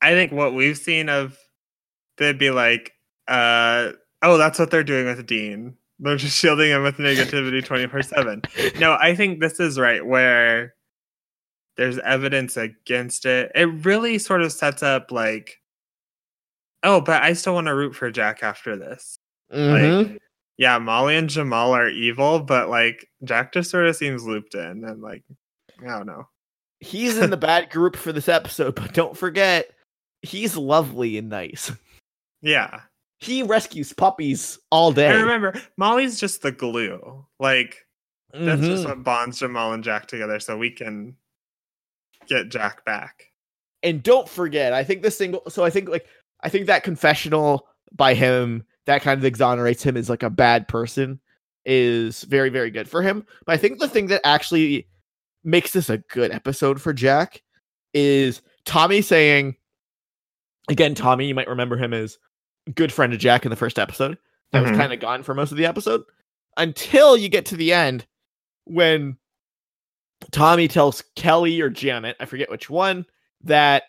[0.02, 1.38] I think what we've seen of
[2.18, 2.94] they'd be like,
[3.28, 5.76] uh oh, that's what they're doing with Dean.
[6.00, 8.42] They're just shielding him with negativity 24 7.
[8.80, 10.76] No, I think this is right where
[11.76, 13.52] there's evidence against it.
[13.56, 15.60] It really sort of sets up like,
[16.84, 19.20] oh, but I still want to root for Jack after this.
[19.54, 20.12] Mhm.
[20.12, 20.22] Like,
[20.60, 24.84] yeah, Molly and Jamal are evil, but like Jack just sort of seems looped in
[24.84, 25.24] and like,
[25.82, 26.28] I don't know.
[26.82, 29.72] he's in the bad group for this episode, but don't forget,
[30.22, 31.72] he's lovely and nice.
[32.42, 32.82] Yeah.
[33.20, 35.08] He rescues puppies all day.
[35.10, 37.26] I remember Molly's just the glue.
[37.40, 37.86] Like
[38.34, 38.90] that's just Mhm.
[38.90, 41.16] what bonds Jamal and Jack together, so we can
[42.28, 43.26] get Jack back.
[43.82, 45.42] and don't forget, I think the single.
[45.50, 46.06] So I think like
[46.42, 50.68] I think that confessional by him that kind of exonerates him as like a bad
[50.68, 51.20] person
[51.64, 53.24] is very very good for him.
[53.46, 54.88] But I think the thing that actually
[55.44, 57.44] makes this a good episode for Jack
[57.94, 59.56] is Tommy saying
[60.70, 60.96] again.
[60.96, 62.18] Tommy, you might remember him as
[62.74, 64.18] good friend of Jack in the first episode.
[64.52, 64.70] That Mhm.
[64.72, 66.02] was kind of gone for most of the episode
[66.58, 68.08] until you get to the end
[68.66, 69.18] when
[70.32, 73.06] Tommy tells Kellee or Janet, I forget which one,
[73.44, 73.84] that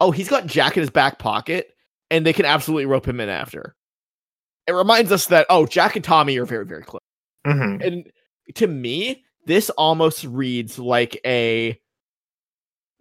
[0.00, 1.74] oh, he's got Jack in his back pocket
[2.10, 3.74] and they can absolutely rope him in after.
[4.68, 7.00] It reminds us that oh, Jack and Tommy are very very close.
[7.46, 7.84] Mhm.
[7.84, 8.12] And
[8.54, 11.80] to me, this almost reads like a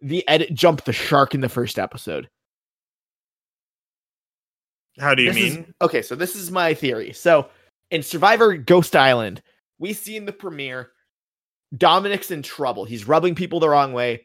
[0.02, 2.30] the edit jumped the shark in the first episode.
[4.99, 5.73] How do you This is- mean?
[5.81, 7.14] okay, so this is my theory.
[7.14, 7.49] So
[7.91, 9.41] in Survivor Ghost Island,
[9.77, 10.91] we see in the premiere
[11.76, 12.85] Domenick's in trouble.
[12.85, 14.23] He's rubbing people the wrong way.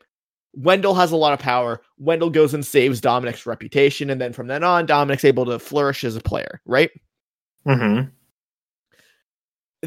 [0.55, 1.83] Wendell has a lot of power.
[1.99, 4.11] Wendell goes and saves Domenick's reputation.
[4.11, 6.91] And then from then on, Domenick's able to flourish as a player, right?
[7.67, 8.09] Mm-hmm.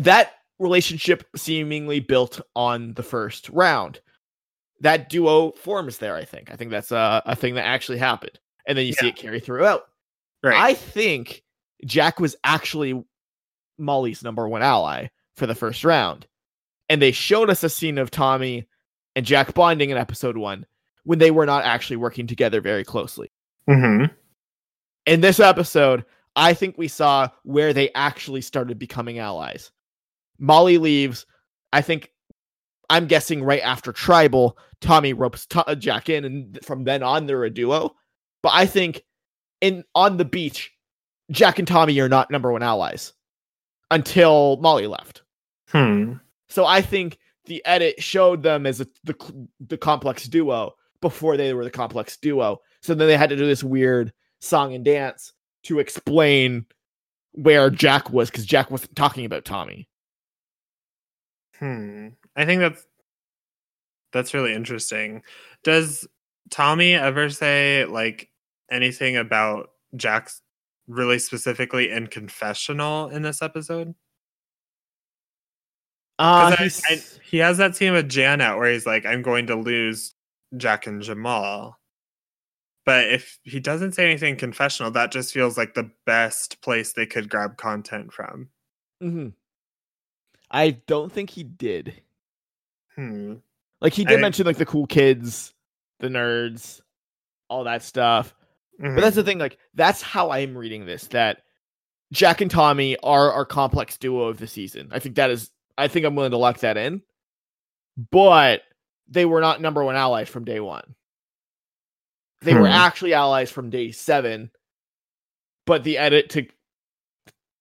[0.02, 4.00] That relationship seemingly built on the first round.
[4.82, 6.52] That duo forms there, I think.
[6.52, 8.40] I think that's a, a thing that actually happened.
[8.68, 9.84] And then you see it carry throughout.
[10.44, 10.58] Right.
[10.58, 11.44] I think
[11.86, 13.04] Jack was actually
[13.78, 16.28] Molly's number one ally for the first round.
[16.90, 18.68] And they showed us a scene of Tommy
[19.16, 20.66] and Jack bonding in episode one
[21.04, 23.32] when they were not actually working together very closely.
[23.70, 24.06] mm-hmm.
[25.06, 26.04] In this episode,
[26.36, 29.72] I think we saw where they actually started becoming allies.
[30.38, 31.26] Molly leaves.
[31.72, 32.12] I think
[32.90, 37.44] I'm guessing right after Tribal, Tommy ropes uh, Jack in, and from then on they're
[37.44, 37.96] a duo.
[38.44, 39.04] But I think
[39.62, 40.72] in on the beach,
[41.32, 43.14] Jack and Tommy are not number one allies
[43.92, 45.24] until Molly left.
[45.70, 46.14] Hmm.
[46.50, 51.54] So I think the edit showed them as a, the the complex duo before they
[51.54, 52.60] were the complex duo.
[52.82, 55.34] So then they had to do this weird song and dance
[55.66, 56.66] to explain
[57.34, 59.88] where Jack was because Jack wasn't talking about Tommy.
[61.60, 62.10] Hmm.
[62.36, 62.86] I think that's
[64.14, 65.24] that's really interesting.
[65.64, 66.08] Does
[66.50, 68.30] Tommy ever say like
[68.72, 70.42] anything about Jack's
[70.88, 73.94] really specifically in confessional in this episode?
[76.18, 79.56] Uh, I- I- he has that scene with Janet where he's like, "I'm going to
[79.56, 80.14] lose
[80.56, 81.78] Jack and Jamal."
[82.86, 87.06] But if he doesn't say anything confessional, that just feels like the best place they
[87.08, 88.50] could grab content from.
[89.02, 89.34] Mhm.
[90.52, 92.02] I don't think he did.
[92.96, 93.36] Hmm.
[93.82, 95.54] Like he did I- mention like the cool kids,
[96.00, 96.82] the nerds,
[97.50, 98.34] all that stuff.
[98.80, 98.96] Mhm.
[98.96, 101.08] But that's the thing, like that's how I'm reading this.
[101.08, 101.42] That
[102.14, 104.90] Jack and Tommy are our complex duo of the season.
[104.92, 105.52] I think that is.
[105.78, 107.02] I think I'm willing to lock that in.
[108.12, 108.62] But
[109.08, 110.96] they were not number one allies from day one.
[112.42, 112.74] They were Hmm.
[112.74, 114.52] actually allies from day seven.
[115.66, 116.48] But the edit to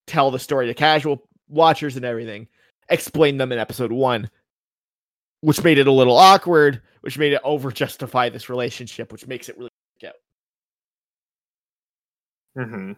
[0.06, 2.48] tell the story to casual watchers and everything
[2.88, 4.30] explained them in episode one.
[5.40, 9.50] which made it a little awkward, which made it over justify this relationship, which makes
[9.50, 9.68] it really
[10.00, 10.14] get.
[12.56, 12.92] hmm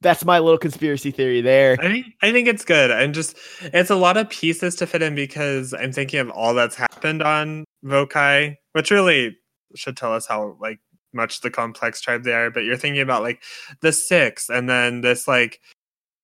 [0.00, 1.76] That's my little conspiracy theory there.
[1.80, 2.90] I think I think it's good.
[2.90, 6.54] And just it's a lot of pieces to fit in because I'm thinking of all
[6.54, 9.36] that's happened on Vokai, which really
[9.74, 10.80] should tell us how like
[11.12, 12.50] much the complex tribe they are.
[12.50, 13.42] But you're thinking about like
[13.80, 15.60] the six, and then this like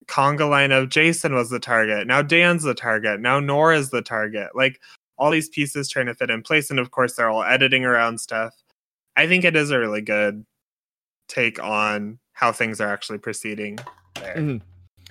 [0.07, 2.07] conga line of Jason was the target.
[2.07, 3.19] Now Dan's the target.
[3.19, 4.49] Now Noura's the target.
[4.55, 4.79] Like
[5.17, 8.19] all these pieces trying to fit in place, and of course they're all editing around
[8.19, 8.53] stuff.
[9.15, 10.45] I think it is a really good
[11.27, 13.79] take on how things are actually proceeding
[14.15, 14.35] there.
[14.35, 14.61] Mhm.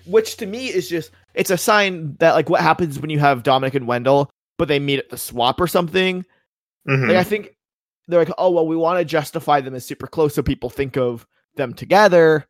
[0.06, 3.43] Which to me is just it's a sign that like what happens when you have
[3.43, 6.24] Domenick and Wendell, but they meet at the swap or something.
[6.86, 7.09] Mhm.
[7.09, 7.56] Like I think
[8.09, 10.97] they're like, oh well, we want to justify them as super close so people think
[10.97, 11.27] of
[11.57, 12.47] them together.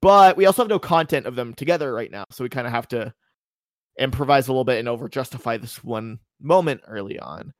[0.00, 2.72] But we also have no content of them together right now, so we kind of
[2.72, 3.14] have to
[3.98, 7.52] improvise a little bit and over justify this one moment early on.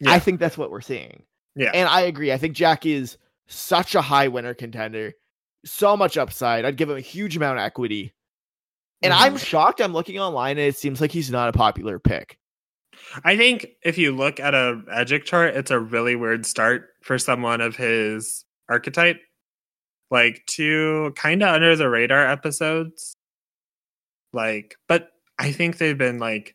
[0.00, 0.12] Yeah.
[0.12, 1.24] I think that's what we're seeing.
[1.54, 1.70] Yeah.
[1.74, 2.32] And I agree.
[2.32, 5.12] I think Jack is such a high winner contender.
[5.64, 6.64] So much upside.
[6.64, 8.14] I'd give him a huge amount of equity.
[9.02, 9.44] And I'm Mhm.
[9.44, 9.80] shocked.
[9.80, 12.37] I'm looking online and it seems like he's not a popular pick.
[13.24, 17.18] I think if you look at a Edgic chart, it's a really weird start for
[17.18, 19.20] someone of his archetype.
[20.10, 23.14] Like two kind of under the radar episodes.
[24.32, 26.54] Like, but I think they've been like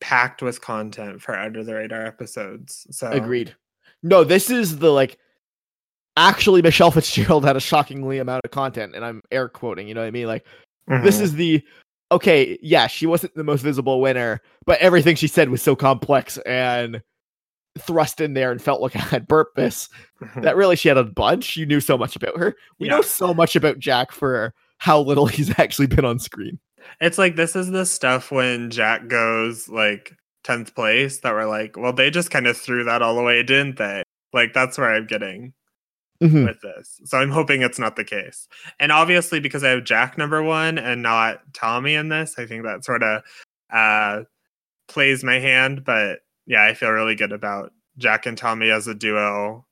[0.00, 2.86] packed with content for under the radar episodes.
[2.90, 3.54] So Agreed.
[4.02, 5.18] No, this is the like
[6.16, 10.00] actually Michelle Fitzgerald had a shockingly amount of content, and I'm air quoting, you know
[10.02, 10.26] what I mean?
[10.26, 10.46] Like
[11.02, 11.22] this Mhm.
[11.22, 11.62] is the
[12.12, 16.38] okay, yeah, she wasn't the most visible winner, but everything she said was so complex
[16.38, 17.02] and
[17.78, 19.88] thrust in there and felt like I had purpose.
[20.22, 20.42] Mhm.
[20.42, 21.56] that really she had a bunch.
[21.56, 22.54] You knew so much about her.
[22.78, 26.58] We know so much about Jack for how little he's actually been on screen.
[27.00, 30.12] It's like this is the stuff when Jack goes like
[30.44, 33.78] 10th place that we're like, well, they just kind of threw that all away, didn't
[33.78, 34.02] they?
[34.32, 35.54] Like that's where I'm getting
[36.24, 36.46] Mhm.
[36.46, 37.00] with this.
[37.04, 38.48] So I'm hoping it's not the case.
[38.80, 42.64] And obviously because I have Jack number 1 and not Tommy in this, I think
[42.64, 43.22] that sort of
[43.70, 44.22] uh
[44.88, 48.94] plays my hand, but yeah, I feel really good about Jack and Tommy as a
[48.94, 49.66] duo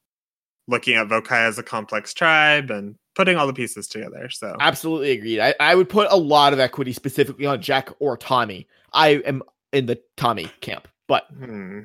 [0.69, 4.31] looking at Vokai as a complex tribe and putting all the pieces together.
[4.31, 5.41] So Absolutely agreed.
[5.41, 8.67] I, I would put a lot of equity specifically on Jack or Tommy.
[8.93, 9.43] I am
[9.73, 11.81] in the Tommy camp, but hmm.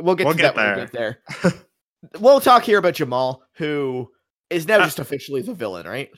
[0.00, 1.18] we'll get We'll to get that when we get there.
[2.18, 4.10] we'll talk here about Jamal, who
[4.50, 6.10] is now Uh, just officially the villain, right?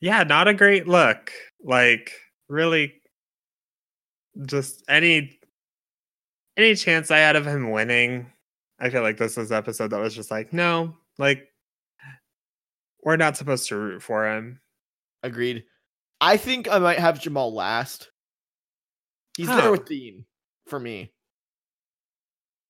[0.00, 1.32] yeah, not a great look.
[1.62, 2.12] Like
[2.48, 3.00] really
[4.46, 5.38] just any
[6.56, 8.32] any chance I had of him winning,
[8.80, 11.46] I feel like this was an episode that was just like, no, like
[13.02, 14.60] we're not supposed to root for him.
[15.22, 15.64] Agreed.
[16.20, 18.10] I think I might have Jamal last.
[19.36, 19.60] He's Huh.
[19.60, 20.24] there with Dean
[20.66, 21.12] for me.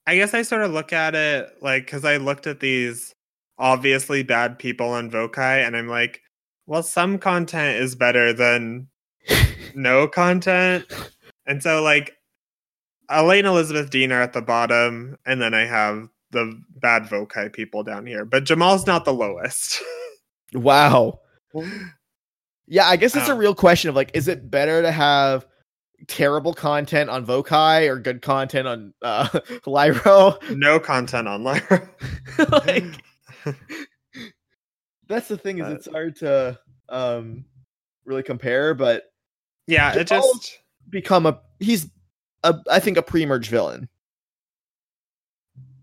[0.08, 3.14] I guess I sort of look at it like because I looked at these
[3.58, 6.22] obviously bad people on Vokai and I'm like,
[6.66, 8.88] well, some content is better than
[9.74, 10.86] no content.
[11.46, 12.16] And so like
[13.10, 17.82] Elaine Elizabeth Dean are at the bottom, and then I have the bad Vokai people
[17.82, 18.24] down here.
[18.24, 19.82] But Jamal's not the lowest.
[20.54, 21.20] Wow.
[22.70, 23.36] Yeah, I guess it's a Oh.
[23.36, 25.46] real question of like, is it better to have
[26.06, 29.24] terrible content on Vokai or good content on uh
[29.66, 30.56] Lairo?
[30.56, 31.88] no content on Lairo.
[32.66, 33.56] like
[35.08, 36.58] that's the thing is it's hard to
[36.88, 37.44] um
[38.04, 39.04] really compare, but
[39.66, 41.88] yeah, it just become a he's
[42.44, 43.88] a I think a pre-merge villain.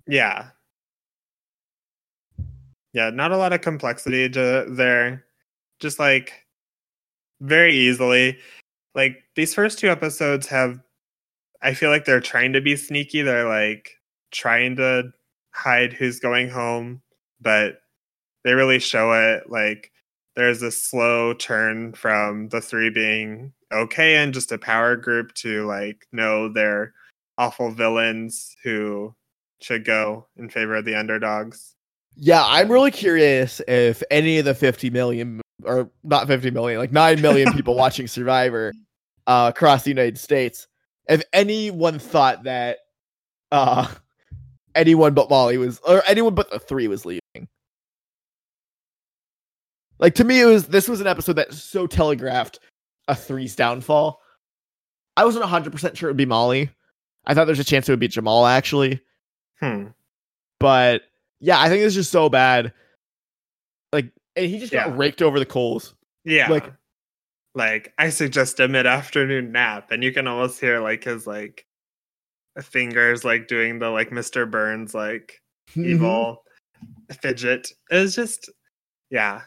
[0.08, 0.50] yeah.
[2.94, 5.26] Yeah, not a lot of complexity to there.
[5.82, 6.46] Just like
[7.42, 8.38] very easily.
[8.96, 10.80] Like these first two episodes have
[11.62, 13.22] I feel like they're trying to be sneaky.
[13.22, 13.92] They're like
[14.32, 15.12] trying to
[15.52, 17.02] hide who's going home,
[17.42, 17.80] but
[18.44, 19.92] they really show it like
[20.36, 25.66] there's a slow turn from the three being okay and just a power group to
[25.66, 26.94] like no they're
[27.38, 29.14] awful villains who
[29.62, 31.76] should go in favor of the underdogs.
[32.16, 36.92] Yeah, I'm really curious if any of the 50 million or not 50 million, like
[36.92, 38.74] 9 million people watching Survivor
[39.28, 40.68] uh, across the United States,
[41.08, 42.80] if anyone thought that
[43.52, 43.88] uh,
[44.76, 47.22] anyone but Molly was, or anyone but the three was leaving.
[49.98, 52.60] Like to me, it was this was an episode that so telegraphed
[53.08, 54.22] a three's downfall.
[55.16, 56.70] I wasn't 100 percent sure it would be Molly.
[57.26, 59.02] I thought there's a chance it would be Jamal actually.
[59.60, 59.88] Hmm.
[60.60, 61.04] But
[61.40, 62.74] yeah, I think it's just so bad.
[63.94, 65.96] Like, and he just got raked over the coals.
[66.24, 66.50] Yeah.
[66.50, 66.72] Like,
[67.54, 71.66] like I suggest a mid afternoon nap, and you can almost hear like his like
[72.62, 74.50] fingers like doing the like Mr.
[74.50, 75.42] Burns like
[75.72, 75.90] Mm-hmm.
[75.90, 76.44] evil
[77.22, 77.72] fidget.
[77.90, 78.50] It was just
[79.10, 79.42] yeah.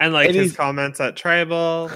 [0.00, 1.90] And like And his comments at tribal,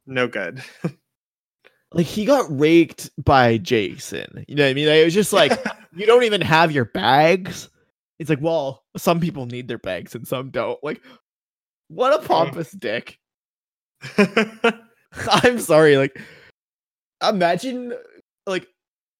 [0.06, 0.62] no good.
[1.92, 4.44] like he got raked by Jason.
[4.48, 4.88] You know what I mean?
[4.88, 5.52] Like, it was just like
[5.94, 7.68] you don't even have your bags.
[8.18, 10.82] It's like, well, some people need their bags and some don't.
[10.82, 11.00] Like,
[11.88, 13.18] what a pompous dick.
[15.28, 15.96] I'm sorry.
[15.96, 16.20] Like,
[17.26, 17.94] imagine
[18.46, 18.66] like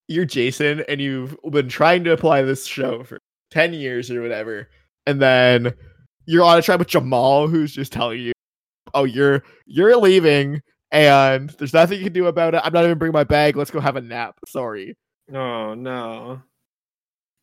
[0.09, 3.19] you're Jason and you've been trying to apply this show for
[3.51, 4.69] 10 years or whatever,
[5.07, 5.73] and then
[6.27, 8.33] you're on a trip with Jamal who's just telling you,
[8.95, 12.63] Oh, you're you're leaving and there's nothing you can do about it.
[12.65, 13.57] I'm not even bringing my bag.
[13.57, 14.39] Let's go have a nap.
[14.47, 14.97] Sorry.
[15.33, 16.43] oh no.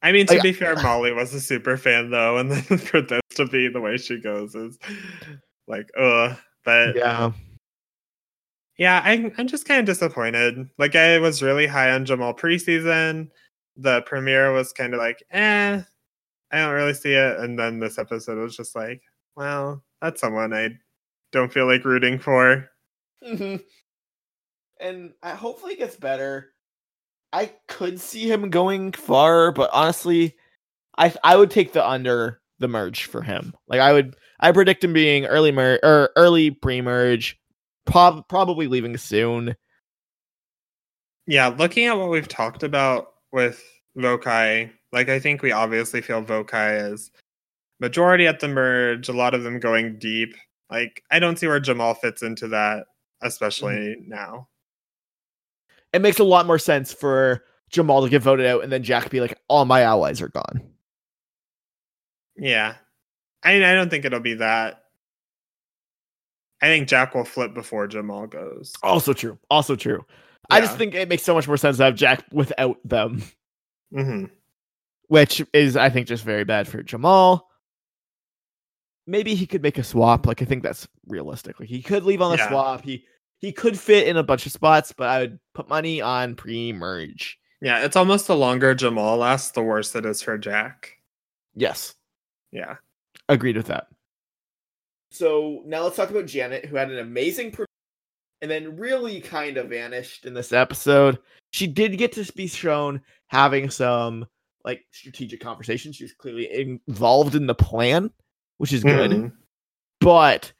[0.05, 3.01] I mean, to Like, be fair, Molly was a super fan though, and then for
[3.01, 4.77] this to be the way she goes is
[5.67, 6.37] like, ugh.
[6.63, 7.31] But Yeah.
[8.77, 10.69] Yeah, I'm I'm just kind of disappointed.
[10.77, 13.29] Like I was really high on Jamal preseason.
[13.77, 15.81] The premiere was kind of like, eh,
[16.51, 17.39] I don't really see it.
[17.39, 19.01] And then this episode was just like,
[19.35, 20.69] well, that's someone I
[21.31, 22.69] don't feel like rooting for.
[23.23, 23.55] hmm
[24.79, 26.51] And I hopefully it gets better.
[27.35, 30.37] I could see him going far, but honestly,
[30.97, 33.53] I I would take the under the merge for him.
[33.67, 37.37] Like I would, I predict him being early mer or early pre merge,
[37.85, 39.53] prob- probably leaving soon.
[41.27, 43.61] Yeah, looking at what we've talked about with
[43.97, 47.11] Vokai, like I think we obviously feel Vokai is
[47.81, 50.35] majority at the merge, a lot of them going deep.
[50.71, 52.85] Like I don't see where Jamal fits into that,
[53.21, 54.09] especially mm-hmm.
[54.09, 54.47] now.
[55.95, 59.09] It makes a lot more sense for Jamal to get voted out, and then Jack
[59.09, 60.61] be like, "All my allies are gone."
[62.37, 62.75] Yeah.
[63.43, 64.83] I mean, I don't think it'll be that.
[66.61, 68.73] I think Jack will flip before Jamal goes.
[68.83, 69.37] Also true.
[69.49, 70.05] Also true.
[70.49, 73.23] I just think it makes so much more sense to have Jack without them.
[73.91, 74.25] hmm
[75.07, 77.47] which is I think just very bad for Jamal.
[79.05, 80.25] Maybe he could make a swap.
[80.25, 81.59] Like I think that's realistic.
[81.59, 82.49] Like he could leave on the Yeah.
[82.49, 82.83] swap.
[82.83, 83.05] He
[83.45, 87.37] he could fit in a bunch of spots, but I would put money on pre-merge.
[87.61, 90.97] Yeah, it's almost the longer Jamal lasts, the worse it is for Jack.
[91.53, 91.93] Yes,
[92.51, 92.77] Yeah.
[93.29, 93.87] agreed with that.
[95.11, 97.67] So now let's talk about Janet, who had an amazing pre-
[98.41, 101.19] and then really kind of vanished in this episode.
[101.51, 104.25] She did get to be shown having some
[104.63, 105.95] like strategic conversations.
[105.97, 106.51] She was clearly
[106.87, 108.11] involved in the plan,
[108.57, 109.11] which is good.
[109.11, 109.33] Mhm.
[110.01, 110.51] But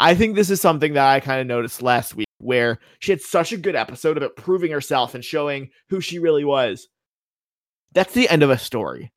[0.00, 3.20] I think this is something that I kind of noticed last week where she had
[3.20, 6.88] such a good episode about proving herself and showing who she really was.
[7.92, 9.12] That's the end of a story.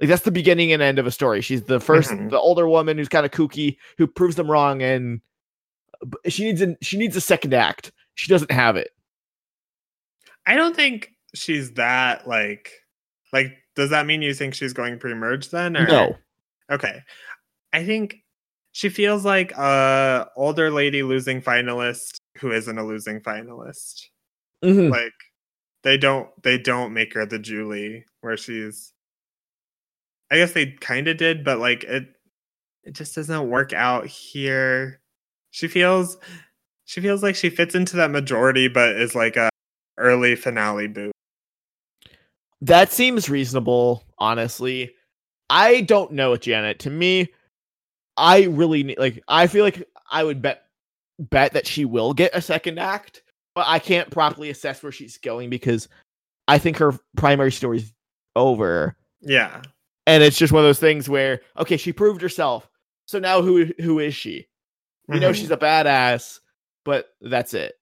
[0.00, 1.40] Like that's the beginning and end of a story.
[1.40, 2.30] She's the 1st Mhm.
[2.30, 5.20] the older woman who's kind of kooky, who proves them wrong, and
[6.28, 7.92] she needs a she needs a second act.
[8.14, 8.90] She doesn't have it.
[10.46, 12.70] I don't think she's that like
[13.32, 16.16] like does that mean you think she's going pre-merge then or No.
[16.70, 17.00] Okay.
[17.72, 18.16] I think
[18.72, 24.06] she feels like a older lady losing finalist who isn't a losing finalist.
[24.64, 24.90] Mhm.
[24.90, 25.12] like
[25.82, 28.92] they don't they don't make her the Julie where she's
[30.30, 32.08] I guess they kind of did but like it
[32.84, 35.00] it just doesn't work out here.
[35.50, 36.16] She feels
[36.86, 39.50] she feels like she fits into that majority but is like a
[39.98, 41.12] early finale boot.
[42.62, 44.94] That seems reasonable, honestly.
[45.50, 46.78] I don't know with Janet.
[46.80, 47.28] To me,
[48.16, 49.22] I really ne- like.
[49.28, 50.63] I feel like I would bet
[51.18, 53.22] bet that she will get a second act,
[53.54, 55.88] but I can't properly assess where she's going because
[56.48, 57.92] I think her primary story's
[58.36, 59.62] over, Yeah.
[60.06, 62.68] and it's just one of those things where okay, she proved herself,
[63.06, 64.48] so now who who is she?
[65.08, 65.34] We know Mhm.
[65.36, 66.40] she's a badass,
[66.84, 67.74] but that's it.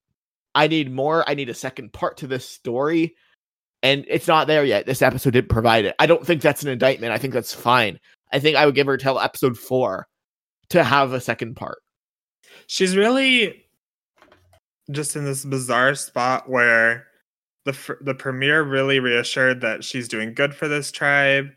[0.54, 1.28] I need more.
[1.28, 3.16] I need a second part to this story.
[3.84, 4.86] And it's not there yet.
[4.86, 5.96] This episode didn't provide it.
[5.98, 7.12] I don't think that's an indictment.
[7.12, 7.98] I think that's fine.
[8.32, 10.06] I think I would give her till episode four
[10.68, 11.81] to have a second part.
[12.66, 13.64] She's really
[14.90, 17.06] just in this bizarre spot where
[17.64, 21.50] the the premiere really reassured that she's doing good for this tribe.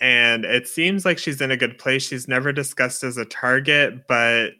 [0.00, 2.06] And it seems like she's in a good place.
[2.06, 4.52] She's never discussed as a target but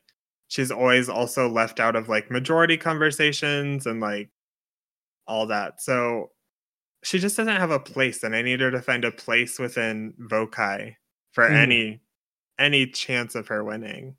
[0.48, 4.28] she's always also left out of like majority conversations and like
[5.26, 5.80] all that.
[5.80, 6.30] So
[7.02, 10.12] she just doesn't have a place and i need her to find a place within
[10.30, 10.94] vokai
[11.32, 11.54] for Mhm.
[11.56, 12.02] any
[12.58, 14.16] any chance of her winning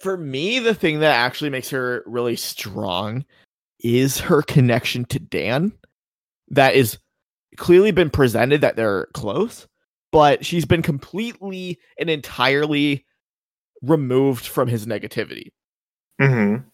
[0.00, 3.24] For me, the thing that actually makes her really strong
[3.80, 5.72] is her connection to Dan.
[6.48, 6.98] That is
[7.56, 9.66] clearly been presented that they're close,
[10.12, 13.04] but she's been completely and entirely
[13.82, 15.48] removed from his negativity.
[16.20, 16.66] mm-hmm.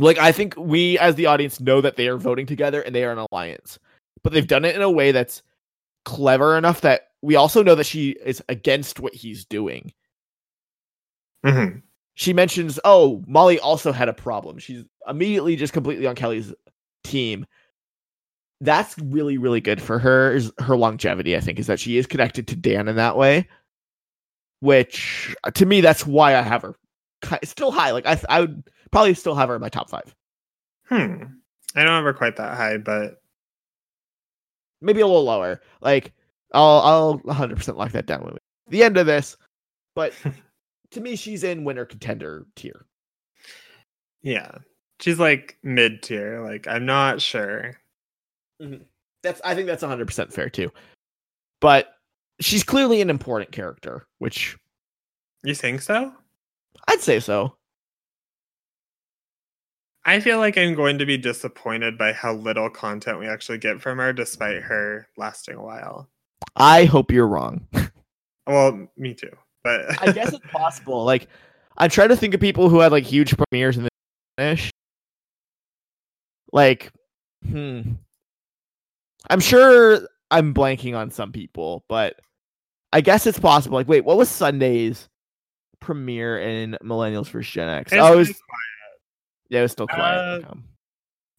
[0.00, 3.04] Like I think we as the audience know that they are voting together and they
[3.04, 3.78] are an alliance.
[4.22, 5.42] But they've done it in a way that's
[6.04, 9.92] clever enough that we also know that she is against what he's doing.
[11.44, 11.82] Mhm.
[12.18, 14.58] She mentions, "Oh, Molly also had a problem.
[14.58, 16.52] She's immediately just completely on Kellee's
[17.04, 17.46] team."
[18.60, 22.08] That's really really good for her is her longevity, I think, is that she is
[22.08, 23.48] connected to Dan in that way.
[24.58, 26.74] Which uh, to me that's why I have her
[27.44, 27.92] still high.
[27.92, 30.12] Like I I would probably still have her in my top 5.
[30.86, 31.22] Hmm.
[31.76, 33.22] I don't have her quite that high, but
[34.80, 35.60] maybe a little lower.
[35.80, 36.12] Like
[36.52, 38.38] I'll I'll 100% lock that down when we
[38.70, 39.36] the end of this.
[39.94, 40.12] But
[40.92, 42.86] to me, she's in winner contender tier.
[44.22, 44.58] yeah.
[45.00, 46.42] She's like mid tier.
[46.42, 47.78] Like I'm not sure.
[48.60, 48.82] Mm-hmm.
[49.22, 50.72] That's I think that's 100% fair too.
[51.60, 51.88] But
[52.40, 54.56] she's clearly an important character, which
[55.44, 56.12] You think so?
[56.88, 57.54] I'd say so.
[60.04, 63.80] I feel like I'm going to be disappointed by how little content we actually get
[63.80, 66.08] from her, despite her lasting a while.
[66.56, 67.66] I hope you're wrong.
[68.46, 69.36] Well, me too.
[69.68, 71.04] But I guess it's possible.
[71.04, 71.28] Like
[71.76, 73.90] I'm trying to think of people who had like huge premieres in the
[74.36, 74.70] finish.
[76.52, 76.90] Like,
[77.46, 77.82] hmm.
[79.28, 82.18] I'm sure I'm blanking on some people, but
[82.92, 83.76] I guess it's possible.
[83.76, 85.06] Like, wait, what was Sunday's
[85.80, 87.92] premiere in Millennials vs Gen X?
[87.92, 88.28] It's oh, it was,
[89.50, 90.44] yeah, it was still quiet.
[90.44, 90.54] Uh,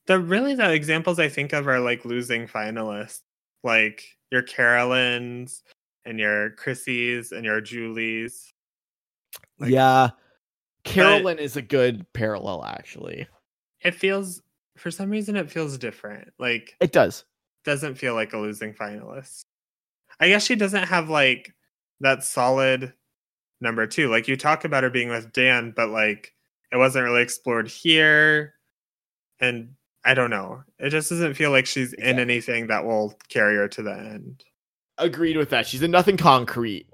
[0.05, 3.21] the really the examples I think of are like losing finalists,
[3.63, 5.63] like your Carolyn's
[6.09, 8.51] and your Chrissy's and your Julie's.
[9.59, 10.09] like- yeah,
[10.83, 12.65] Carolyn is a good parallel.
[12.65, 13.27] Actually,
[13.81, 14.41] It feels
[14.77, 16.29] for some reason it feels different.
[16.39, 17.25] Like it does.
[17.65, 19.41] doesn't feel like a losing finalist.
[20.19, 21.53] I guess she doesn't have like
[22.01, 22.93] that solid
[23.61, 24.09] number two.
[24.09, 26.33] Like you talk about her being with Dan, but like
[26.71, 28.53] it wasn't really explored here.
[29.39, 29.75] And
[30.05, 30.63] I don't know.
[30.79, 34.43] It just doesn't feel like she's in anything that will carry her to the end.
[34.99, 35.65] Agreed with that.
[35.65, 36.87] She's in nothing concrete.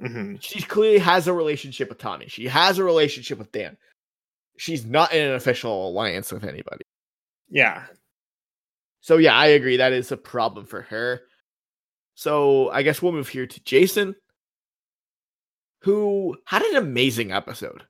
[0.00, 2.26] hmm she clearly has a relationship with Tommy.
[2.28, 3.76] She has a relationship with Dan.
[4.58, 6.84] She's not in an official alliance with anybody.
[7.48, 7.84] Yeah.
[9.00, 9.76] So yeah, I agree.
[9.76, 11.22] That is a problem for her.
[12.14, 14.16] So I guess we'll move here to Jason,
[15.82, 17.84] who had an amazing episode.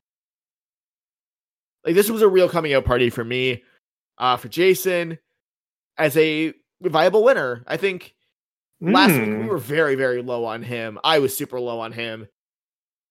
[1.85, 3.63] Like this was a real coming out party for me,
[4.19, 5.19] uh, for Jason,
[5.97, 6.53] as a
[6.83, 7.65] viable winner.
[7.67, 8.15] I think
[8.81, 9.49] last week we Mm.
[9.49, 10.99] were very, very low on him.
[11.05, 12.27] I was super low on him.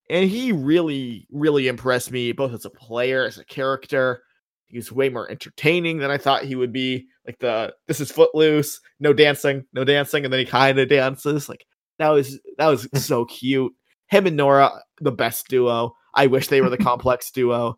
[0.10, 4.24] And he really, really impressed me, both as a player, as a character.
[4.68, 7.08] He was way more entertaining than I thought he would be.
[7.26, 11.50] Like the this is footloose, no dancing, no dancing, and then he kind of dances.
[11.50, 11.66] Like
[12.00, 13.74] that was that was so cute.
[14.10, 14.72] Him and Noura,
[15.02, 15.94] the best duo.
[16.14, 17.78] I wish they were the complex duo.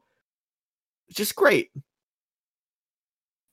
[1.12, 1.72] Just great.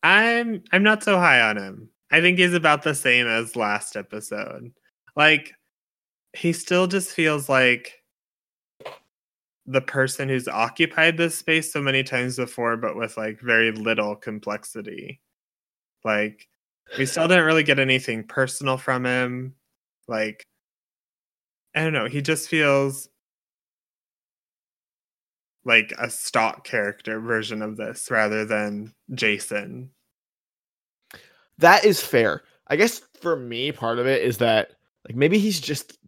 [0.02, 1.88] I'm I'm not so high on him.
[2.10, 4.72] I think he's about the same as last episode.
[5.16, 5.52] Like
[6.32, 8.02] he still just feels like
[9.66, 14.14] the person who's occupied this space so many times before but with like very little
[14.14, 15.20] complexity.
[16.04, 16.48] Like
[16.98, 19.54] we still didn't really get anything personal from him.
[20.06, 20.44] Like
[21.74, 23.08] I don't know, he just feels
[25.64, 29.90] like a stock character version of this rather than Jason.
[31.58, 32.42] That is fair.
[32.68, 34.72] I guess for me, part of it is that
[35.06, 35.98] like maybe he's just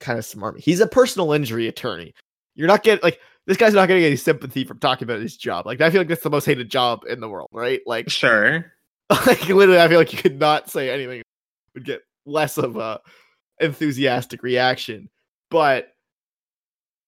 [0.00, 0.60] kind of smart.
[0.60, 2.14] He's a personal injury attorney.
[2.54, 5.64] You're not getting like this guy's not getting any sympathy from talking about his job.
[5.66, 7.80] Like I feel like that's the most hated job in the world, right?
[7.86, 8.72] Like, Sure.
[9.10, 11.22] like literally, I feel like you could not say anything
[11.74, 13.00] would get less of a
[13.60, 15.08] enthusiastic reaction.
[15.50, 15.88] But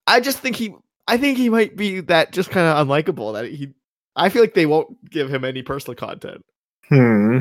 [0.06, 0.74] I just think he,
[1.06, 3.74] I think he might be that just kind of unlikable that he.
[4.16, 6.42] I feel like they won't give him any personal content.
[6.88, 7.40] Hmm.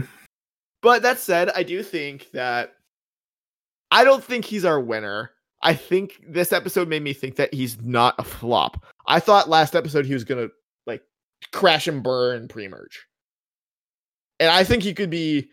[0.82, 2.74] But that said, I do think that
[3.92, 5.32] I don't think he's our winner.
[5.62, 8.86] I think this episode made me think that he's not a flop.
[9.08, 10.48] I thought last episode he was gonna
[10.88, 11.04] like
[11.52, 13.06] crash and burn pre-merge.
[14.40, 15.50] And I think he could be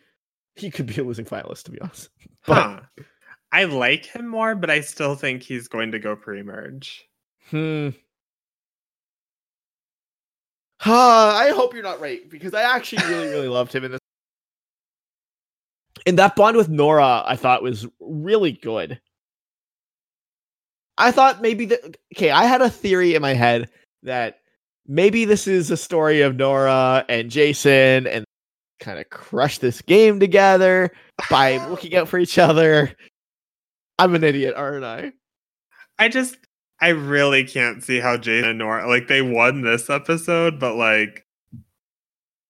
[0.54, 2.10] he could be a losing finalist, to be honest.
[2.46, 2.80] But Huh.
[3.52, 7.08] I like him more, but I still think he's going to go pre-merge.
[7.50, 7.90] hmm.
[10.78, 14.00] Huh, I hope you're not right, because I actually really, really loved him in this.
[16.06, 19.00] And that bond with Noura, I thought was really good.
[20.96, 23.68] I thought maybe that okay, I had a theory in my head
[24.04, 24.38] that
[24.86, 28.24] maybe this is a story of Noura and Jason and
[28.80, 30.90] kind of crush this game together
[31.28, 32.94] by looking out for each other.
[33.98, 35.12] I'm an idiot, aren't I?
[35.98, 36.36] I just
[36.80, 41.26] I really can't see how Jason and Noura like they won this episode, but like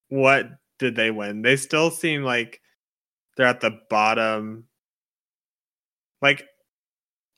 [0.09, 1.43] what did they win?
[1.43, 2.61] They still seem like
[3.37, 4.65] they're at the bottom.
[6.23, 6.47] Like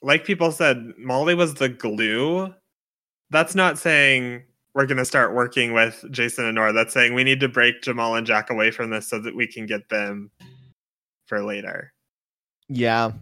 [0.03, 2.55] like people said, Molly was the glue.
[3.31, 4.45] That's not saying
[4.75, 6.73] we're going to start working with Jason and Noura.
[6.73, 9.47] That's saying we need to break Jamal and Jack away from this so that we
[9.47, 10.31] can get them
[11.27, 11.93] for later.
[12.69, 13.13] Yeah.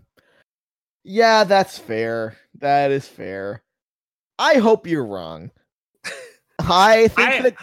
[1.02, 2.36] Yeah, that's fair.
[2.58, 3.62] That is fair.
[4.38, 5.50] I hope you're wrong.
[6.58, 7.56] I think I, that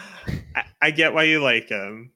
[0.56, 2.10] I, I get why you like him.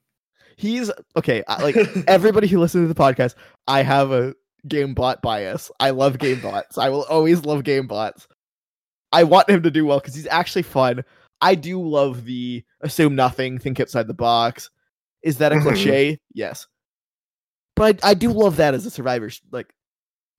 [0.59, 1.43] He's okay.
[1.47, 1.75] I- Like
[2.07, 3.35] everybody who listens to the podcast,
[3.67, 4.35] I have a
[4.67, 5.71] game bot bias.
[5.79, 6.77] I love game bots.
[6.77, 8.27] I will always love game bots.
[9.11, 11.03] I want him to do well because he's actually fun.
[11.41, 14.69] I do love the assume nothing, think outside the box.
[15.23, 15.63] Is that a Mhm.
[15.63, 16.19] cliche?
[16.33, 16.67] Yes.
[17.75, 19.73] But I, I do love that as a survivor like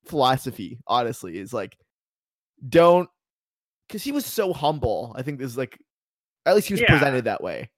[0.05, 1.76] philosophy, honestly, is like
[2.68, 3.09] don't
[3.88, 5.14] because he was so humble.
[5.16, 5.78] I think this is like
[6.47, 6.88] at least he was Yeah.
[6.90, 7.70] presented that way.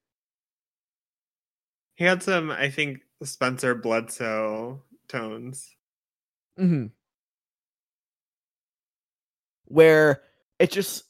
[1.94, 5.74] He had some, I think, Spencer Bledsoe tones.
[6.56, 6.86] hmm
[9.66, 10.22] Where
[10.58, 11.04] it just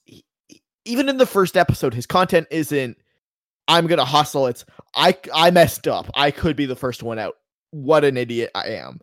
[0.84, 2.96] even in the first episode, his content isn't
[3.68, 4.46] I'm gonna hustle.
[4.46, 4.64] It's
[4.94, 6.10] I I messed up.
[6.14, 7.36] I could be the first one out.
[7.70, 9.00] What an idiot I am.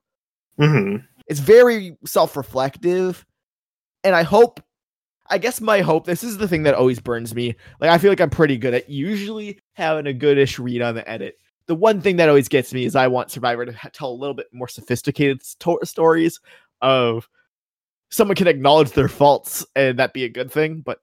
[0.59, 1.05] Mm-hmm.
[1.27, 3.25] It's very self-reflective,
[4.03, 4.61] and I hope.
[5.31, 6.05] I guess my hope.
[6.05, 7.55] This is the thing that always burns me.
[7.79, 11.07] Like I feel like I'm pretty good at usually having a goodish read on the
[11.07, 11.37] edit.
[11.69, 14.33] The one thing that always gets me is I want Survivor to tell a little
[14.33, 16.39] bit more sophisticated sto- stories
[16.81, 17.29] of
[18.09, 20.81] someone can acknowledge their faults and that be a good thing.
[20.81, 20.99] But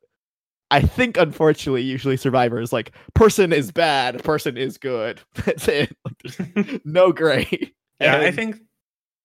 [0.70, 5.20] I think unfortunately, usually Survivor is like person is bad, person is good.
[5.34, 5.96] That's it.
[6.04, 7.72] Like, no gray.
[8.00, 8.58] Yeah, I think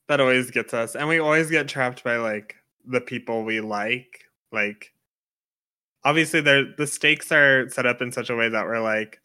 [0.07, 2.55] that always gets us, and we always get trapped by like
[2.85, 4.25] the people we like.
[4.51, 4.93] Like,
[6.03, 9.19] obviously, there the stakes are set up in such a way that we're like,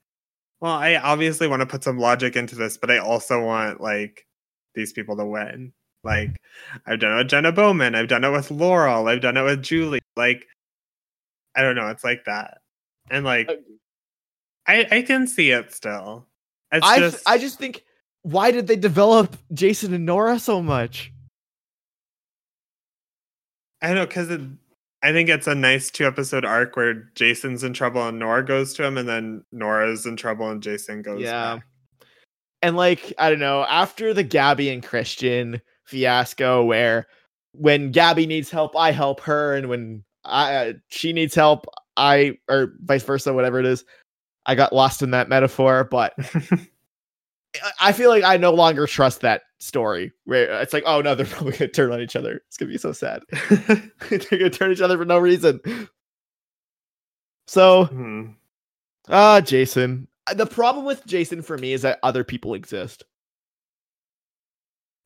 [0.61, 4.27] well, I obviously want to put some logic into this, but I also want like
[4.75, 5.73] these people to win.
[6.03, 6.37] Like,
[6.87, 9.63] I've done it with Jenna Bowman, I've done it with Laurel, I've done it with
[9.63, 10.01] Julie.
[10.17, 10.47] Like,
[11.55, 12.59] I don't know, it's like that,
[13.11, 13.51] and like,
[14.67, 16.27] I I can see it still.
[16.73, 17.85] It's I just I just think
[18.23, 21.13] why did they develop Jason and Noura so much?
[23.81, 24.31] I don't know because
[25.03, 28.75] I think it's a nice two episode arc where Jason's in trouble and Noura goes
[28.75, 31.21] to him, and then Noura's in trouble and Jason goes.
[31.21, 31.57] Yeah.
[31.57, 31.67] back.
[32.63, 37.07] And like I don't know, after the Gabby and Christian fiasco, where
[37.53, 41.67] when Gabby needs help, I help her, and when I uh, she needs help,
[41.97, 43.85] I or vice versa, whatever it is.
[44.47, 46.15] I got lost in that metaphor, but
[46.51, 46.69] I-
[47.81, 50.13] I feel like I no longer trust that story.
[50.25, 52.43] Where it's like, oh no, they're probably gonna turn on each other.
[52.49, 53.23] It's gonna be so sad.
[54.11, 55.61] they're gonna turn each other for no reason.
[57.47, 58.27] So Hmm.
[59.09, 60.09] Ah, Jason.
[60.27, 63.05] Uh, The problem with Jason for me is that other people exist.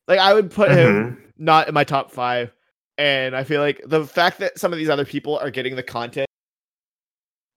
[0.07, 2.51] Like I would put him not in my top five,
[2.97, 5.83] and I feel like the fact that some of these other people are getting the
[5.83, 6.27] content,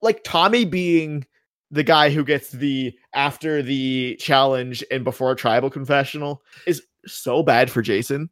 [0.03, 1.27] like Tommy being
[1.71, 7.43] the guy who gets the after the challenge and before a tribal confessional, is so
[7.43, 8.31] bad for Jason.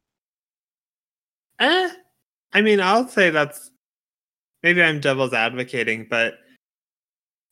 [1.58, 1.90] Eh,
[2.52, 3.70] I mean, I'll say that's
[4.62, 6.34] maybe I'm devil's advocating, but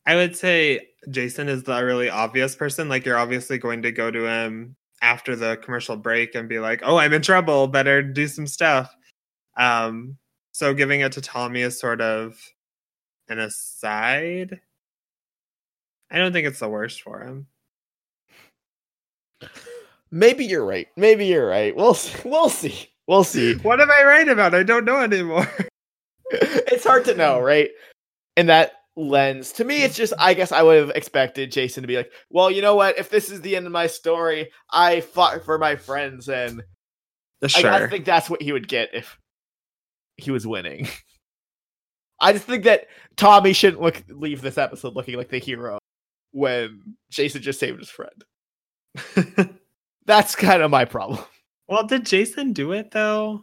[0.06, 2.88] I would say Jason is the really obvious person.
[2.88, 6.82] Like, you're obviously going to go to him after the commercial break and be like,
[6.84, 7.66] "Oh, I'm in trouble.
[7.68, 8.94] Better do some stuff."
[9.56, 10.18] Um,
[10.52, 12.38] so giving it to Tommy is sort of
[13.28, 14.60] an aside.
[16.10, 17.46] I don't think it's the worst for him.
[20.10, 20.88] Maybe you're right.
[20.96, 21.74] Maybe you're right.
[21.74, 22.18] We'll see.
[22.28, 22.88] We'll see.
[23.06, 23.54] We'll see.
[23.62, 24.54] What am I right about?
[24.54, 25.48] I don't know anymore.
[26.30, 27.70] it's hard to know, right?
[28.36, 31.88] In that lens, to me, it's just I guess I would have expected Jason to
[31.88, 32.98] be like, "Well, you know what?
[32.98, 36.62] If this is the end of my story, I fought for my friends," and
[37.56, 39.18] I- I, think that's what he would get if
[40.16, 40.88] he was winning.
[42.20, 45.78] I just think that Tommy shouldn't look leave this episode looking like the hero
[46.32, 48.24] when Jason just saved his friend.
[50.06, 51.20] That's kind of my problem.
[51.68, 53.42] well, did Jason do it though?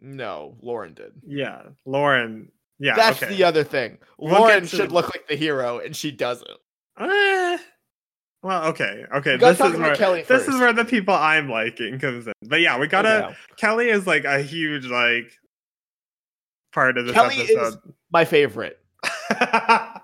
[0.00, 1.12] No, Lauren did.
[1.26, 2.50] Yeah, Lauren.
[2.78, 3.34] Yeah, That's okay.
[3.34, 3.98] the other thing.
[4.18, 6.50] We'll Lauren should the- look like the hero, and she doesn't.
[6.98, 7.58] Eh,
[8.42, 9.36] well, okay, okay.
[9.38, 12.32] This is where Kellee this is where the people I'm liking comes in.
[12.42, 13.26] But yeah, we gotta.
[13.26, 13.36] Okay.
[13.58, 15.32] Kellee is like a huge like
[16.72, 17.94] part of this Kellee is episode.
[18.12, 18.78] my favorite.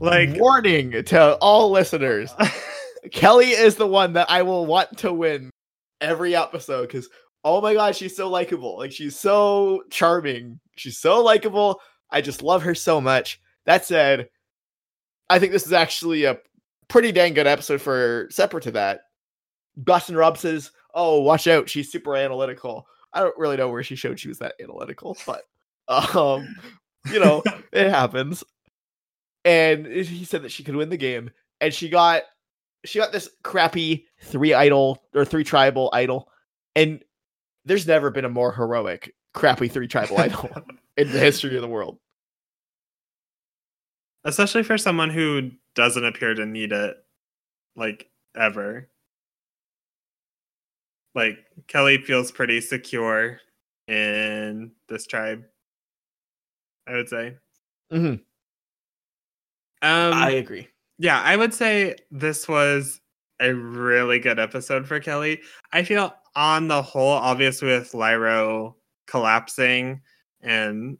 [0.00, 2.32] like, warning to all listeners:
[3.12, 5.50] Kellee is the one that I will want to win
[6.00, 7.08] every episode because
[7.44, 8.78] oh my god, she's so likable.
[8.78, 10.60] Like she's so charming.
[10.76, 11.80] She's so likable.
[12.10, 13.40] I just love her so much.
[13.66, 14.28] That said,
[15.28, 16.38] I think this is actually a
[16.88, 19.02] pretty dang good episode for separate to that.
[19.76, 23.96] Boston Rob says, "Oh, watch out, she's super analytical." I don't really know where she
[23.96, 25.42] showed she was that analytical, but
[25.88, 26.54] um,
[27.10, 28.44] you know, it happens.
[29.44, 31.30] And he said that she could win the game,
[31.60, 32.22] and she got
[32.84, 36.28] she got this crappy three idol or three tribal idol,
[36.76, 37.02] and
[37.64, 40.50] there's never been a more heroic crappy three tribal idol
[40.96, 41.98] in the history of the world.
[44.24, 46.96] Especially for someone who doesn't appear to need it,
[47.76, 48.88] like ever.
[51.14, 53.40] Like Kellee feels pretty secure
[53.88, 55.44] in this tribe.
[56.86, 57.36] I would say.
[57.92, 58.22] Mm-hmm.
[59.82, 60.68] Um, I agree.
[60.98, 63.00] yeah, I would say this was
[63.40, 65.40] a really good episode for Kellee.
[65.72, 68.74] I feel on the whole, obviously with Lairo
[69.06, 70.02] collapsing
[70.42, 70.98] and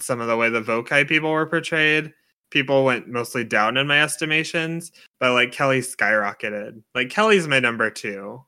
[0.00, 2.12] some of the way the Vokai people were portrayed,
[2.50, 6.82] people went mostly down in my estimations, but like Kellee skyrocketed.
[6.94, 8.42] Like Kellee's my number two.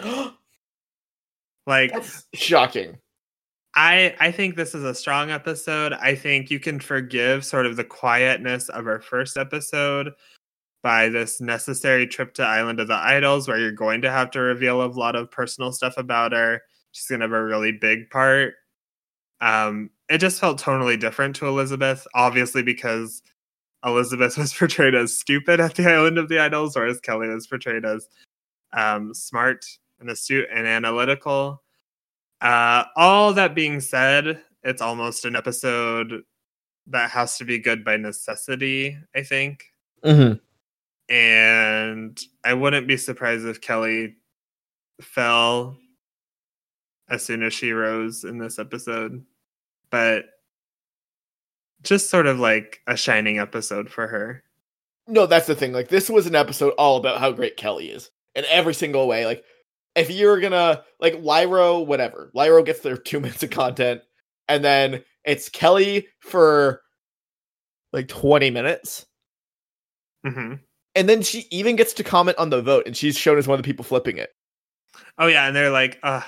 [1.64, 2.98] Like That's shocking.
[3.74, 5.92] I I think this is a strong episode.
[5.94, 10.12] I think you can forgive sort of the quietness of our first episode
[10.82, 14.40] by this necessary trip to Island of the Idols, where you're going to have to
[14.40, 16.60] reveal a lot of personal stuff about her.
[16.92, 18.54] She's gonna have a really big part.
[19.40, 23.22] Um, it just felt totally different to Elizabeth, obviously because
[23.84, 27.84] Elizabeth was portrayed as stupid at the Island of the Idols, whereas Kellee was portrayed
[27.84, 28.08] as
[28.72, 29.64] um, smart
[30.00, 31.62] and astute and analytical.
[32.42, 36.22] Uh, all that being said, it's almost an episode
[36.88, 39.64] that has to be good by necessity, I think.
[40.04, 41.14] Mm-hmm.
[41.14, 44.16] And I wouldn't be surprised if Kellee
[45.00, 45.76] fell
[47.08, 49.24] as soon as she rose in this episode.
[49.90, 50.24] But
[51.82, 54.42] just sort of like a shining episode for her.
[55.06, 55.72] No, that's the thing.
[55.72, 59.26] Like this was an episode all about how great Kellee is in every single way.
[59.26, 59.44] Like
[59.94, 64.02] if you're gonna like Lairo, whatever, Lairo gets their two minutes of content,
[64.48, 66.82] and then it's Kellee for
[67.92, 69.06] like 20 minutes.
[70.24, 70.54] hmm
[70.94, 73.58] And then she even gets to comment on the vote, and she's shown as one
[73.58, 74.30] of the people flipping it.
[75.18, 76.22] Oh yeah, and they're like, uh,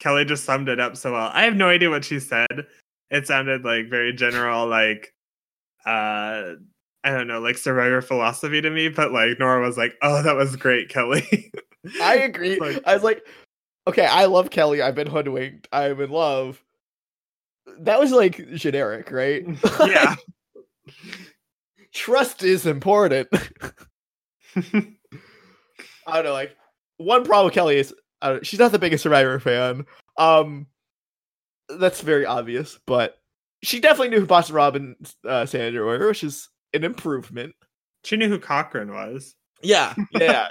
[0.00, 1.30] Kellee just summed it up so well.
[1.32, 2.66] I have no idea what she said.
[3.10, 5.14] It sounded like very general, like
[5.86, 6.54] uh
[7.04, 10.36] I don't know, like survivor philosophy to me, but like Noura was like, Oh, that
[10.36, 11.50] was great, Kellee.
[12.02, 12.58] I agree.
[12.58, 13.22] Like- I was like,
[13.86, 14.82] okay, I love Kellee.
[14.82, 15.68] I've been hoodwinked.
[15.72, 16.62] I'm in love.
[17.80, 19.44] That was like generic, right?
[19.86, 20.16] yeah.
[21.92, 23.28] Trust is important.
[24.56, 24.62] I
[26.06, 26.32] don't know.
[26.32, 26.56] Like
[26.98, 29.86] one problem with Kellee is don't, she's not the biggest Survivor fan.
[30.18, 30.66] Um,
[31.68, 33.18] that's very obvious, but
[33.62, 34.96] she definitely knew who Boston Rob and
[35.26, 37.54] uh, Sandra were, which is an improvement.
[38.04, 39.34] she knew who Cochran was.
[39.62, 40.48] Yeah, yeah,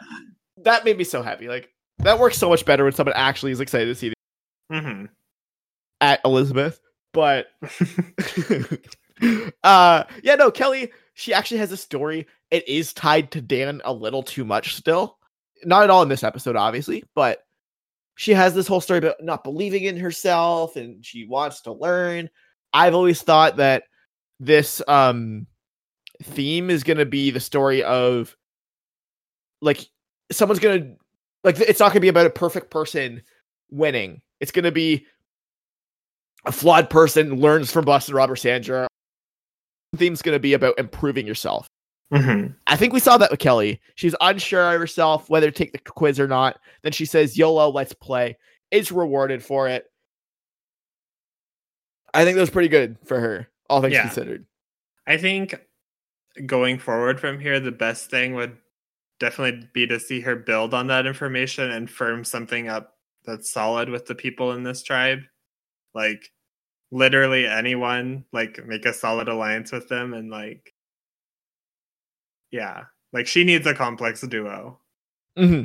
[0.64, 1.48] that made me so happy.
[1.48, 1.69] Like
[1.99, 4.14] that works so much better when someone actually is excited to see
[4.72, 5.06] hmm
[6.02, 6.80] at Elizabeth.
[7.14, 7.48] But
[9.64, 12.27] uh yeah, no, Kellee, she actually has a story.
[12.52, 15.18] It is tied to Dan a little too much still.
[15.64, 17.40] Not at all in this episode, obviously, but
[18.15, 22.30] she has this whole story about not believing in herself and she wants to learn.
[22.73, 23.84] I've always thought that
[24.40, 25.48] this um
[26.23, 28.36] theme is gonna be the story of
[29.61, 29.86] like
[30.31, 30.95] someone's gonna
[31.43, 33.22] like it's not gonna be about a perfect person
[33.69, 34.22] winning.
[34.39, 35.06] It's gonna be
[36.45, 38.88] a flawed person learns from Boston Robert Sandra.
[39.91, 41.68] The theme's to be about improving yourself.
[42.14, 43.80] hmm I think we saw that with Kellee.
[43.95, 46.60] She's unsure of herself whether to take the quiz or not.
[46.84, 48.38] Then she says, YOLO, let's play.
[48.72, 49.85] Is rewarded for it.
[52.14, 54.02] I think that was pretty good for her, all things Yeah.
[54.03, 54.45] considered.
[55.07, 55.56] I think
[56.45, 58.57] going forward from here, the best thing would
[59.20, 63.90] definitely be to see her build on that information and firm something up that's solid
[63.90, 65.20] with the people in this tribe.
[65.94, 66.32] Like
[66.92, 70.74] literally anyone, like make a solid alliance with them and like
[72.52, 72.84] yeah.
[73.14, 74.80] Like she needs a complex duo.
[75.38, 75.64] Mm-hmm.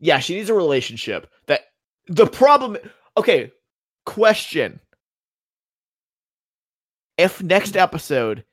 [0.00, 1.30] Yeah, she needs a relationship.
[1.46, 1.62] That
[2.08, 2.76] the problem.
[3.16, 3.52] Okay,
[4.06, 4.80] question:
[7.18, 8.44] If next episode,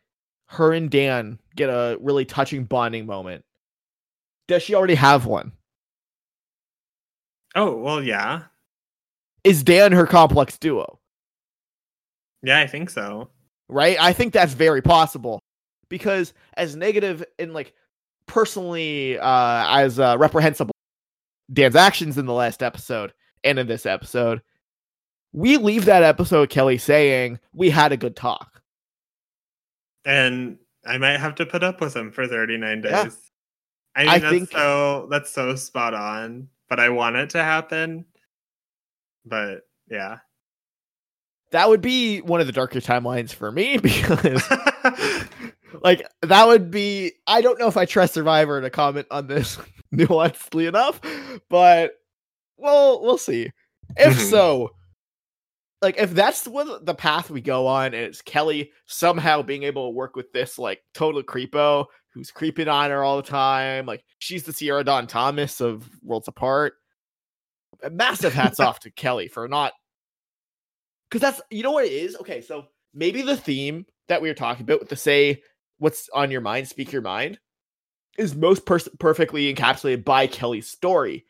[0.47, 3.43] her and Dan get a really touching bonding moment,
[4.47, 5.51] does she already have one?
[7.55, 8.43] Oh, well yeah.
[9.43, 10.99] Is Dan her complex duo?
[12.43, 13.29] Yeah, I think so.
[13.69, 13.97] Right?
[13.99, 15.39] I think that's very possible
[15.89, 17.73] because as negative and like
[18.25, 20.73] personally uh as uh, reprehensible
[21.51, 23.13] Dan's actions in the last episode
[23.43, 24.41] and in this episode,
[25.33, 28.61] we leave that episode Kellee saying we had a good talk.
[30.05, 32.91] And I might have to put up with him for 39 days.
[32.91, 33.09] Yeah.
[33.97, 36.47] I mean, I that's think- so that's so spot on.
[36.69, 38.05] But I want it to happen.
[39.25, 40.17] But yeah.
[41.51, 44.43] That would be one of the darker timelines for me because
[45.81, 49.57] like that would be I don't know if I trust Survivor to comment on this
[49.93, 50.99] nuancedly enough,
[51.49, 51.93] but
[52.57, 53.51] well, we'll see.
[53.95, 54.71] If so,
[55.81, 59.87] like if that's what the path we go on, and it's Kellee somehow being able
[59.87, 64.03] to work with this like total creepo who's creeping on her all the time, like
[64.19, 66.73] she's the Sierra Dawn Thomas of Worlds Apart.
[67.91, 69.73] Massive hats off to Kellee for not
[71.09, 72.15] because that's you know what it is.
[72.17, 75.41] Okay, so maybe the theme that we were talking about with the say
[75.77, 77.39] what's on your mind, speak your mind,
[78.17, 81.25] is most pers- perfectly encapsulated by Kellee's story.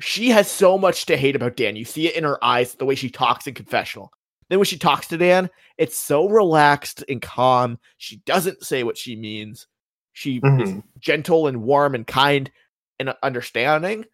[0.00, 1.76] She has so much to hate about Dan.
[1.76, 4.12] You see it in her eyes, the way she talks in confessional.
[4.48, 5.48] Then when she talks to Dan,
[5.78, 7.78] it's so relaxed and calm.
[7.98, 9.66] She doesn't say what she means.
[10.12, 10.82] She is Mhm.
[10.98, 12.50] gentle and warm and kind
[12.98, 14.06] and understanding.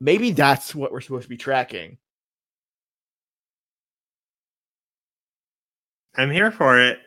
[0.00, 1.98] Maybe that's what we're supposed to be tracking.
[6.16, 6.98] I'm here for it.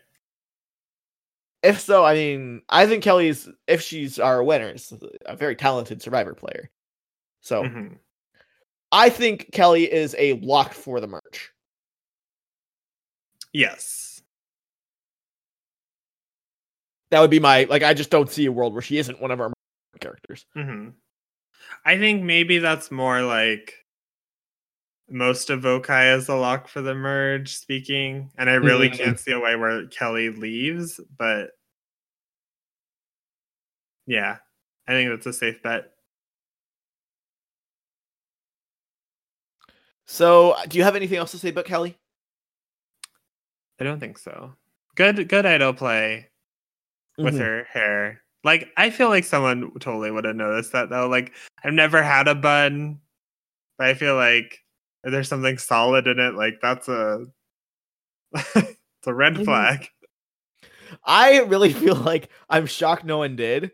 [1.62, 4.94] if so, I mean, I think Kellee's if she's our winner, is
[5.26, 6.70] a very talented survivor player.
[7.42, 8.00] So Mhm.
[8.94, 11.52] I think Kellee is a lock for the merge.
[13.52, 14.22] Yes.
[17.10, 17.84] That would be my like.
[17.84, 19.52] I just don't see a world where she isn't one of our
[20.00, 20.46] characters.
[20.54, 20.90] hmm
[21.86, 23.74] I think maybe that's more like
[25.10, 28.98] most of Vokai is a lock for the merge speaking, and I really Mhm.
[28.98, 31.52] can't see a way where Kellee leaves, but
[34.06, 34.38] yeah,
[34.88, 35.93] I think that's a safe bet.
[40.06, 41.96] So, do you have anything else to say about Kellee?
[43.80, 44.54] I don't think so.
[44.96, 46.30] Good, good idol play
[47.18, 47.40] with Mhm.
[47.40, 48.24] her hair.
[48.44, 51.08] Like I feel like someone totally would have noticed that though.
[51.10, 53.02] Like I've never had a bun,
[53.78, 54.64] but I feel like
[55.04, 57.26] there's something solid in it, like that's a
[58.56, 59.46] it's a red Mhm.
[59.46, 59.90] flag.
[61.06, 63.72] I really feel like I'm shocked no one did,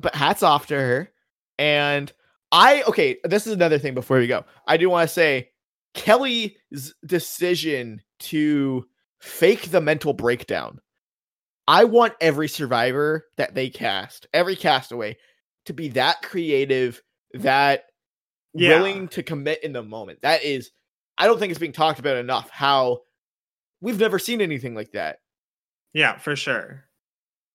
[0.00, 1.12] but hats off to her.
[1.58, 2.12] And
[2.52, 4.44] I okay, this is another thing before we go.
[4.66, 5.50] I do want to say
[5.94, 8.84] Kellee's decision to
[9.20, 10.80] fake the mental breakdown.
[11.68, 15.16] I want every survivor that they cast, every castaway,
[15.66, 17.00] to be that creative,
[17.34, 17.84] that
[18.54, 18.70] Yeah.
[18.80, 20.22] willing to commit in the moment.
[20.22, 20.70] That is,
[21.18, 22.50] I don't think it's being talked about enough.
[22.50, 23.02] How
[23.80, 25.20] we've never seen anything like that
[25.92, 26.86] Yeah, for sure.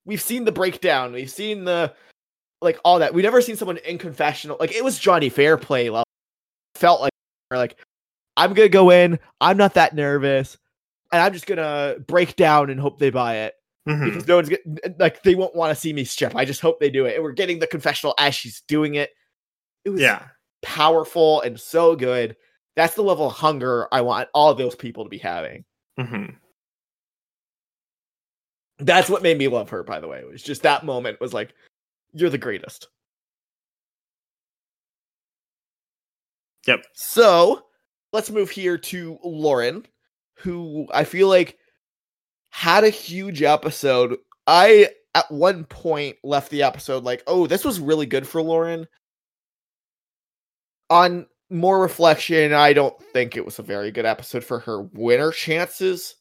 [0.06, 1.94] we've seen the breakdown, we've seen the
[2.66, 3.14] like all that.
[3.14, 6.04] We've never seen someone in confessional like it was Johnny Fairplay level.
[6.76, 7.12] Felt like
[7.52, 7.78] or like
[8.36, 10.58] I'm gonna go in, I'm not that nervous,
[11.14, 13.54] and I'm just gonna break down and hope they buy it
[13.88, 14.04] Mhm.
[14.06, 16.36] because no one's getting like they won't want to see me strip.
[16.36, 17.16] I just hope they do it.
[17.16, 19.12] And we're getting the confessional as she's doing it.
[19.86, 20.24] It was Yeah.
[20.64, 22.36] powerful and so good.
[22.76, 25.64] That's the level of hunger I want all of those people to be having.
[25.98, 26.26] hmm
[28.80, 30.20] That's what made me love her, by the way.
[30.20, 31.54] It was just that moment was like,
[32.16, 32.88] you're the greatest.
[36.66, 36.86] Yep.
[36.94, 37.66] So
[38.14, 39.86] let's move here to Lauren,
[40.38, 41.58] who I feel like
[42.50, 44.18] had a huge episode.
[44.48, 48.88] I at one point left the episode like, oh, this was really good for Lauren.
[50.90, 55.32] On more reflection, I don't think it was a very good episode for her winner
[55.32, 56.16] chances.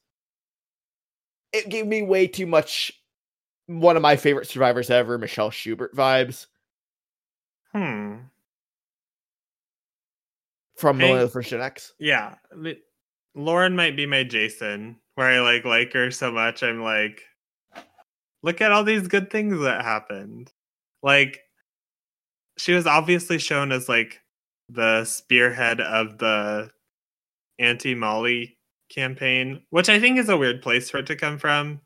[1.53, 2.93] It gave me way too much
[3.67, 6.47] one of my favorite survivors ever, Michelle Schubert vibes
[7.73, 8.17] Hmm.
[10.77, 10.99] from.
[10.99, 11.93] Millennial First Gen X.
[11.99, 12.37] Yeah.
[13.35, 16.63] Lauren might be my Jason, where I like like her so much.
[16.63, 17.23] I'm like,
[18.43, 20.53] look at all these good things that happened.
[21.03, 21.41] Like,
[22.59, 24.21] she was obviously shown as like
[24.69, 26.71] the spearhead of the
[27.59, 28.57] anti Molly
[28.89, 31.81] campaign, which I think is a weird place for it to come from.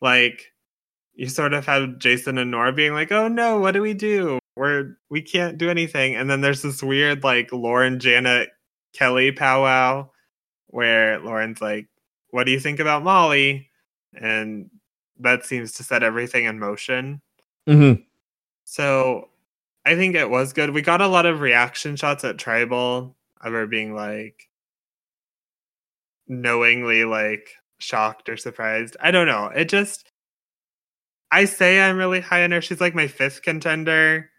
[0.00, 0.49] Like,
[1.14, 4.38] you sort of have Jason and Noura being like, "Oh no, what do we do?
[4.56, 8.50] We're we can't do anything." And then there's this weird like Lauren, Janet,
[8.94, 10.10] Kellee powwow
[10.68, 11.88] where Lauren's like,
[12.30, 13.70] "What do you think about Molly?"
[14.14, 14.70] And
[15.20, 17.20] that seems to set everything in motion.
[17.68, 18.02] Mm-hmm.
[18.64, 19.28] So
[19.84, 20.70] I think it was good.
[20.70, 24.48] We got a lot of reaction shots at Tribal of her being like
[26.28, 28.96] knowingly like shocked or surprised.
[29.00, 29.46] I don't know.
[29.46, 30.09] It just
[31.32, 32.60] I say I'm really high on her.
[32.60, 34.30] She's like my fifth contender,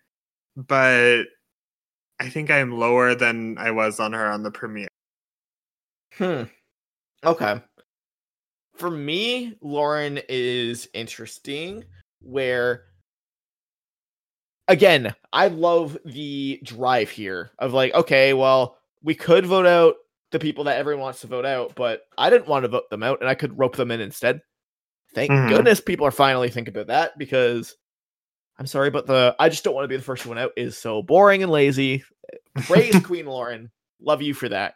[0.55, 1.23] but
[2.19, 4.89] I think I'm lower than I was on her on the premiere.
[6.17, 6.43] Hmm.
[7.23, 7.61] Okay.
[8.75, 11.83] For me, Lauren is interesting
[12.21, 12.85] where
[14.67, 19.95] again, I love the drive here of like, okay, well, we could vote out
[20.31, 23.03] the people that everyone wants to vote out, but I didn't want to vote them
[23.03, 24.41] out and I could rope them in instead.
[25.13, 25.49] Thank Mhm.
[25.49, 27.75] goodness people are finally thinking about that because
[28.57, 30.77] I'm sorry, but the I just don't want to be the first one out is
[30.77, 32.03] so boring and lazy.
[32.55, 33.71] Praise Queen Lauren.
[33.99, 34.75] Love you for that.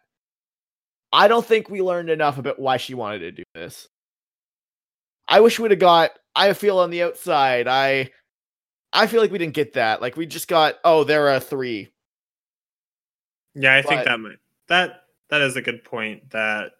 [1.13, 3.87] I don't think we learned enough about why she wanted to do this.
[5.27, 7.67] I wish we'd have got I feel on the outside.
[7.67, 8.11] I
[8.91, 10.01] I feel like we didn't get that.
[10.01, 11.93] Like we just got oh, there are three.
[13.53, 14.37] Yeah, I think that might
[14.67, 16.31] that that is a good point.
[16.31, 16.71] That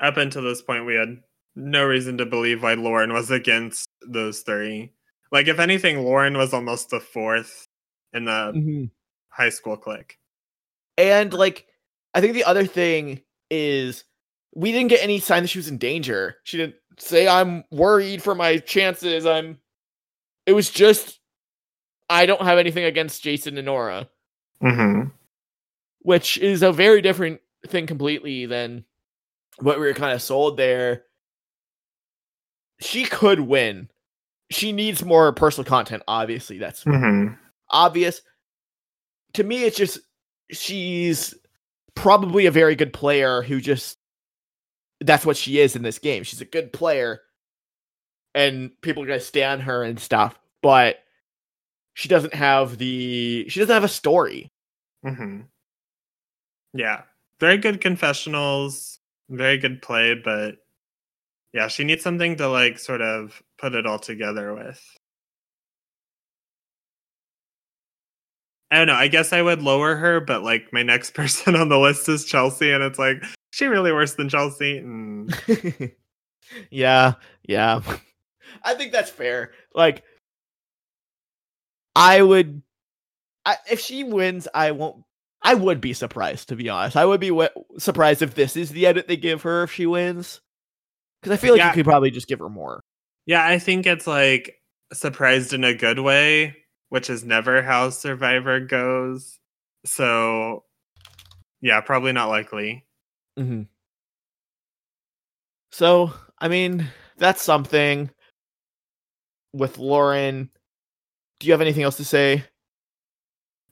[0.00, 1.22] up until this point, we had
[1.58, 4.92] no reason to believe why Lauren was against those three.
[5.30, 7.66] Like, if anything, Lauren was almost the fourth
[8.12, 8.88] in the
[9.28, 10.18] high school clique.
[10.96, 11.66] And like,
[12.14, 13.20] I think the other thing
[13.50, 14.04] is
[14.54, 16.36] we didn't get any sign that she was in danger.
[16.44, 19.26] She didn't say, I'm worried for my chances.
[19.26, 19.58] I'm.
[20.46, 21.20] It was just,
[22.08, 24.08] I don't have anything against Jason and Noura,
[24.62, 25.10] Mm-hmm.
[26.00, 28.84] which is a very different thing completely than
[29.60, 31.04] what we were kind of sold there.
[32.80, 33.88] She could win.
[34.50, 36.58] She needs more personal content, obviously.
[36.58, 37.34] That's Mm-hmm.
[37.70, 38.22] obvious.
[39.34, 39.98] To me, it's just
[40.50, 41.34] she's
[41.94, 43.98] probably a very good player who just
[45.00, 46.22] that's what she is in this game.
[46.22, 47.20] She's a good player,
[48.34, 50.98] and people are gonna stand her and stuff, but
[51.94, 54.50] she doesn't have the she doesn't have a story.
[55.04, 55.40] Mm-hmm.
[56.74, 57.02] Yeah,
[57.40, 58.98] very good confessionals,
[59.28, 60.56] very good play, but
[61.52, 64.80] yeah, she needs something to like sort of put it all together with.
[68.70, 68.94] I don't know.
[68.94, 72.24] I guess I would lower her, but like my next person on the list is
[72.24, 74.80] Chelsea, and it's like she really worse than Chelsea.
[74.80, 75.92] Mm.
[76.70, 77.14] yeah,
[77.44, 77.80] yeah.
[78.62, 79.52] I think that's fair.
[79.74, 80.02] Like
[81.96, 82.62] I would
[83.44, 85.04] I, if she wins, I won't
[85.42, 86.96] I would be surprised to be honest.
[86.96, 87.48] I would be
[87.78, 90.40] surprised if this is the edit they give her if she wins.
[91.22, 91.68] Cuz I feel like Yeah.
[91.68, 92.82] you could probably just give her more.
[93.26, 94.56] Yeah, I think it's like
[94.92, 96.56] surprised in a good way,
[96.88, 99.38] which is never how Survivor goes.
[99.84, 100.64] So,
[101.60, 102.86] yeah, probably not likely.
[103.38, 103.62] Mm-hmm.
[105.72, 106.86] So, I mean,
[107.18, 108.10] that's something
[109.52, 110.50] with Lauren.
[111.40, 112.44] Do you have anything else to say?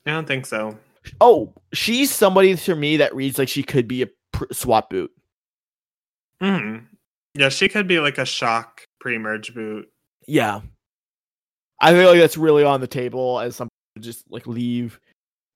[0.05, 0.78] I don't think so.
[1.20, 5.10] Oh, she's somebody to me that reads like she could be a pr- swap boot.
[6.40, 6.78] hmm
[7.37, 9.89] Yeah, she could be like a shock pre-merge boot.
[10.27, 10.61] Yeah.
[11.81, 14.99] I feel like that's really on the table as something to just like leave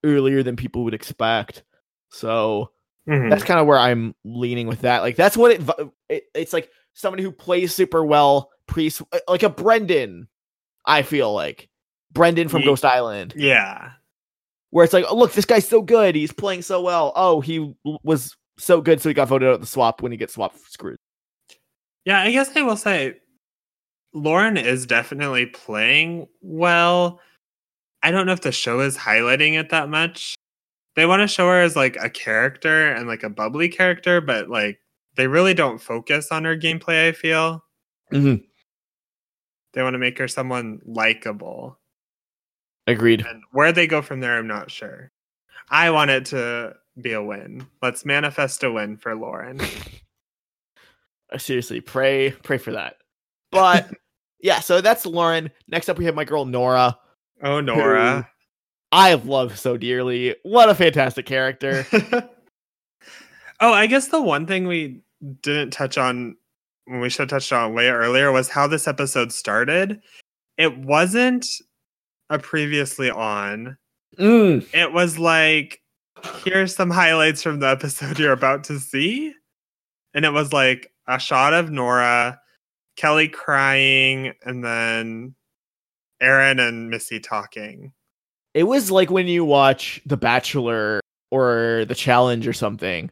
[0.05, 1.62] earlier than people would expect.
[2.11, 2.70] So
[3.09, 3.31] Mhm.
[3.31, 5.01] that's kind of where I'm leaning with that.
[5.01, 5.62] Like that's what it,
[6.09, 8.90] it it's like somebody who plays super well pre
[9.28, 10.28] like a Brendan.
[10.85, 11.69] I feel like
[12.12, 13.93] Brendan from Ye- Ghost Island, Yeah.
[14.70, 17.12] where it's like, oh look, this guy's so good, he's playing so well.
[17.16, 20.19] Oh, he was so good, so he got voted out of the swap when he
[20.19, 20.98] gets swapped screwed.
[22.05, 23.16] Yeah, I guess I will say
[24.12, 27.20] Lauren is definitely playing well.
[28.02, 30.35] I don't know if the show is highlighting it that much.
[30.97, 34.48] They want to show her as like a character and like a bubbly character, but
[34.48, 34.81] like
[35.16, 37.64] they really don't focus on her gameplay, I feel.
[38.12, 38.43] Mm-hmm.
[39.72, 41.78] They want to make her someone likable.
[42.86, 43.24] Agreed.
[43.24, 45.12] And where they go from there, I'm not sure.
[45.68, 47.66] I want it to be a win.
[47.81, 49.60] Let's manifest a win for Lauren.
[51.39, 52.97] Seriously pray pray for that
[53.52, 53.90] but
[54.40, 56.97] yeah so that's lauren next up we have my girl noura
[57.43, 58.28] Oh, Noura.
[58.93, 61.86] i have loved so dearly what a fantastic character
[63.61, 65.02] oh, I guess the one thing we
[65.43, 66.36] didn't touch on
[66.86, 70.01] when we should have touched on way earlier was how this episode started.
[70.57, 71.47] It wasn't
[72.31, 73.77] a previously on.
[74.19, 75.81] Mm, It was like,
[76.44, 79.35] here's some highlights from the episode you're about to see.
[80.15, 82.41] And it was like a shot of Noura,
[82.97, 85.35] Kellee crying, and then
[86.20, 87.93] Aaron and Missy talking.
[88.55, 91.01] it was like when you watch the bachelor
[91.31, 93.09] or the challenge or something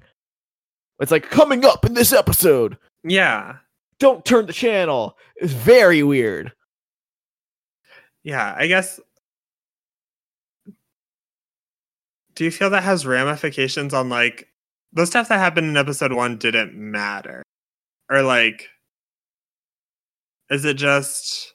[1.01, 3.57] it's like coming up in this episode Yeah.
[4.01, 6.53] don't turn the channel it's very weird
[8.25, 8.99] Yeah, I guess.
[12.35, 14.49] Do you feel that has ramifications on like
[14.93, 17.43] the stuff that happened in episode one didn't matter?
[18.11, 18.69] Or like,
[20.51, 21.55] is it just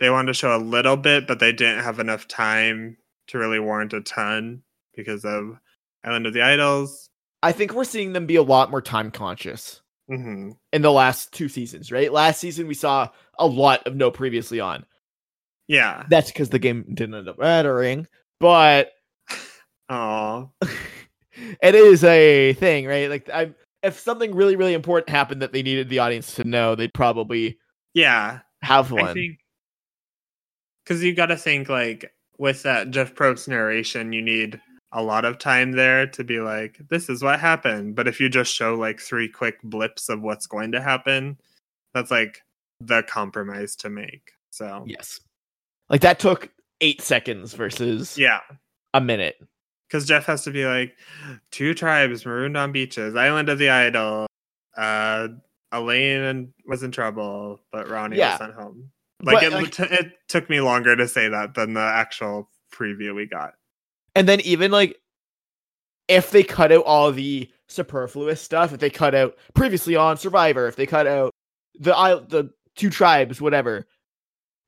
[0.00, 2.96] they wanted to show a little bit, but they didn't have enough time
[3.28, 4.62] to really warrant a ton
[4.96, 5.58] because of
[6.04, 7.08] Island of the Idols?
[7.44, 11.32] i think we're seeing them be a lot more time conscious hmm in the last
[11.32, 13.08] two seasons right last season we saw
[13.38, 14.84] a lot of no previously on
[15.66, 16.04] Yeah.
[16.08, 18.06] That's because the game didn't end up mattering,
[18.38, 18.92] but
[19.88, 20.50] Oh.
[21.62, 23.10] it is a thing, right?
[23.10, 23.52] Like, I
[23.82, 27.58] if something really, really important happened that they needed the audience to know, they'd probably
[27.94, 28.40] Yeah.
[28.62, 29.04] have one.
[29.04, 29.38] I think
[30.84, 34.60] because you got to think like with that Jeff Probst narration, you need
[34.92, 37.94] a lot of time there to be like, this is what happened.
[37.94, 41.38] But if you just show like three quick blips of what's going to happen,
[41.94, 42.42] that's like
[42.80, 44.32] the compromise to make.
[44.50, 45.20] So yes,
[45.88, 46.50] like that took
[46.80, 48.40] eight seconds versus yeah,
[48.92, 49.36] a minute.
[49.92, 50.96] Because Jeff has to be like,
[51.50, 54.26] two tribes marooned on beaches, island of the idol.
[54.74, 55.28] Uh,
[55.70, 58.30] Elaine was in trouble, but Ronnie Yeah.
[58.30, 58.90] was sent home.
[59.22, 62.48] Like But, it, like- t- it took me longer to say that than the actual
[62.74, 63.52] preview we got.
[64.14, 64.96] And then even like
[66.08, 70.66] if they cut out all the superfluous stuff, if they cut out previously on Survivor,
[70.68, 71.32] if they cut out
[71.78, 71.92] the
[72.28, 73.86] the two tribes, whatever,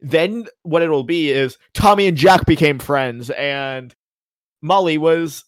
[0.01, 3.95] then what it'll be is Tommy and Jack became friends and
[4.65, 5.45] Molly was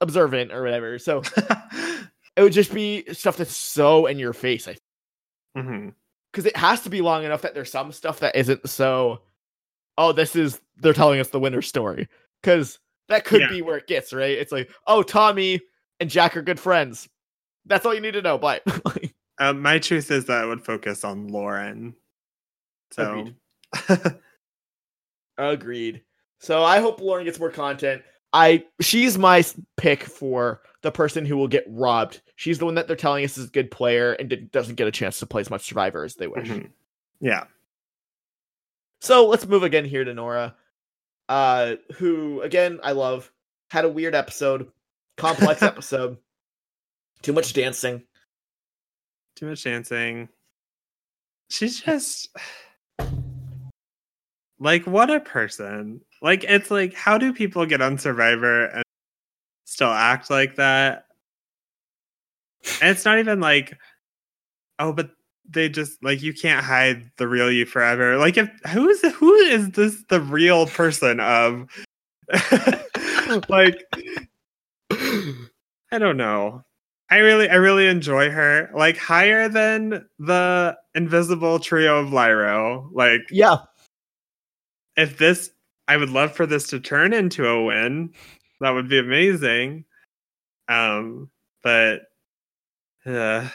[0.00, 0.98] observant or whatever.
[0.98, 1.22] So
[2.36, 4.76] it would just be stuff that's so in your face, I
[6.32, 9.22] because it has to be long enough that there's some stuff that isn't so
[9.96, 12.08] oh this is they're telling us the winner story.
[12.42, 12.78] Because
[13.08, 13.48] that could Yeah.
[13.48, 14.36] be where it gets right?
[14.36, 15.60] It's like oh tommy
[16.00, 17.08] and jack are good friends.
[17.66, 18.62] That's all you need to know but
[19.38, 21.94] Uh, my truth is that I would focus on Lauren.
[22.90, 23.28] So,
[25.38, 26.02] agreed.
[26.38, 28.02] So i hope lauren gets more content
[28.36, 29.42] i she's my
[29.76, 33.36] pick for the person who will get robbed she's the one that they're telling us
[33.36, 36.04] is a good player and did, doesn't get a chance to play as much survivor
[36.04, 36.70] as they wish mhm.
[37.20, 37.44] yeah.
[39.00, 40.54] So let's move again here to Noura,
[41.28, 43.30] uh, who again I love
[43.70, 44.70] had a weird episode,
[45.16, 46.16] complex episode,
[47.22, 48.02] too much dancing.
[49.36, 50.28] Too much dancing.
[51.50, 52.30] She's just
[54.58, 56.00] like what a person.
[56.22, 58.84] Like it's like how do people get on Survivor and
[59.64, 61.06] still act like that?
[62.80, 63.76] And it's not even like
[64.78, 65.10] oh, but
[65.48, 68.16] they just like you can't hide the real you forever.
[68.16, 71.66] Like if who is who is this the real person of
[73.48, 73.84] like
[75.92, 76.64] I don't know.
[77.08, 78.68] I really, I really enjoy her.
[78.74, 82.88] Like higher than the invisible trio of Lairo.
[82.92, 83.58] Like Yeah,
[84.96, 85.50] if this,
[85.88, 88.12] I would love for this to turn into a win.
[88.60, 89.84] That would be amazing.
[90.68, 91.30] Um,
[91.62, 92.02] but
[93.04, 93.48] uh,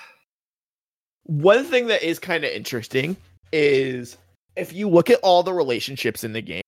[1.24, 3.18] one thing that is kind of interesting
[3.52, 4.18] is
[4.56, 6.62] if you look at all the relationships in the game,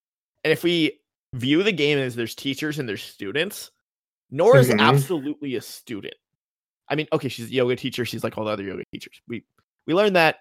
[0.44, 1.00] and if we
[1.34, 3.72] view the game as there's teachers and there's students,
[4.32, 4.80] Noura's Mhm.
[4.80, 6.16] absolutely a student.
[6.90, 8.04] I mean, okay, she's a yoga teacher.
[8.06, 9.22] She's like all the other yoga teachers.
[9.28, 9.44] We
[9.86, 10.40] we learned that,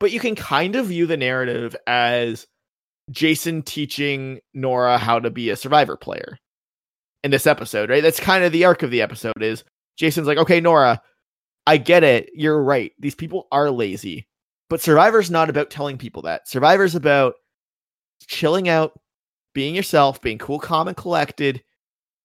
[0.00, 2.46] but you can kind of view the narrative as
[3.10, 6.38] Jason teaching Noura how to be a survivor player
[7.22, 8.02] in this episode, right?
[8.02, 9.64] That's kind of the arc of the episode is
[9.96, 11.00] Jason's like, "Okay, Noura,
[11.66, 12.30] I get it.
[12.34, 12.92] You're right.
[12.98, 14.26] These people are lazy.
[14.68, 16.48] But Survivor's not about telling people that.
[16.48, 17.34] Survivor's about
[18.26, 18.98] chilling out,
[19.54, 21.62] being yourself, being cool, calm, and collected,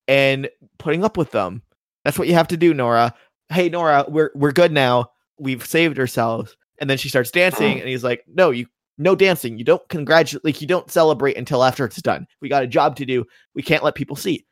[0.08, 0.50] and
[0.80, 1.62] putting up with them.
[2.04, 3.14] That's what you have to do, Noura.
[3.50, 5.12] Hey, Noura, we're we're good now.
[5.40, 6.56] We've saved ourselves.
[6.80, 7.80] And then she starts dancing, mm.
[7.80, 8.66] and he's like, No, you
[9.02, 9.58] no dancing.
[9.58, 12.28] You don't congratulate like you don't celebrate until after it's done.
[12.42, 13.26] We got a job to do.
[13.56, 14.46] We can't let people see.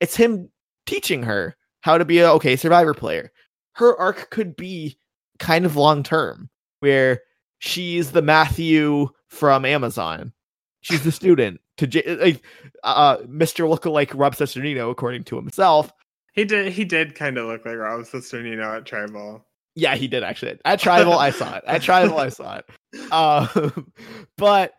[0.00, 0.48] It's him
[0.86, 3.32] teaching her how to be a okay survivor player.
[3.72, 4.96] Her arc could be
[5.38, 6.48] kind of long term,
[6.80, 7.20] where
[7.58, 10.32] she's the Matthew from Amazon.
[10.80, 12.42] She's the student to J- like,
[12.84, 13.68] uh, Mr.
[13.68, 15.92] Lookalike Rob Cesternino, according to himself.
[16.34, 19.44] he did, he did kind of look like Rob Cesternino at Tribal.
[19.74, 20.58] Yeah, he did actually.
[20.64, 21.64] At Tribal, I saw it.
[21.66, 23.12] At Tribal, I saw it.
[23.12, 23.92] Um,
[24.36, 24.74] but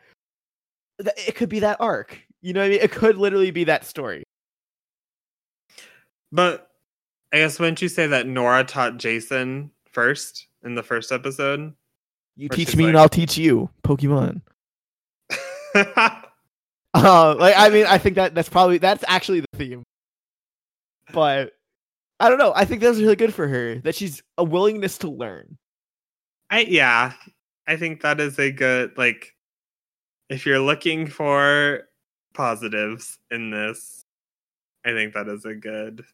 [1.01, 2.17] th- it could be that arc.
[2.41, 2.79] You know what I mean?
[2.81, 4.23] It could literally be that story.
[6.31, 6.69] But
[7.33, 11.73] I guess wouldn't you say that Noura taught Jason first in the first episode?
[12.37, 14.41] You Or teach me and I'll teach you, Pokemon.
[16.95, 19.83] Uh, like I mean, I think that that's probably that's actually the theme.
[21.11, 21.51] But
[22.19, 22.53] I don't know.
[22.55, 25.57] I think that's really good for her that she's a willingness to learn.
[26.49, 27.13] I yeah,
[27.67, 29.33] I think that is a good like
[30.29, 31.83] if you're looking for
[32.33, 34.05] positives in this,
[34.85, 36.05] I think that is a good.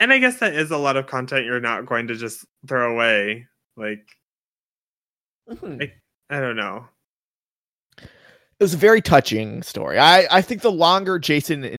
[0.00, 2.92] And I guess that is a lot of content you're not going to just throw
[2.92, 3.46] away.
[3.76, 4.06] Like
[5.48, 5.92] Mhm.
[6.30, 6.88] I don't know.
[7.98, 9.98] It was a very touching story.
[9.98, 11.76] I I think the longer Jason,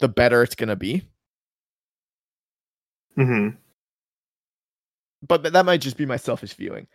[0.00, 1.06] the better it's gonna be.
[3.16, 3.48] hmm
[5.26, 6.86] But th- that might just be my selfish viewing.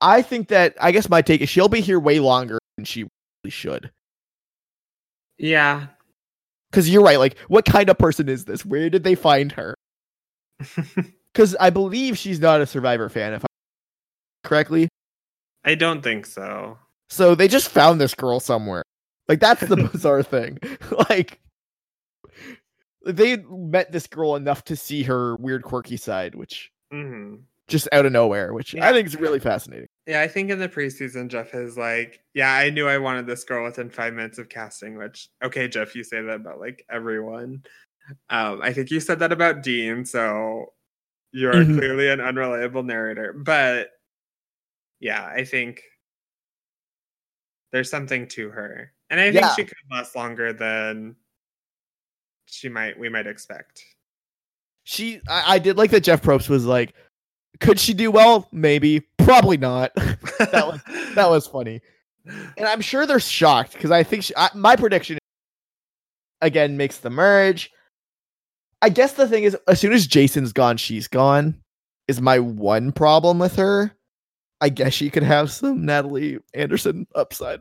[0.00, 3.02] I think that I guess my take is she'll be here way longer than she
[3.02, 3.90] really should.
[5.38, 5.86] Yeah.
[6.70, 7.18] Because you're right.
[7.18, 8.64] Like, what kind of person is this?
[8.64, 9.74] Where did they find her?
[11.32, 13.46] Because I believe she's not a Survivor fan, if I
[14.42, 14.88] correctly.
[15.66, 16.78] I don't think so.
[17.10, 18.82] So they just found this girl somewhere.
[19.28, 20.58] Like that's the bizarre thing.
[21.10, 21.38] like
[23.06, 27.36] they met this girl enough to see her weird, quirky side, which hmm
[27.68, 28.88] just out of nowhere, which Yeah.
[28.88, 29.88] I think is really fascinating.
[30.06, 33.42] Yeah, I think in the preseason, Jeff is like, yeah, I knew I wanted this
[33.42, 37.64] girl within five minutes of casting, which, okay, Jeff, you say that about like everyone.
[38.30, 40.74] Um, I think you said that about Dean, so
[41.32, 41.76] you're Mhm.
[41.76, 43.32] clearly an unreliable narrator.
[43.32, 43.90] But
[45.00, 45.82] yeah, I think
[47.72, 48.92] there's something to her.
[49.10, 49.54] And I think Yeah.
[49.54, 51.16] she could last longer than
[52.46, 53.82] she might we might expect.
[54.84, 56.04] She, I, I did like that.
[56.04, 56.94] Jeff Probst was like,
[57.60, 58.48] "Could she do well?
[58.52, 60.80] Maybe, probably not." that was
[61.14, 61.80] that was funny,
[62.56, 65.18] and I'm sure they're shocked because I think she, I, my prediction
[66.40, 67.70] again makes the merge.
[68.82, 71.56] I guess the thing is, as soon as Jason's gone, she's gone.
[72.08, 73.92] Is my one problem with her.
[74.60, 77.60] I guess she could have some Natalie Anderson upside.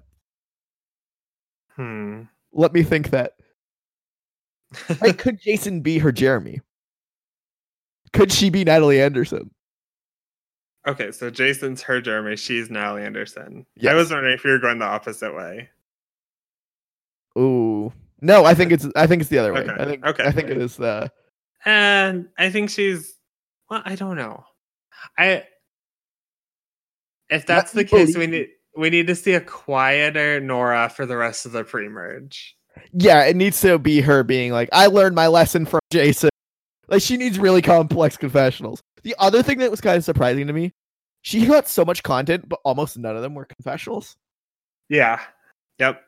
[1.76, 2.24] hmm.
[2.54, 3.34] Let me think that.
[5.02, 6.62] Like, could Jason be her Jeremy?
[8.14, 9.52] Could she be Natalie Anderson?
[10.88, 13.66] Okay, so Jason's her Jeremy, she's Natalie Anderson.
[13.88, 15.70] I was wondering if you were going the opposite way.
[17.38, 18.46] Ooh, no.
[18.46, 18.88] I think it's.
[18.96, 19.62] I think it's the other way.
[19.62, 20.06] Okay, I think.
[20.06, 20.24] okay.
[20.24, 21.12] I think it is the.
[21.66, 23.16] And I think she's
[23.70, 24.44] well, I don't know.
[25.18, 25.44] I
[27.30, 31.18] if that's the case, we need we need to see a quieter Noura for the
[31.18, 32.55] rest of the pre-merge.
[32.94, 36.30] Yeah, it needs to be her being like, I learned my lesson from Jason.
[36.88, 38.82] Like she needs really complex confessionals.
[39.04, 40.72] The other thing that was kind of surprising to me,
[41.22, 44.16] she got so much content, but almost none of them were confessionals.
[44.90, 45.22] Yeah.
[45.80, 46.02] Yep.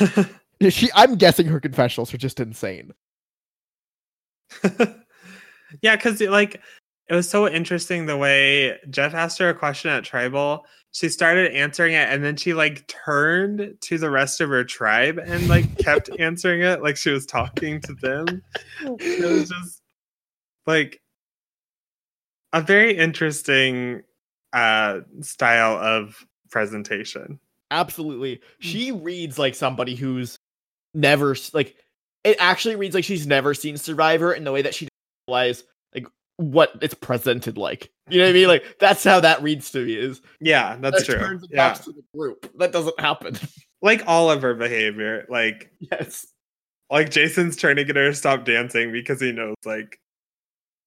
[0.70, 2.92] She, I'm guessing her confessionals are just insane.
[5.82, 6.60] yeah, because like
[7.08, 10.66] it was so interesting the way Jeff asked her a question at Tribal.
[10.92, 15.18] She started answering it and then she like turned to the rest of her tribe
[15.18, 18.42] and like kept answering it like she was talking to them.
[18.82, 19.82] It was just
[20.66, 21.00] like
[22.52, 24.02] a very interesting
[24.52, 27.38] uh style of presentation.
[27.70, 30.38] Absolutely, she reads like somebody who's
[30.94, 31.76] never like.
[32.24, 35.58] It actually reads like she's never seen Survivor in the way that she doesn't realize
[35.60, 35.77] like
[36.38, 37.90] what it's presented like.
[38.08, 38.48] You know what I mean?
[38.48, 39.94] Like that's how that reads to me.
[39.94, 41.40] Is Yeah, that's it true.
[41.50, 41.74] Yeah.
[41.74, 42.50] to the group.
[42.58, 43.36] That doesn't happen.
[43.80, 45.24] Like all of her behavior.
[45.28, 46.26] Like yes.
[46.90, 50.00] like Jason's trying to get her to stop dancing because he knows like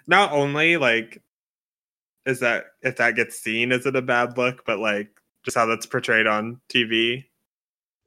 [0.07, 1.23] not only like
[2.25, 5.07] is that if that gets seen is it a bad look, but like
[5.45, 7.23] just how that's portrayed on TV.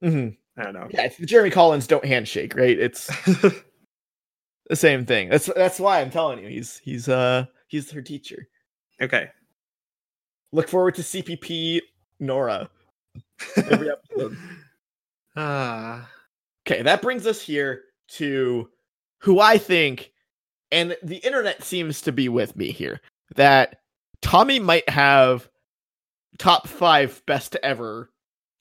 [0.02, 0.88] hmm I don't know.
[0.90, 2.78] Yeah, it's the Jeremy Collins don't handshake, right?
[2.78, 3.10] It's
[4.68, 5.28] the same thing.
[5.28, 8.48] That's that's why I'm telling you, he's he's uh he's her teacher.
[9.00, 9.28] okay.
[10.52, 11.80] Look forward to CPP
[12.20, 12.70] Noura
[13.56, 14.36] every episode.
[15.36, 16.08] Ah.
[16.66, 18.68] Okay, that brings us here to
[19.18, 20.12] who I think,
[20.70, 23.00] and the internet seems to be with me here,
[23.34, 23.80] that
[24.22, 25.48] Tommy might have
[26.38, 28.10] top five best ever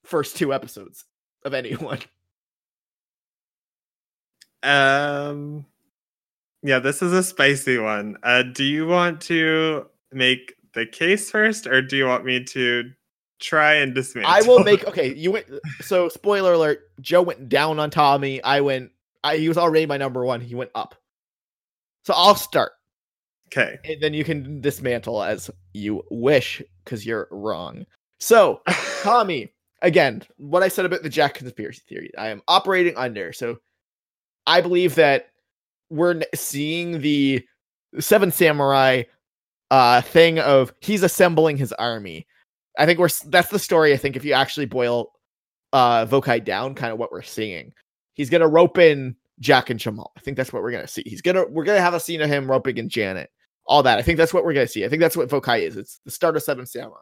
[0.03, 1.05] first two episodes
[1.45, 1.99] of anyone.
[4.63, 5.65] um
[6.63, 8.17] yeah, this is a spicy one.
[8.23, 12.89] Uh do you want to make the case first or do you want me to
[13.39, 14.31] try and dismantle?
[14.33, 15.13] I will make okay.
[15.13, 15.47] You went
[15.81, 16.79] so spoiler alert.
[17.01, 18.41] Joe went down on Tommy.
[18.43, 18.91] I went.
[19.23, 20.41] I he was already my number one.
[20.41, 20.95] He went up.
[22.05, 22.73] So I'll start,
[23.47, 23.77] Okay.
[23.85, 27.85] and then you can dismantle as you wish because you're wrong.
[28.19, 28.61] So
[29.01, 33.31] Tommy, again, what I said about the Jack conspiracy theory, I am operating under.
[33.31, 33.57] So
[34.47, 35.29] I believe that
[35.89, 37.45] we're seeing the
[37.99, 39.03] Seven Samurai
[39.71, 42.27] uh thing of he's assembling his army.
[42.77, 43.93] I think we're that's the story.
[43.93, 45.11] I think if you actually boil
[45.73, 47.73] uh Vokai down, kind of what we're seeing,
[48.13, 50.11] he's gonna rope in Jack and Jamal.
[50.17, 51.03] I think that's what we're gonna see.
[51.05, 53.29] He's gonna we're gonna have a scene of him roping in Janet.
[53.65, 53.97] All that.
[53.97, 54.85] I think that's what we're gonna see.
[54.85, 55.77] I think that's what Vokai is.
[55.77, 56.99] It's the start of Seven Samurai.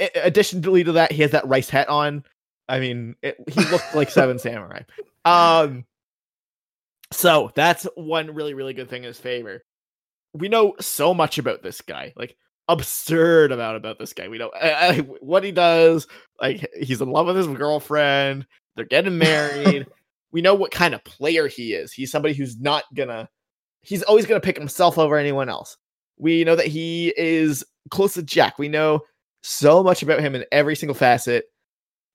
[0.00, 2.24] I- additionally to that, he has that rice hat on.
[2.68, 4.82] I mean, it, he looked like Seven Samurai.
[5.24, 5.84] Um,
[7.12, 9.62] so that's one really, really good thing in his favor.
[10.32, 12.36] We know so much about this guy, like
[12.68, 14.28] absurd amount about this guy.
[14.28, 16.06] We know uh, uh, what he does.
[16.40, 18.46] Like he's in love with his girlfriend.
[18.74, 19.86] They're getting married.
[20.32, 21.92] we know what kind of player he is.
[21.92, 23.28] He's somebody who's not gonna.
[23.82, 25.76] He's always gonna pick himself over anyone else.
[26.18, 28.58] We know that he is close to Jack.
[28.58, 29.00] We know
[29.42, 31.44] so much about him in every single facet.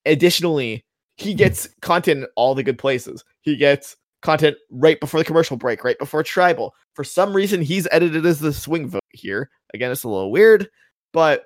[0.05, 0.83] additionally,
[1.15, 3.23] he gets content in all the good places.
[3.41, 6.73] He gets content right before the commercial break, right before tribal.
[6.93, 9.49] For some reason, he's edited as the swing vote here.
[9.73, 10.69] Again, it's a little weird,
[11.13, 11.45] but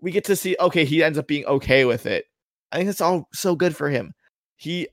[0.00, 2.26] we get to see okay, he ends up being okay with it.
[2.72, 4.12] I think that's all so good for him.
[4.56, 4.88] He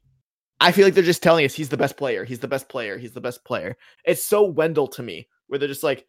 [0.61, 2.25] I feel like they're just telling us he's the best player.
[2.25, 2.97] He's the best player.
[2.97, 3.77] He's the best player.
[4.03, 6.05] It's so Wendell to me, where they're just like,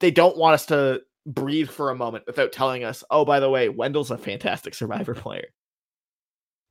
[0.00, 3.50] they don't want us to breathe for a moment without telling us, oh, by the
[3.50, 5.48] way, Wendell's a fantastic survivor player.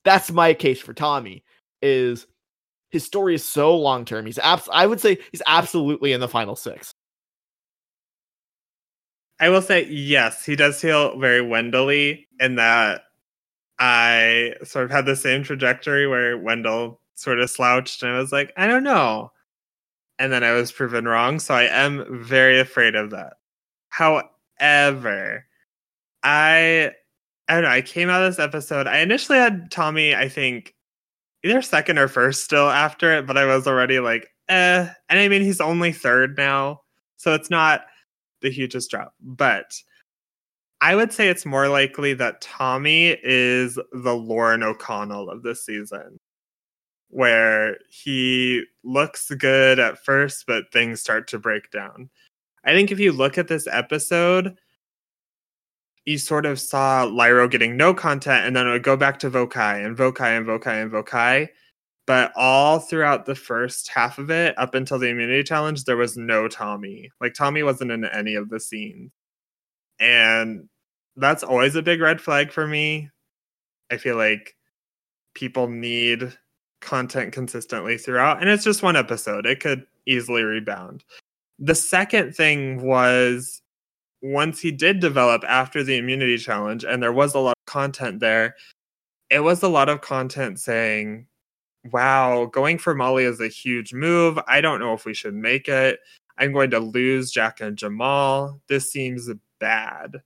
[0.04, 1.44] That's my case for Tommy,
[1.84, 2.26] is
[2.92, 4.26] his story is so long term.
[4.26, 6.94] He's abs- I would say he's absolutely in the final six.
[9.40, 13.06] I will say yes, he does feel very Wendell-y in that
[13.80, 18.32] I sort of had the same trajectory where Wendell sort of slouched and I was
[18.32, 19.32] like, I don't know.
[20.20, 21.40] And then I was proven wrong.
[21.40, 23.34] So I am very afraid of that.
[23.90, 25.46] However,
[26.24, 26.92] I
[27.48, 28.88] I don't know, I came out of this episode.
[28.88, 30.76] I initially had Tommy, I think,
[31.44, 34.88] either second or first still after it, but I was already like, eh.
[35.10, 36.82] And I mean he's only third now.
[37.18, 37.86] So it's not
[38.42, 39.14] the hugest drop.
[39.22, 39.74] But
[40.82, 46.18] I would say it's more likely that Tommy is the Lauren O'Connell of this season
[47.12, 52.10] where he looks good at first, but things start to break down.
[52.64, 54.58] I think if you look at this episode,
[56.06, 59.30] you sort of saw Lairo getting no content, and then it would go back to
[59.30, 61.50] Vokai and Vokai and Vokai and Vokai.
[62.08, 66.18] But all throughout the first half of it, up until the immunity challenge, there was
[66.18, 67.12] no Tommy.
[67.22, 69.12] Like Tommy wasn't in any of the scenes.
[70.00, 70.68] And
[71.16, 73.10] that's always a big red flag for me.
[73.92, 74.56] I feel like
[75.36, 76.34] people need
[76.82, 78.42] content consistently throughout.
[78.42, 81.04] And it's just one episode, it could easily rebound.
[81.60, 83.61] The second thing was
[84.22, 88.20] once he did develop after the immunity challenge, and there was a lot of content
[88.20, 88.56] there,
[89.30, 91.28] it was a lot of content saying,
[91.92, 94.38] Wow, going for Molly is a huge move.
[94.48, 96.00] I don't know if we should make it.
[96.38, 98.62] I'm going to lose Jack and Jamal.
[98.68, 99.30] This seems
[99.60, 100.22] bad.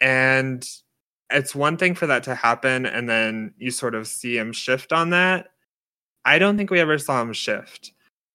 [0.00, 0.64] And
[1.30, 4.92] it's one thing for that to happen, and then you sort of see him shift
[4.92, 5.48] on that.
[6.24, 7.92] I don't think we ever saw him shift.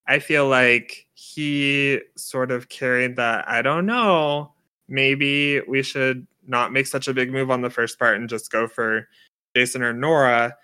[0.07, 3.47] I feel like he sort of carried that.
[3.47, 4.54] I don't know.
[4.87, 8.51] Maybe we should not make such a big move on the first part and just
[8.51, 9.07] go for
[9.55, 10.55] Jason or Noura.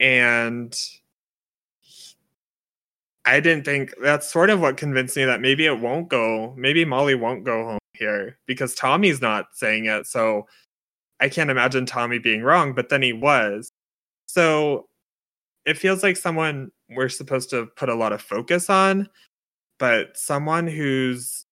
[0.00, 0.76] And
[3.24, 6.54] I didn't think that's sort of what convinced me that maybe it won't go.
[6.56, 10.06] Maybe Molly won't go home here because Tommy's not saying it.
[10.06, 10.46] So
[11.20, 13.70] I can't imagine Tommy being wrong, but then he was.
[14.26, 14.88] So
[15.64, 19.08] it feels like someone we're supposed to put a lot of focus on,
[19.78, 21.46] but someone who's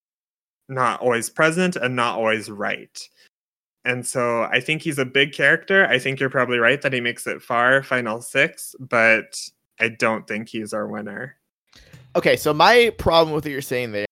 [0.71, 3.07] not always present and not always right.
[3.83, 5.85] And so I think he's a big character.
[5.87, 9.39] I think you're probably right that he makes it far, final six, but
[9.79, 11.37] I don't think he's our winner.
[12.15, 14.05] Okay, so my problem with what you're saying there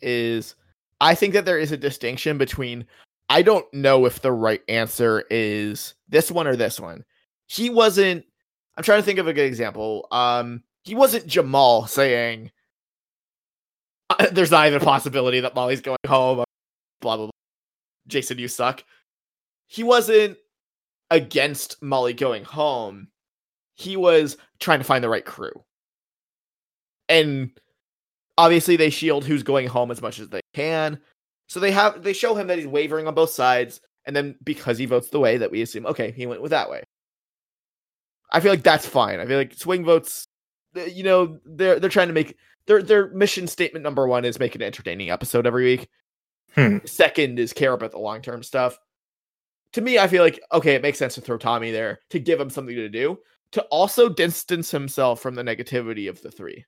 [0.00, 0.54] is
[1.00, 2.86] I think that there is a distinction between
[3.28, 7.04] I don't know if the right answer is this one or this one.
[7.48, 8.24] He wasn't
[8.76, 10.06] I'm trying to think of a good example.
[10.12, 12.50] Um, he wasn't Jamal saying,
[14.32, 16.44] "There's not even a possibility that Molly's going home."
[17.00, 17.30] Blah blah blah.
[18.06, 18.84] Jason, you suck.
[19.66, 20.38] He wasn't
[21.10, 23.08] against Molly going home.
[23.74, 25.64] He was trying to find the right crew,
[27.08, 27.50] and
[28.38, 31.00] obviously they shield who's going home as much as they can.
[31.48, 34.78] So they have they show him that he's wavering on both sides, and then because
[34.78, 36.82] he votes the way that we assume, okay, he went with that way.
[38.32, 39.20] I feel like that's fine.
[39.20, 40.26] I feel like swing votes,
[40.74, 42.36] you know, they're they're trying to make
[42.66, 45.88] their their mission statement number one is make an entertaining episode every week.
[46.54, 46.78] Hmm.
[46.84, 48.78] Second is care about the long term stuff.
[49.72, 52.40] To me, I feel like okay, it makes sense to throw Tommy there to give
[52.40, 53.18] him something to do,
[53.52, 56.64] to also distance himself from the negativity of the three.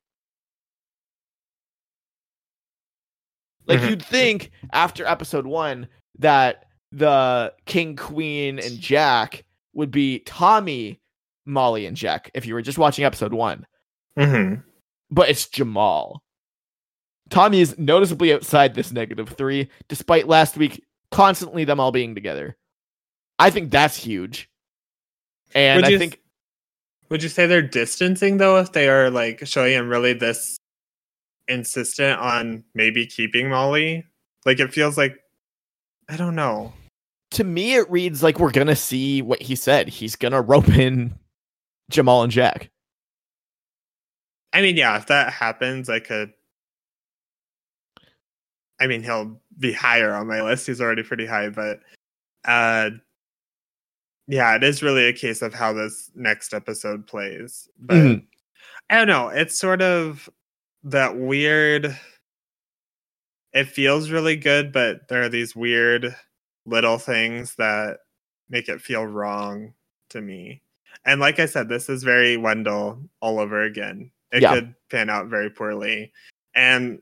[3.67, 3.91] Like mm-hmm.
[3.91, 5.89] you'd think after episode one
[6.19, 9.45] that the king, queen, and Jack
[9.75, 11.01] would be Tommy
[11.45, 13.67] Molly and Jack if you were just watching episode one.
[14.19, 14.63] Mm-hmm.
[15.11, 16.23] But it's Jamal.
[17.31, 22.57] Tommy is noticeably outside this negative three, despite last week constantly them all being together.
[23.39, 24.51] I think that's huge.
[25.55, 26.21] And I think
[27.09, 30.59] would you say they're distancing though if they are like showing him really this
[31.47, 34.05] insistent on maybe keeping Molly?
[34.45, 35.19] Like it feels like
[36.09, 36.73] I don't know.
[37.33, 39.89] To me it reads like we're gonna see what he said.
[39.89, 41.15] He's gonna rope in
[41.91, 42.71] Jamal and Jack.
[44.53, 46.33] I mean, yeah, if that happens, I could.
[48.81, 50.67] I mean, he'll be higher on my list.
[50.67, 51.81] He's already pretty high, but
[52.45, 52.91] uh,
[54.27, 57.69] yeah, it is really a case of how this next episode plays.
[57.79, 58.27] But Mhm.
[58.91, 59.29] I don't know.
[59.29, 60.31] It's sort of
[60.85, 61.99] that weird.
[63.53, 66.15] It feels really good, but there are these weird
[66.67, 68.01] little things that
[68.49, 69.75] make it feel wrong
[70.11, 70.63] to me.
[71.05, 74.11] And like I said, this is very Wendell all over again.
[74.33, 74.55] It Yeah.
[74.55, 76.13] could pan out very poorly.
[76.55, 77.01] And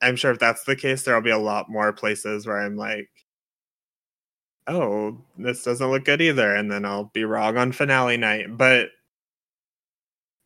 [0.00, 3.08] I'm sure if that's the case, there'll be a lot more places where I'm like,
[4.66, 6.54] oh, this doesn't look good either.
[6.54, 8.56] And then I'll be wrong on finale night.
[8.56, 8.90] But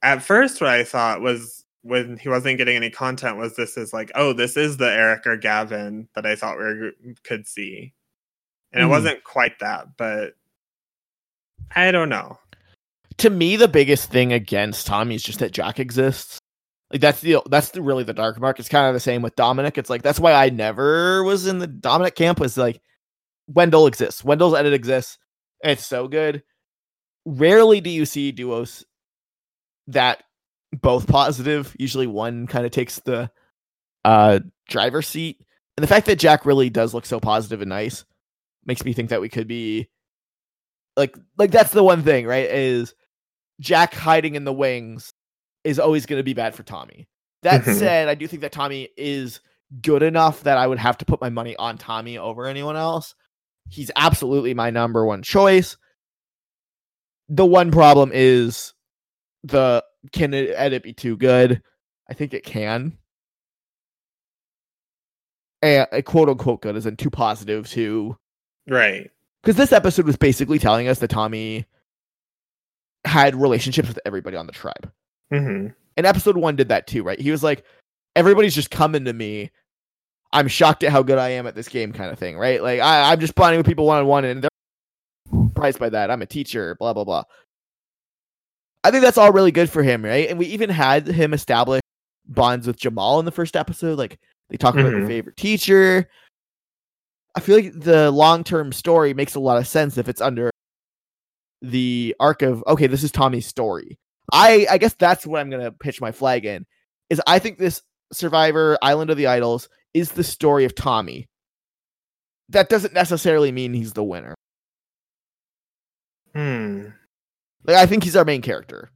[0.02, 3.92] at first, what I thought was when he wasn't getting any content was this is
[3.92, 6.92] like, oh, this is the Eric or Gavin that I thought we were,
[7.24, 7.92] could see.
[8.72, 8.86] And Mhm.
[8.86, 10.34] it wasn't quite that, but
[11.74, 12.38] I don't know.
[13.22, 16.40] To me the biggest thing against Tommy is just that Jack exists.
[16.90, 18.58] Like that's the that's the really the dark mark.
[18.58, 19.78] It's kind of the same with Domenick.
[19.78, 22.40] It's like that's why I never was in the Domenick camp.
[22.40, 22.80] Was like
[23.46, 24.24] Wendell exists.
[24.24, 25.18] Wendell's edit exists.
[25.60, 26.42] It's so good.
[27.24, 28.84] Rarely do you see duos
[29.86, 30.24] that
[30.72, 31.76] both positive.
[31.78, 33.30] Usually one kind of takes the
[34.04, 35.38] uh driver's seat.
[35.76, 38.04] And the fact that Jack really does look so positive and nice
[38.66, 39.88] makes me think that we could be
[40.96, 42.50] like like that's the one thing, right?
[42.50, 42.94] Is
[43.62, 45.14] Jack hiding in the wings
[45.64, 47.06] is always going to be bad for Tommy.
[47.42, 47.78] That Mhm.
[47.78, 49.40] said, I do think that Tommy is
[49.80, 53.14] good enough that I would have to put my money on Tommy over anyone else.
[53.70, 55.76] He's absolutely my number one choice.
[57.28, 58.74] The one problem is
[59.44, 61.62] the can it edit be too good?
[62.10, 62.98] I think it can.
[65.62, 68.16] And a quote unquote good is in too positive to
[68.66, 69.10] Right.
[69.42, 71.64] because this episode was basically telling us that Tommy
[73.04, 74.90] had relationships with everybody on the tribe.
[75.30, 77.20] hmm And episode one did that too, right?
[77.20, 77.64] He was like,
[78.16, 79.50] everybody's just coming to me.
[80.32, 82.62] I'm shocked at how good I am at this game, kind of thing, right?
[82.62, 84.50] Like I, I'm just bonding with people one on one, and they're
[85.48, 86.10] surprised by that.
[86.10, 87.24] I'm a teacher, blah blah blah.
[88.84, 90.28] I think that's all really good for him, right?
[90.28, 91.82] And we even had him establish
[92.26, 93.98] bonds with Jamal in the first episode.
[93.98, 96.08] Like they talk about their favorite teacher.
[97.34, 100.50] I feel like the long term story makes a lot of sense if it's under
[101.62, 103.98] the arc of okay, this is Tommy's story.
[104.32, 106.66] I I guess that's what I'm gonna pitch my flag in.
[107.08, 107.82] Is I think this
[108.12, 111.28] Survivor Island of the Idols is the story of Tommy.
[112.48, 114.34] That doesn't necessarily mean he's the winner.
[116.34, 116.88] Hmm.
[117.64, 118.90] Like I think he's our main character.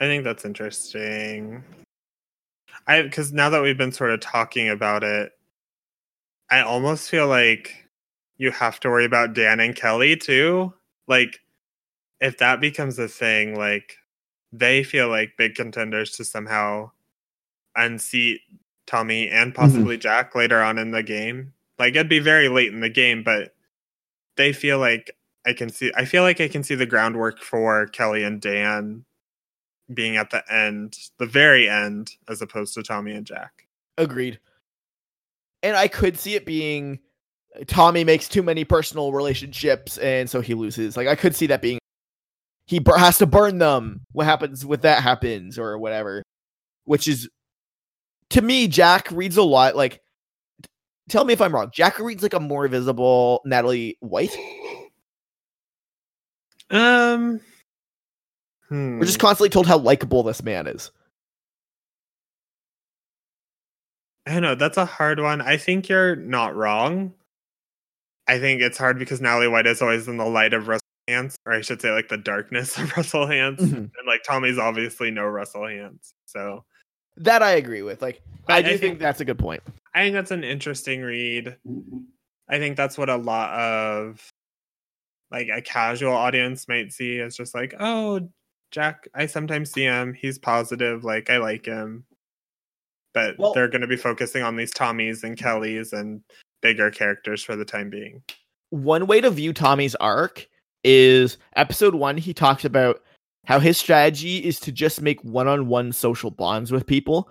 [0.00, 1.64] I think that's interesting.
[2.86, 5.32] I because now that we've been sort of talking about it,
[6.50, 7.86] I almost feel like
[8.36, 10.74] you have to worry about Dan and Kellee too.
[11.06, 11.40] Like,
[12.20, 13.96] if that becomes a thing, like
[14.52, 16.90] they feel like big contenders to somehow
[17.74, 18.40] unseat
[18.86, 19.60] Tommy and mm-hmm.
[19.60, 21.52] possibly Jack later on in the game.
[21.78, 23.54] Like it'd be very late in the game, but
[24.36, 25.10] they feel like
[25.46, 25.92] I can see.
[25.94, 29.04] I feel like I can see the groundwork for Kellee and Dan
[29.92, 33.66] being at the end, the very end, as opposed to Tommy and Jack.
[33.98, 34.40] Agreed.
[35.62, 36.98] And I could see it being
[37.66, 40.96] Tommy makes too many personal relationships and so he loses.
[40.96, 41.78] Like I could see that being
[42.66, 44.00] he bur- has to burn them.
[44.12, 46.22] What happens with that happens or whatever.
[46.84, 47.28] Which is
[48.30, 50.00] to me Jack reads a lot like
[51.08, 51.70] tell me if I'm wrong.
[51.72, 54.36] Jack reads like a more visible Natalie White.
[56.70, 57.40] Um,
[58.68, 58.98] hmm.
[58.98, 60.90] We're just constantly told how likable this man is.
[64.26, 64.56] I know.
[64.56, 65.40] That's a hard one.
[65.40, 67.14] I think you're not wrong.
[68.28, 71.36] I think it's hard because Natalie White is always in the light of Russell Hantz,
[71.46, 73.72] or I should say, like the darkness of Russell Hantz, Mhm.
[73.76, 76.12] and like Tommy's obviously no Russell Hantz.
[76.26, 76.64] So
[77.18, 78.02] That I agree with.
[78.02, 79.62] Like I I- do I think, think- that's a good point.
[79.94, 81.56] I think that's an interesting read.
[82.48, 84.28] I think that's what a lot of
[85.30, 88.28] like a casual audience might see as just like, oh,
[88.72, 90.12] Jack, I sometimes see him.
[90.14, 91.02] He's positive.
[91.04, 92.04] Like, I like him.
[93.14, 96.22] But Well- they're going to be focusing on these Tommies and Kellees and
[96.66, 98.22] bigger characters for the time being.
[98.70, 100.48] one way to view Tommy's arc
[100.82, 103.02] is episode one, he talks about
[103.44, 107.30] how his strategy is to just make one-on-one social bonds with people.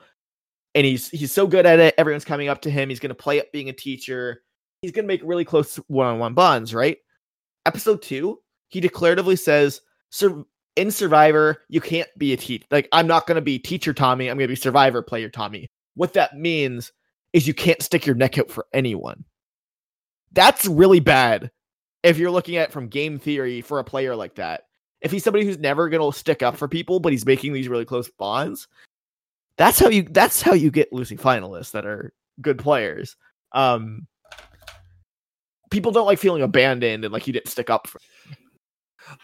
[0.73, 1.95] And he's he's so good at it.
[1.97, 2.89] Everyone's coming up to him.
[2.89, 4.43] He's gonna play up being a teacher.
[4.81, 6.97] He's gonna make really close one-on-one bonds, right?
[7.65, 8.39] Episode two,
[8.69, 9.81] he declaratively says,
[10.11, 12.65] Sur- in Survivor, you can't be a teacher.
[12.71, 15.67] Like, I'm not gonna be teacher Tommy, I'm gonna be survivor player Tommy.
[15.95, 16.91] What that means
[17.35, 19.25] is you can't stick your neck out for anyone.
[20.31, 21.51] That's really bad
[22.01, 24.61] if you're looking at from game theory for a player like that.
[25.01, 27.67] If he's somebody who's never going to stick up for people, but he's making these
[27.67, 28.69] really close bonds,
[29.57, 33.17] that's how you that's how you get losing finalists that are good players.
[33.51, 34.07] Um
[35.71, 37.99] people don't like feeling abandoned and like you didn't stick up for.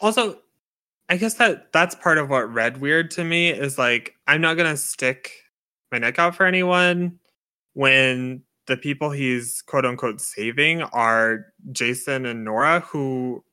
[0.02, 0.38] Also,
[1.08, 4.58] I guess that that's part of what read weird to me is like I'm not
[4.58, 5.32] gonna stick
[5.94, 7.21] my neck out for anyone
[7.74, 13.44] when the people he's quote unquote saving are Jason and Noura, who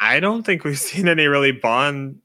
[0.00, 2.18] I don't think we've seen any really bonds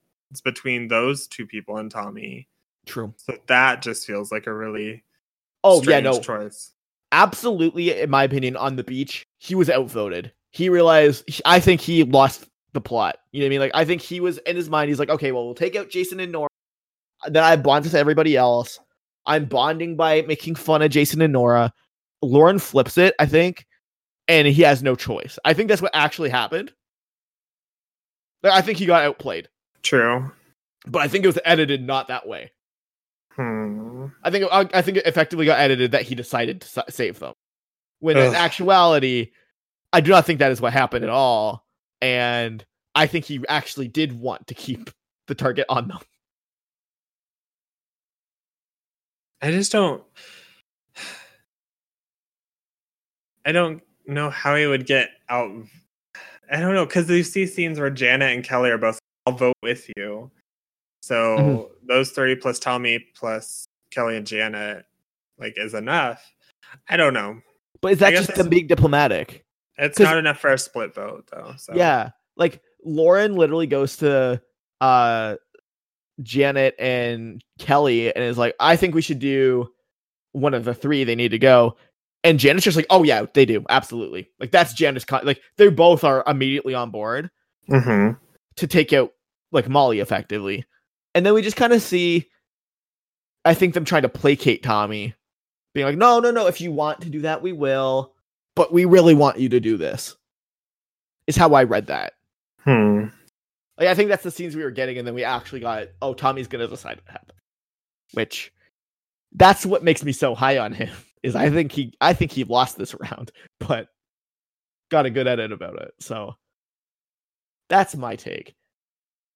[0.44, 2.48] between those two people and Tommy.
[2.86, 3.14] True.
[3.18, 5.04] So that just feels like a really
[5.64, 6.72] Oh yeah, no, choice.
[7.12, 8.00] absolutely.
[8.00, 10.32] In my opinion, on the beach, he was outvoted.
[10.52, 11.42] He realized.
[11.46, 13.18] I think he lost the plot.
[13.32, 13.60] You know what I mean?
[13.60, 14.90] Like I think he was in his mind.
[14.90, 16.50] He's like, okay, well, we'll take out Jason and Noura.
[17.28, 18.80] Then I bond with everybody else.
[19.30, 21.72] I'm bonding by making fun of Jason and Noura.
[22.22, 23.66] Lauren flips it, I think,
[24.28, 25.38] and he has no choice.
[25.46, 26.74] I think that's what actually happened.
[28.44, 29.48] I think he got outplayed,
[29.84, 30.32] True.
[30.88, 32.52] but I think it was edited not that way.
[33.32, 34.08] Hmm.
[34.24, 37.20] I think I, I think it effectively got edited that he decided to sa- save
[37.20, 37.34] them.
[38.00, 39.32] When in actuality,
[39.94, 41.66] I do not think that is what happened at all,
[42.02, 44.90] and I think he actually did want to keep
[45.28, 46.00] the target on them.
[49.42, 50.04] I just don't.
[53.46, 55.52] I don't know how he would get out.
[56.52, 59.00] I don't know because you see scenes where Janet and Kellee are both.
[59.26, 60.30] I'll vote with you.
[61.02, 61.88] So Mhm.
[61.88, 64.86] those three plus Tommy plus Kellee and Janet,
[65.38, 66.34] like, is enough.
[66.90, 67.42] I don't know.
[67.82, 69.46] But is that just them being diplomatic?
[69.78, 71.54] It's not enough for a split vote though.
[71.58, 74.42] So Yeah, like Lauren literally goes to
[74.82, 75.38] uh
[76.22, 79.70] Janet and Kellee and is like, I think we should do
[80.32, 81.04] one of the three.
[81.04, 81.78] They need to go.
[82.24, 84.30] And Janet's just like, oh yeah, they do absolutely.
[84.40, 87.30] Like that's Janet's con- like they both are immediately on board.
[87.68, 88.12] hmm
[88.58, 89.14] to take out
[89.54, 90.66] like Molly effectively.
[91.16, 92.28] And then we just kind of see
[93.46, 95.16] I think them trying to placate Tommy,
[95.74, 98.14] being like, "No, no, no, if you want to do that, we will,
[98.56, 100.18] but we really want you to do this."
[101.26, 102.14] Is how I read that.
[102.66, 103.06] Hmm.
[103.80, 106.14] Like I think that's the scenes we were getting and then we actually got, "Oh,
[106.14, 107.40] Tommy's going to decide what happened."
[108.14, 108.52] Which
[109.34, 110.90] that's what makes me so high on him.
[111.24, 113.88] Is I think he I think he lost this round, but
[114.90, 115.92] got a good edit about it.
[116.00, 116.36] So
[117.70, 118.56] that's my take.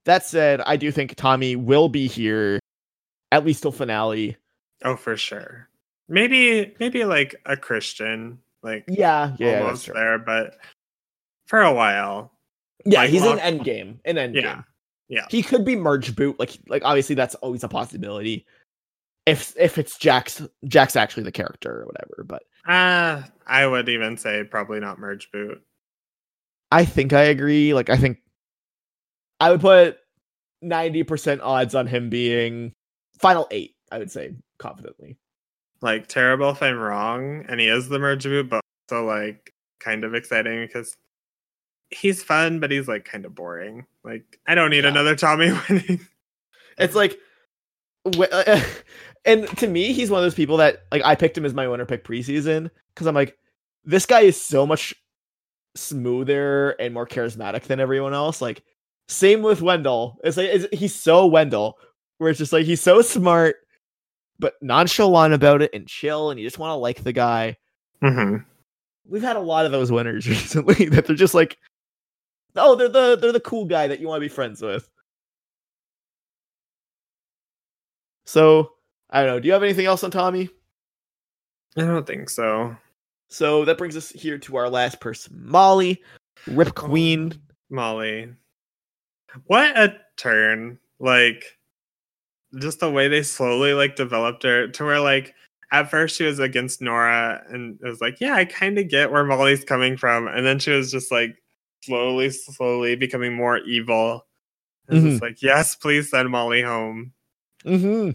[0.05, 2.59] That said, I do think Tommy will be here
[3.31, 4.35] at least till finale.
[4.83, 5.69] Oh, for sure.
[6.09, 10.57] Maybe, maybe like a Christian, like Yeah, yeah, almost there, but
[11.45, 12.32] for a while.
[12.85, 12.99] Yeah.
[12.99, 13.99] like, he's long- in Endgame.
[14.05, 14.61] In Endgame, Yeah,
[15.07, 15.25] yeah.
[15.29, 16.39] He could be merge boot.
[16.39, 18.45] Like, like obviously that's always a possibility.
[19.25, 24.17] If if it's Jack's Jack's actually the character or whatever, but Uh, I would even
[24.17, 25.61] say probably not merge boot.
[26.71, 27.73] I think I agree.
[27.73, 28.19] Like I think
[29.39, 29.97] I would put
[30.61, 32.73] ninety percent odds on him being
[33.19, 33.75] final eight.
[33.91, 35.17] I would say confidently.
[35.81, 40.03] Like terrible if I'm wrong, and he is the merge boot, but also like kind
[40.03, 40.95] of exciting because
[41.93, 43.85] he's fun, but he's like kind of boring.
[44.03, 44.89] Like I don't need Yeah.
[44.91, 45.99] another Tommy winning.
[46.77, 47.17] It's like,
[49.25, 51.67] and to me, he's one of those people that like I picked him as my
[51.67, 53.37] winner pick preseason because I'm like,
[53.85, 54.93] this guy is so much
[55.75, 58.41] smoother and more charismatic than everyone else.
[58.41, 58.63] Like,
[59.07, 60.17] same with Wendell.
[60.23, 61.77] It's like it's, he's so Wendell,
[62.17, 63.55] where it's just like he's so smart,
[64.39, 67.57] but nonchalant about it and chill, and you just want to like the guy.
[68.03, 68.43] Mm-hmm.
[69.05, 71.57] We've had a lot of those winners recently that they're just like,
[72.55, 74.89] oh, they're the they're the cool guy that you want to be friends with.
[78.25, 78.73] So
[79.09, 79.39] I don't know.
[79.39, 80.49] Do you have anything else on Tommy?
[81.77, 82.75] I don't think so.
[83.29, 86.01] So that brings us here to our last person, Molly,
[86.47, 87.33] Rip oh, Queen.
[87.69, 88.29] Molly.
[89.47, 90.79] What a turn.
[90.99, 91.43] Like
[92.59, 95.33] just the way they slowly like developed her to where like
[95.71, 99.11] at first she was against Noura and it was like, yeah, I kind of get
[99.11, 100.27] where Molly's coming from.
[100.27, 101.35] And then she was just like
[101.83, 104.25] slowly, slowly becoming more evil.
[104.87, 105.21] And Mhm.
[105.21, 107.13] like, yes, please send Molly home.
[107.63, 108.11] hmm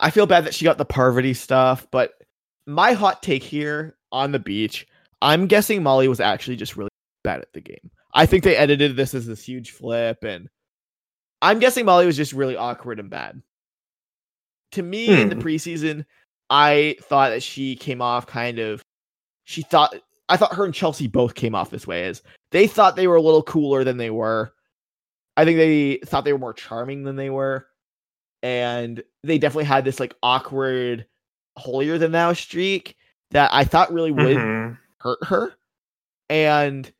[0.00, 2.22] I feel bad that she got the Parvati stuff, but
[2.66, 4.86] my hot take here on the beach,
[5.20, 6.90] I'm guessing Molly was actually just really
[7.24, 7.90] bad at the game.
[8.14, 10.48] I think they edited this as this huge flip, and
[11.42, 13.42] I'm guessing Molly was just really awkward and bad.
[14.72, 15.40] To me, in the Hmm.
[15.40, 16.04] preseason,
[16.48, 18.82] I thought that she came off kind of.
[19.44, 19.96] She thought
[20.28, 23.16] I thought her and Chelsea both came off this way as they thought they were
[23.16, 24.52] a little cooler than they were.
[25.36, 27.66] I think they thought they were more charming than they were.
[28.42, 31.06] And they definitely had this like awkward
[31.56, 32.96] holier than thou streak
[33.30, 34.78] that I thought really would Mhm.
[35.00, 35.54] hurt her.
[36.28, 36.92] And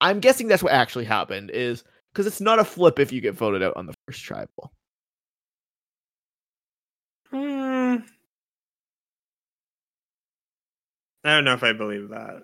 [0.00, 3.34] I'm guessing that's what actually happened is because it's not a flip if you get
[3.34, 4.72] voted out on the first tribal.
[7.30, 7.96] Hmm.
[11.24, 12.42] I don't know if I believe that.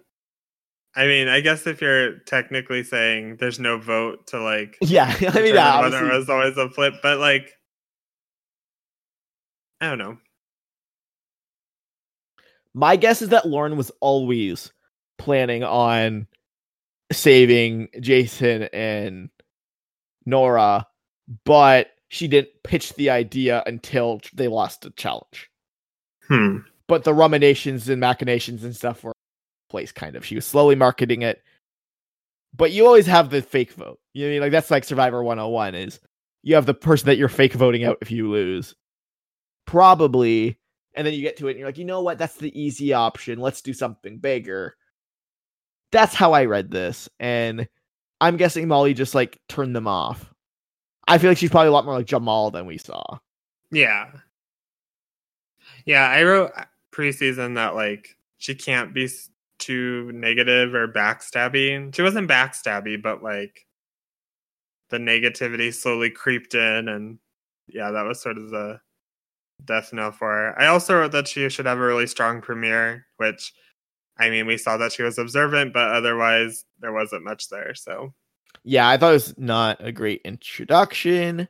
[0.97, 5.41] I mean, I guess if you're technically saying there's no vote to like Yeah, I
[5.41, 7.53] mean, yeah, whether it was always a flip, but like
[9.81, 10.19] I don't know.
[12.75, 14.73] My guess is that Lauren was always
[15.19, 16.27] planning on
[17.13, 19.31] saving Jason and
[20.27, 20.87] Noura,
[21.45, 25.51] but she didn't pitch the idea until they lost the challenge.
[26.29, 26.59] Hmm.
[26.87, 29.13] But the ruminations and machinations and stuff were
[29.69, 30.25] place kind of.
[30.25, 31.43] She was slowly marketing it.
[32.57, 34.01] But you always have the fake vote.
[34.15, 36.01] You know I mean like that's like Survivor 101 is
[36.43, 38.75] you have the person that you're fake voting out if you lose.
[39.67, 40.59] Probably
[40.95, 42.19] and then you get to it and you're like, you know what?
[42.19, 43.39] That's the easy option.
[43.39, 44.77] Let's do something bigger.
[45.93, 47.09] That's how I read this.
[47.21, 47.69] And
[48.21, 50.33] I'm guessing Molly just like turned them off.
[51.07, 53.19] I feel like she's probably a lot more like Jamal than we saw.
[53.71, 54.11] Yeah.
[55.85, 56.53] Yeah, I wrote
[56.93, 59.09] preseason that like she can't be
[59.59, 61.95] too negative or backstabbing.
[61.95, 63.67] She wasn't backstabby, but like
[64.91, 67.19] the negativity slowly creeped in and
[67.67, 68.81] yeah, that was sort of the
[69.65, 70.61] death knell for her.
[70.61, 73.53] I also wrote that she should have a really strong premiere, which
[74.19, 77.75] I mean, we saw that she was observant, but otherwise there wasn't much there.
[77.75, 78.15] So
[78.65, 81.49] Yeah, I thought it was not a great introduction.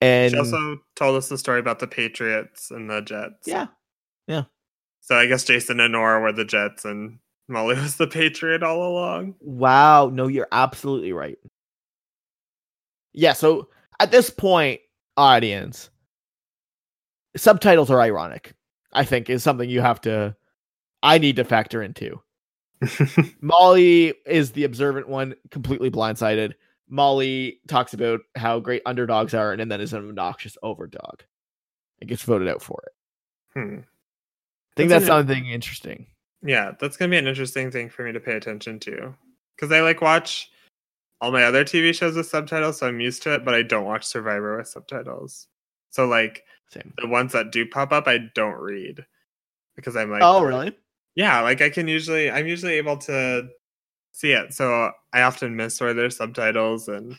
[0.00, 3.46] And she also told us the story about the Patriots and the Jets.
[3.46, 3.68] yeah,
[4.26, 4.44] Yeah.
[5.00, 8.88] So I guess Jason and Noura were the Jets and Molly was the Patriot all
[8.88, 9.34] along.
[9.40, 11.38] Wow, no, you're absolutely right.
[13.12, 13.68] Yeah, so
[14.00, 14.80] at this point,
[15.16, 15.90] audience,
[17.36, 18.54] subtitles are ironic,
[18.92, 20.34] I think, is something you have to
[21.02, 22.20] I need to factor into.
[23.40, 26.54] Molly is the observant one, completely blindsided.
[26.88, 31.20] Molly talks about how great underdogs are and then is an obnoxious overdog.
[32.00, 32.92] And gets voted out for it.
[33.52, 33.78] Hmm.
[33.78, 36.06] I think That's that's something interesting.
[36.44, 39.14] Yeah, that's gonna be an interesting thing for me to pay attention to.
[39.56, 40.50] Because I like watch
[41.20, 43.86] all my other TV shows with subtitles, so I'm used to it, but I don't
[43.86, 45.48] watch Survivor with subtitles.
[45.90, 46.92] So like Same.
[46.98, 49.04] the ones that do pop up, I don't read.
[49.74, 50.76] Because I'm like oh, really?
[51.14, 53.48] Yeah, like I can usually I'm usually able to
[54.12, 54.52] see it.
[54.52, 57.16] So I often miss where there's subtitles and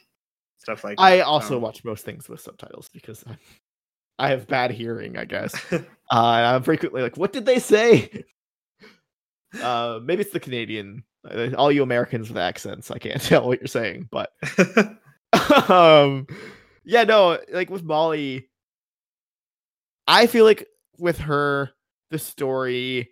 [0.59, 1.25] stuff like I that.
[1.25, 1.59] also so.
[1.59, 3.37] watch most things with subtitles because I,
[4.19, 5.55] I have bad hearing, I guess.
[6.11, 8.25] Uh, I'm frequently like, what did they say?
[9.61, 12.91] Uh, maybe it's the Canadian, uh, all you Americans with accents.
[12.91, 14.31] I can't tell what you're saying, but
[15.69, 16.27] um,
[16.83, 18.49] yeah, no, like with Molly,
[20.07, 20.67] I feel like
[20.97, 21.71] with her,
[22.11, 23.09] the story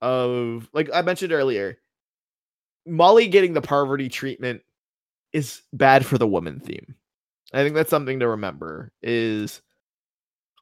[0.00, 1.78] of like I mentioned earlier,
[2.86, 4.62] Molly getting the Parvati treatment
[5.32, 6.94] is bad for the woman theme.
[7.52, 8.92] I think that's something to remember.
[9.02, 9.62] Is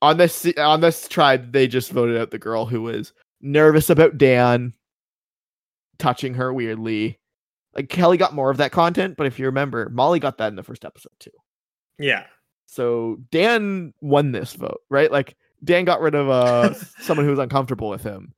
[0.03, 4.19] on this on this tribe they just voted out the girl who was nervous about
[4.19, 4.75] Dan
[5.99, 7.19] touching her weirdly.
[7.75, 10.57] Like Kellee got more of that content, but if you remember, Molly got that in
[10.57, 11.31] the first episode too.
[11.99, 12.25] yeah.
[12.67, 15.13] So Dan won this vote, right?
[15.13, 18.33] Like Dan got rid of uh someone who was uncomfortable with him.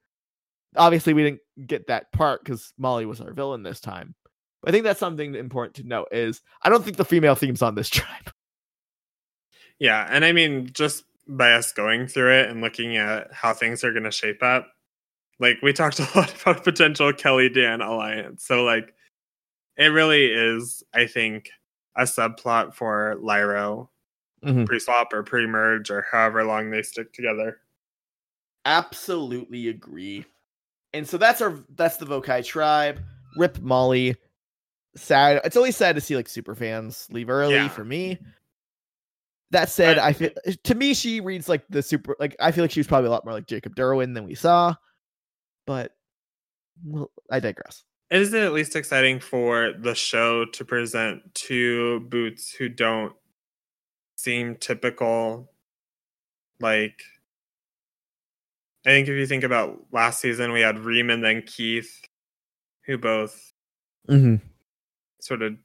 [0.77, 4.15] Obviously, we didn't get that part because Molly was our villain this time.
[4.63, 7.63] But I think that's something important to note is I don't think the female theme's
[7.63, 8.33] on this tribe.
[9.79, 13.85] Yeah, and I mean, just by us going through it and looking at how things
[13.85, 14.69] are going to shape up,
[15.39, 18.45] like we talked a lot about potential Kellee Dan alliance.
[18.45, 18.95] So, like,
[19.77, 21.51] it really is, I think,
[21.97, 23.89] a subplot for Lairo
[24.45, 24.67] Mhm.
[24.67, 27.59] pre swap or pre merge or however long they stick together.
[28.65, 30.25] Absolutely agree.
[30.93, 33.01] And so that's our that's the Vokai tribe.
[33.37, 34.17] Rip Molly.
[34.97, 35.41] Sad.
[35.45, 37.69] It's always sad to see like super fans leave early Yeah.
[37.69, 38.19] for me.
[39.51, 40.31] That said, I- I feel
[40.65, 43.11] to me she reads like the super like I feel like she was probably a
[43.11, 44.75] lot more like Jacob Derwin than we saw.
[45.67, 45.95] But
[46.85, 47.85] well, I digress.
[48.11, 53.13] Is it at least exciting for the show to present two boots who don't
[54.17, 55.51] seem typical?
[56.61, 57.01] Like,
[58.87, 62.01] I think if you think about last season, we had Reem and then Keith,
[62.85, 63.53] who both
[64.09, 64.37] Mm-hmm.
[65.21, 65.57] sort of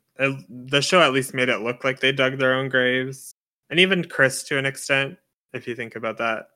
[0.50, 3.36] the show at least made it look like they dug their own graves,
[3.70, 5.16] and even Chris to an extent,
[5.54, 6.48] if you think about that.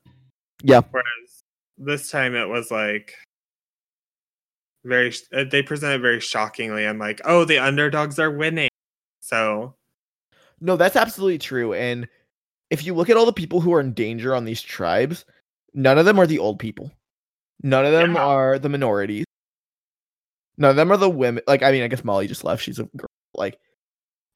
[0.64, 0.80] Yeah.
[0.90, 1.44] Whereas
[1.78, 3.14] this time it was like
[4.86, 6.86] very uh, they presented very shockingly.
[6.86, 8.68] I'm like, oh, the underdogs are winning.
[9.20, 9.74] So
[10.60, 11.74] No, that's absolutely true.
[11.74, 12.08] And
[12.70, 15.24] if you look at all the people who are in danger on these tribes,
[15.74, 16.90] none of them are the old people.
[17.62, 18.24] None of them Yeah.
[18.24, 19.24] are the minorities.
[20.58, 21.42] None of them are the women.
[21.46, 22.62] Like, I mean, I guess Molly just left.
[22.62, 23.06] She's a girl.
[23.34, 23.58] Like,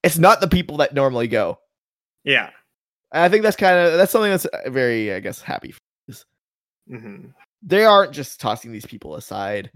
[0.02, 1.58] it's not the people that normally go.
[2.24, 2.50] yeah.
[3.12, 5.72] And I think that's kind of that's something that's uh, very, I guess, happy.
[5.72, 6.14] For.
[6.88, 7.26] hmm
[7.62, 9.70] They aren't just tossing these people aside.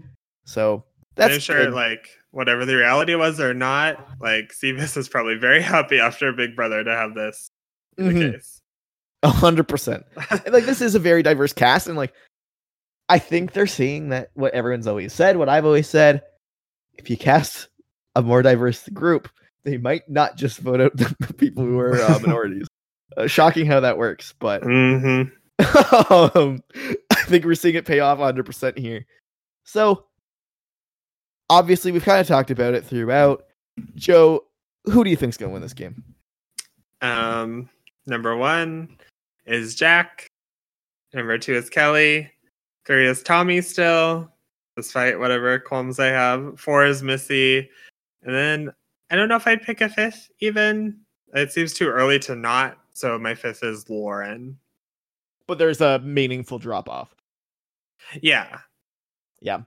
[0.45, 1.73] So That's I'm sure, good.
[1.73, 6.55] like whatever the reality was or not, like CBS is probably very happy after Big
[6.55, 7.49] Brother to have this
[7.97, 8.13] in Mhm.
[8.19, 8.61] the case.
[9.23, 10.05] A hundred percent.
[10.47, 12.13] Like this is a very diverse cast, and like
[13.09, 16.21] I think they're seeing that what everyone's always said, what I've always said.
[16.97, 17.67] If you cast
[18.15, 19.27] a more diverse group,
[19.63, 22.67] they might not just vote out the people who are uh, minorities.
[23.17, 25.23] Uh, shocking how that works, but hmm
[26.09, 26.61] um,
[27.11, 29.05] I think we're seeing it pay off 100% here.
[29.63, 30.05] So,
[31.49, 33.45] obviously, we've kind of talked about it throughout.
[33.95, 34.45] Joe,
[34.85, 36.03] who do you think's going to win this game?
[37.01, 37.69] Um,
[38.05, 38.97] number one
[39.45, 40.27] is Jack.
[41.13, 42.29] Number two is Kellee.
[42.85, 44.31] Three is Tommy still,
[44.75, 46.59] despite whatever qualms I have.
[46.59, 47.69] Four is Missy.
[48.23, 48.73] And then
[49.09, 50.99] I don't know if I'd pick a fifth even.
[51.33, 52.77] It seems too early to not.
[52.93, 54.57] So my fifth is Lauren.
[55.47, 57.13] But there's a meaningful drop off.
[58.21, 58.59] Yeah.
[59.41, 59.61] Yeah.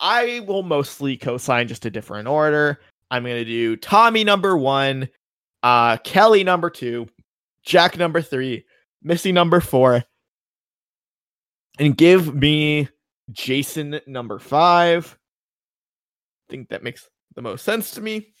[0.00, 2.80] I will mostly co-sign just a different order.
[3.10, 5.08] I'm going to do Tommy number one,
[5.62, 7.06] uh, Kellee number two,
[7.64, 8.64] Jack number three,
[9.02, 10.02] Missy number four,
[11.78, 12.88] and give me
[13.30, 15.18] Jason number five.
[16.48, 18.32] I think that makes the most sense to me.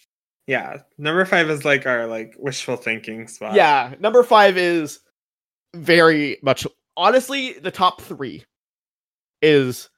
[0.46, 0.78] Yeah.
[0.98, 3.54] Number five is like our like wishful thinking spot.
[3.54, 5.00] Yeah, number five is
[5.74, 6.66] very much
[6.96, 8.44] honestly the top three
[9.42, 9.88] is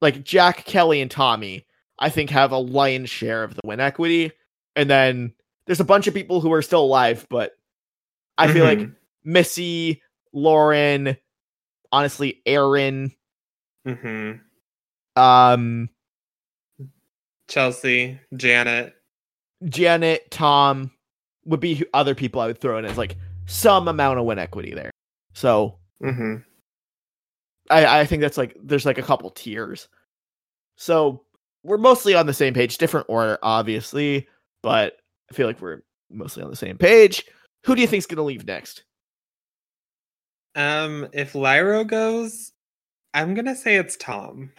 [0.00, 1.64] like Jack, Kellee, and Tommy.
[1.98, 4.30] I think have a lion's share of the win equity,
[4.76, 5.34] and then
[5.66, 7.52] there's a bunch of people who are still alive, but
[8.36, 8.94] I feel like Mhm.
[9.24, 10.02] Missy,
[10.32, 11.16] Lauren,
[11.90, 13.12] honestly, Aaron,
[13.86, 14.40] Mhm.
[15.16, 15.88] um,
[17.48, 18.94] Chelsea, Janet.
[19.64, 20.92] Janet, Tom
[21.44, 24.74] would be other people I would throw in as like some amount of win equity
[24.74, 24.90] there.
[25.32, 26.36] So hmm
[27.70, 29.88] I, I think that's like there's like a couple tiers.
[30.76, 31.22] So
[31.62, 34.28] we're mostly on the same page, different order, obviously,
[34.62, 34.98] but
[35.30, 37.24] I feel like we're mostly on the same page.
[37.64, 38.84] Who do you think's gonna leave next?
[40.54, 42.52] Um, if Lairo goes,
[43.14, 44.50] I'm gonna say it's Tom.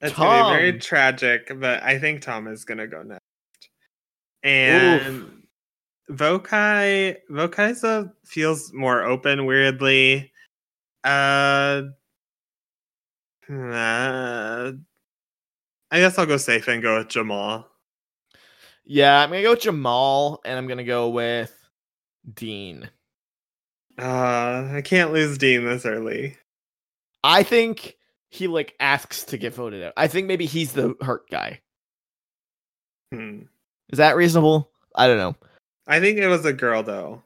[0.00, 3.22] It's gonna be very tragic, but I think Tom is gonna go next.
[4.42, 5.42] And
[6.10, 10.32] Vokai, Vokai's a feels more open weirdly.
[11.04, 11.82] Uh,
[13.50, 14.72] uh,
[15.90, 17.66] I guess I'll go safe and go with Jamal.
[18.84, 21.54] Yeah, I'm gonna go with Jamal, and I'm gonna go with
[22.34, 22.90] Dean.
[23.98, 26.36] Uh, I can't lose Dean this early.
[27.24, 27.96] I think
[28.30, 29.92] he like asks to get voted out.
[29.96, 31.60] I think maybe he's the hurt guy.
[33.12, 33.42] Hmm.
[33.90, 34.70] Is that reasonable?
[34.94, 35.36] I don't know.
[35.86, 37.22] I think it was a girl though.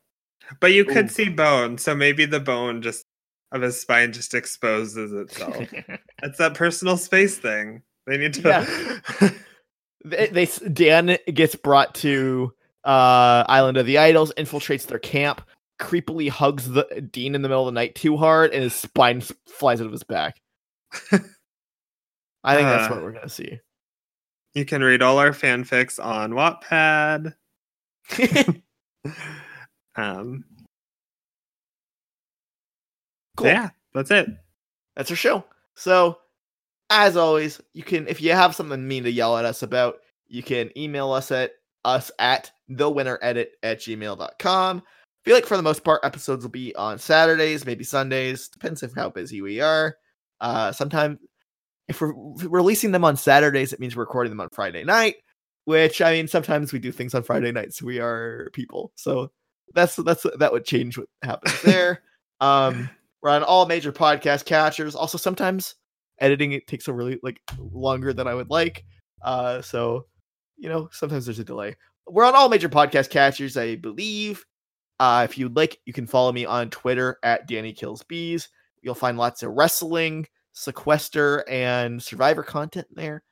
[0.60, 1.08] But you could Ooh.
[1.08, 3.04] see bone, so maybe the bone just
[3.52, 5.56] of his spine just exposes itself.
[6.22, 7.82] it's that personal space thing.
[8.06, 9.02] They need to
[10.04, 12.52] they, they Dan gets brought to
[12.84, 15.40] uh Island of the Idols, infiltrates their camp,
[15.80, 19.20] creepily hugs the Dean in the middle of the night too hard, and his spine
[19.46, 20.40] flies out of his back.
[21.12, 22.94] I think that's Uh.
[22.94, 23.60] what we're gonna see.
[24.54, 27.34] You can read all our fanfics on Wattpad.
[29.94, 30.44] Um
[33.42, 33.50] cool.
[33.50, 34.28] Yeah, that's it.
[34.96, 35.44] That's our show.
[35.74, 36.18] So,
[36.90, 39.96] as always, you can if you have something mean to yell at us about,
[40.28, 41.52] you can email us at
[41.84, 44.82] us at thewinneredit at gmail.com.
[45.24, 48.94] feel like for the most part, episodes will be on Saturdays, maybe Sundays, depends if
[48.94, 49.96] how busy we are.
[50.40, 51.18] Uh sometimes
[51.88, 54.84] if we're if we're releasing them on Saturdays, it means we're recording them on Friday
[54.84, 55.16] night.
[55.64, 57.80] Which I mean, sometimes we do things on Friday nights.
[57.82, 59.30] We are people, so
[59.74, 62.02] that's that's that would change what happens there.
[62.40, 62.90] um,
[63.22, 64.94] we're on all major podcast catchers.
[64.94, 65.74] Also, sometimes
[66.18, 68.84] editing it takes a really like longer than I would like.
[69.22, 70.06] Uh, so
[70.56, 71.76] you know, sometimes there's a delay.
[72.06, 74.44] We're on all major podcast catchers, I believe.
[75.00, 78.48] Uh, if you'd like, you can follow me on Twitter at Danny Kills Bees.
[78.82, 83.22] You'll find lots of wrestling, sequester, and survivor content there.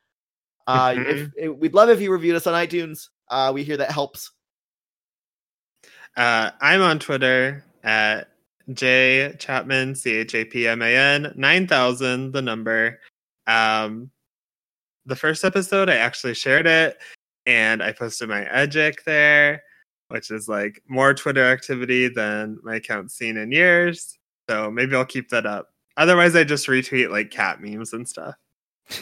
[0.67, 3.09] Uh, if, if- we'd love if you reviewed us on iTunes.
[3.28, 4.33] Uh, we hear that helps.
[6.17, 8.28] Uh, I'm on Twitter at
[8.73, 13.01] J Chapman, C H A P M A N, 9000, the number.
[13.47, 14.11] Um,
[15.07, 16.99] the first episode, I actually shared it
[17.47, 19.63] and I posted my edgic there,
[20.09, 24.19] which is like more Twitter activity than my account's seen in years.
[24.49, 25.69] So maybe I'll keep that up.
[25.97, 28.35] Otherwise, I just retweet like cat memes and stuff.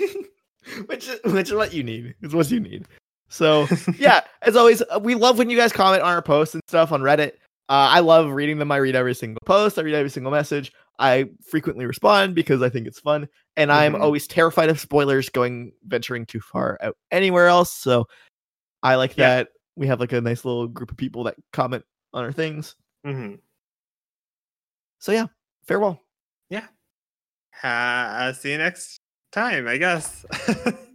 [0.87, 2.15] which is, which is what you need.
[2.23, 2.87] Is what you need.
[3.29, 6.93] So yeah, as always, we love when you guys comment on our posts and stuff
[6.93, 7.33] on Reddit.
[7.69, 8.73] Uh, I love reading them.
[8.73, 9.79] I read every single post.
[9.79, 10.73] I read every single message.
[10.99, 14.01] I frequently respond because I think it's fun, and I'm Mhm.
[14.01, 17.71] always terrified of spoilers going venturing too far out anywhere else.
[17.73, 18.07] So
[18.83, 19.29] I like Yeah.
[19.29, 22.75] that we have like a nice little group of people that comment on our things.
[23.05, 23.35] hmm
[24.99, 25.27] So yeah,
[25.67, 26.01] farewell.
[27.61, 29.01] Ha- see you next
[29.33, 30.25] time, I guess.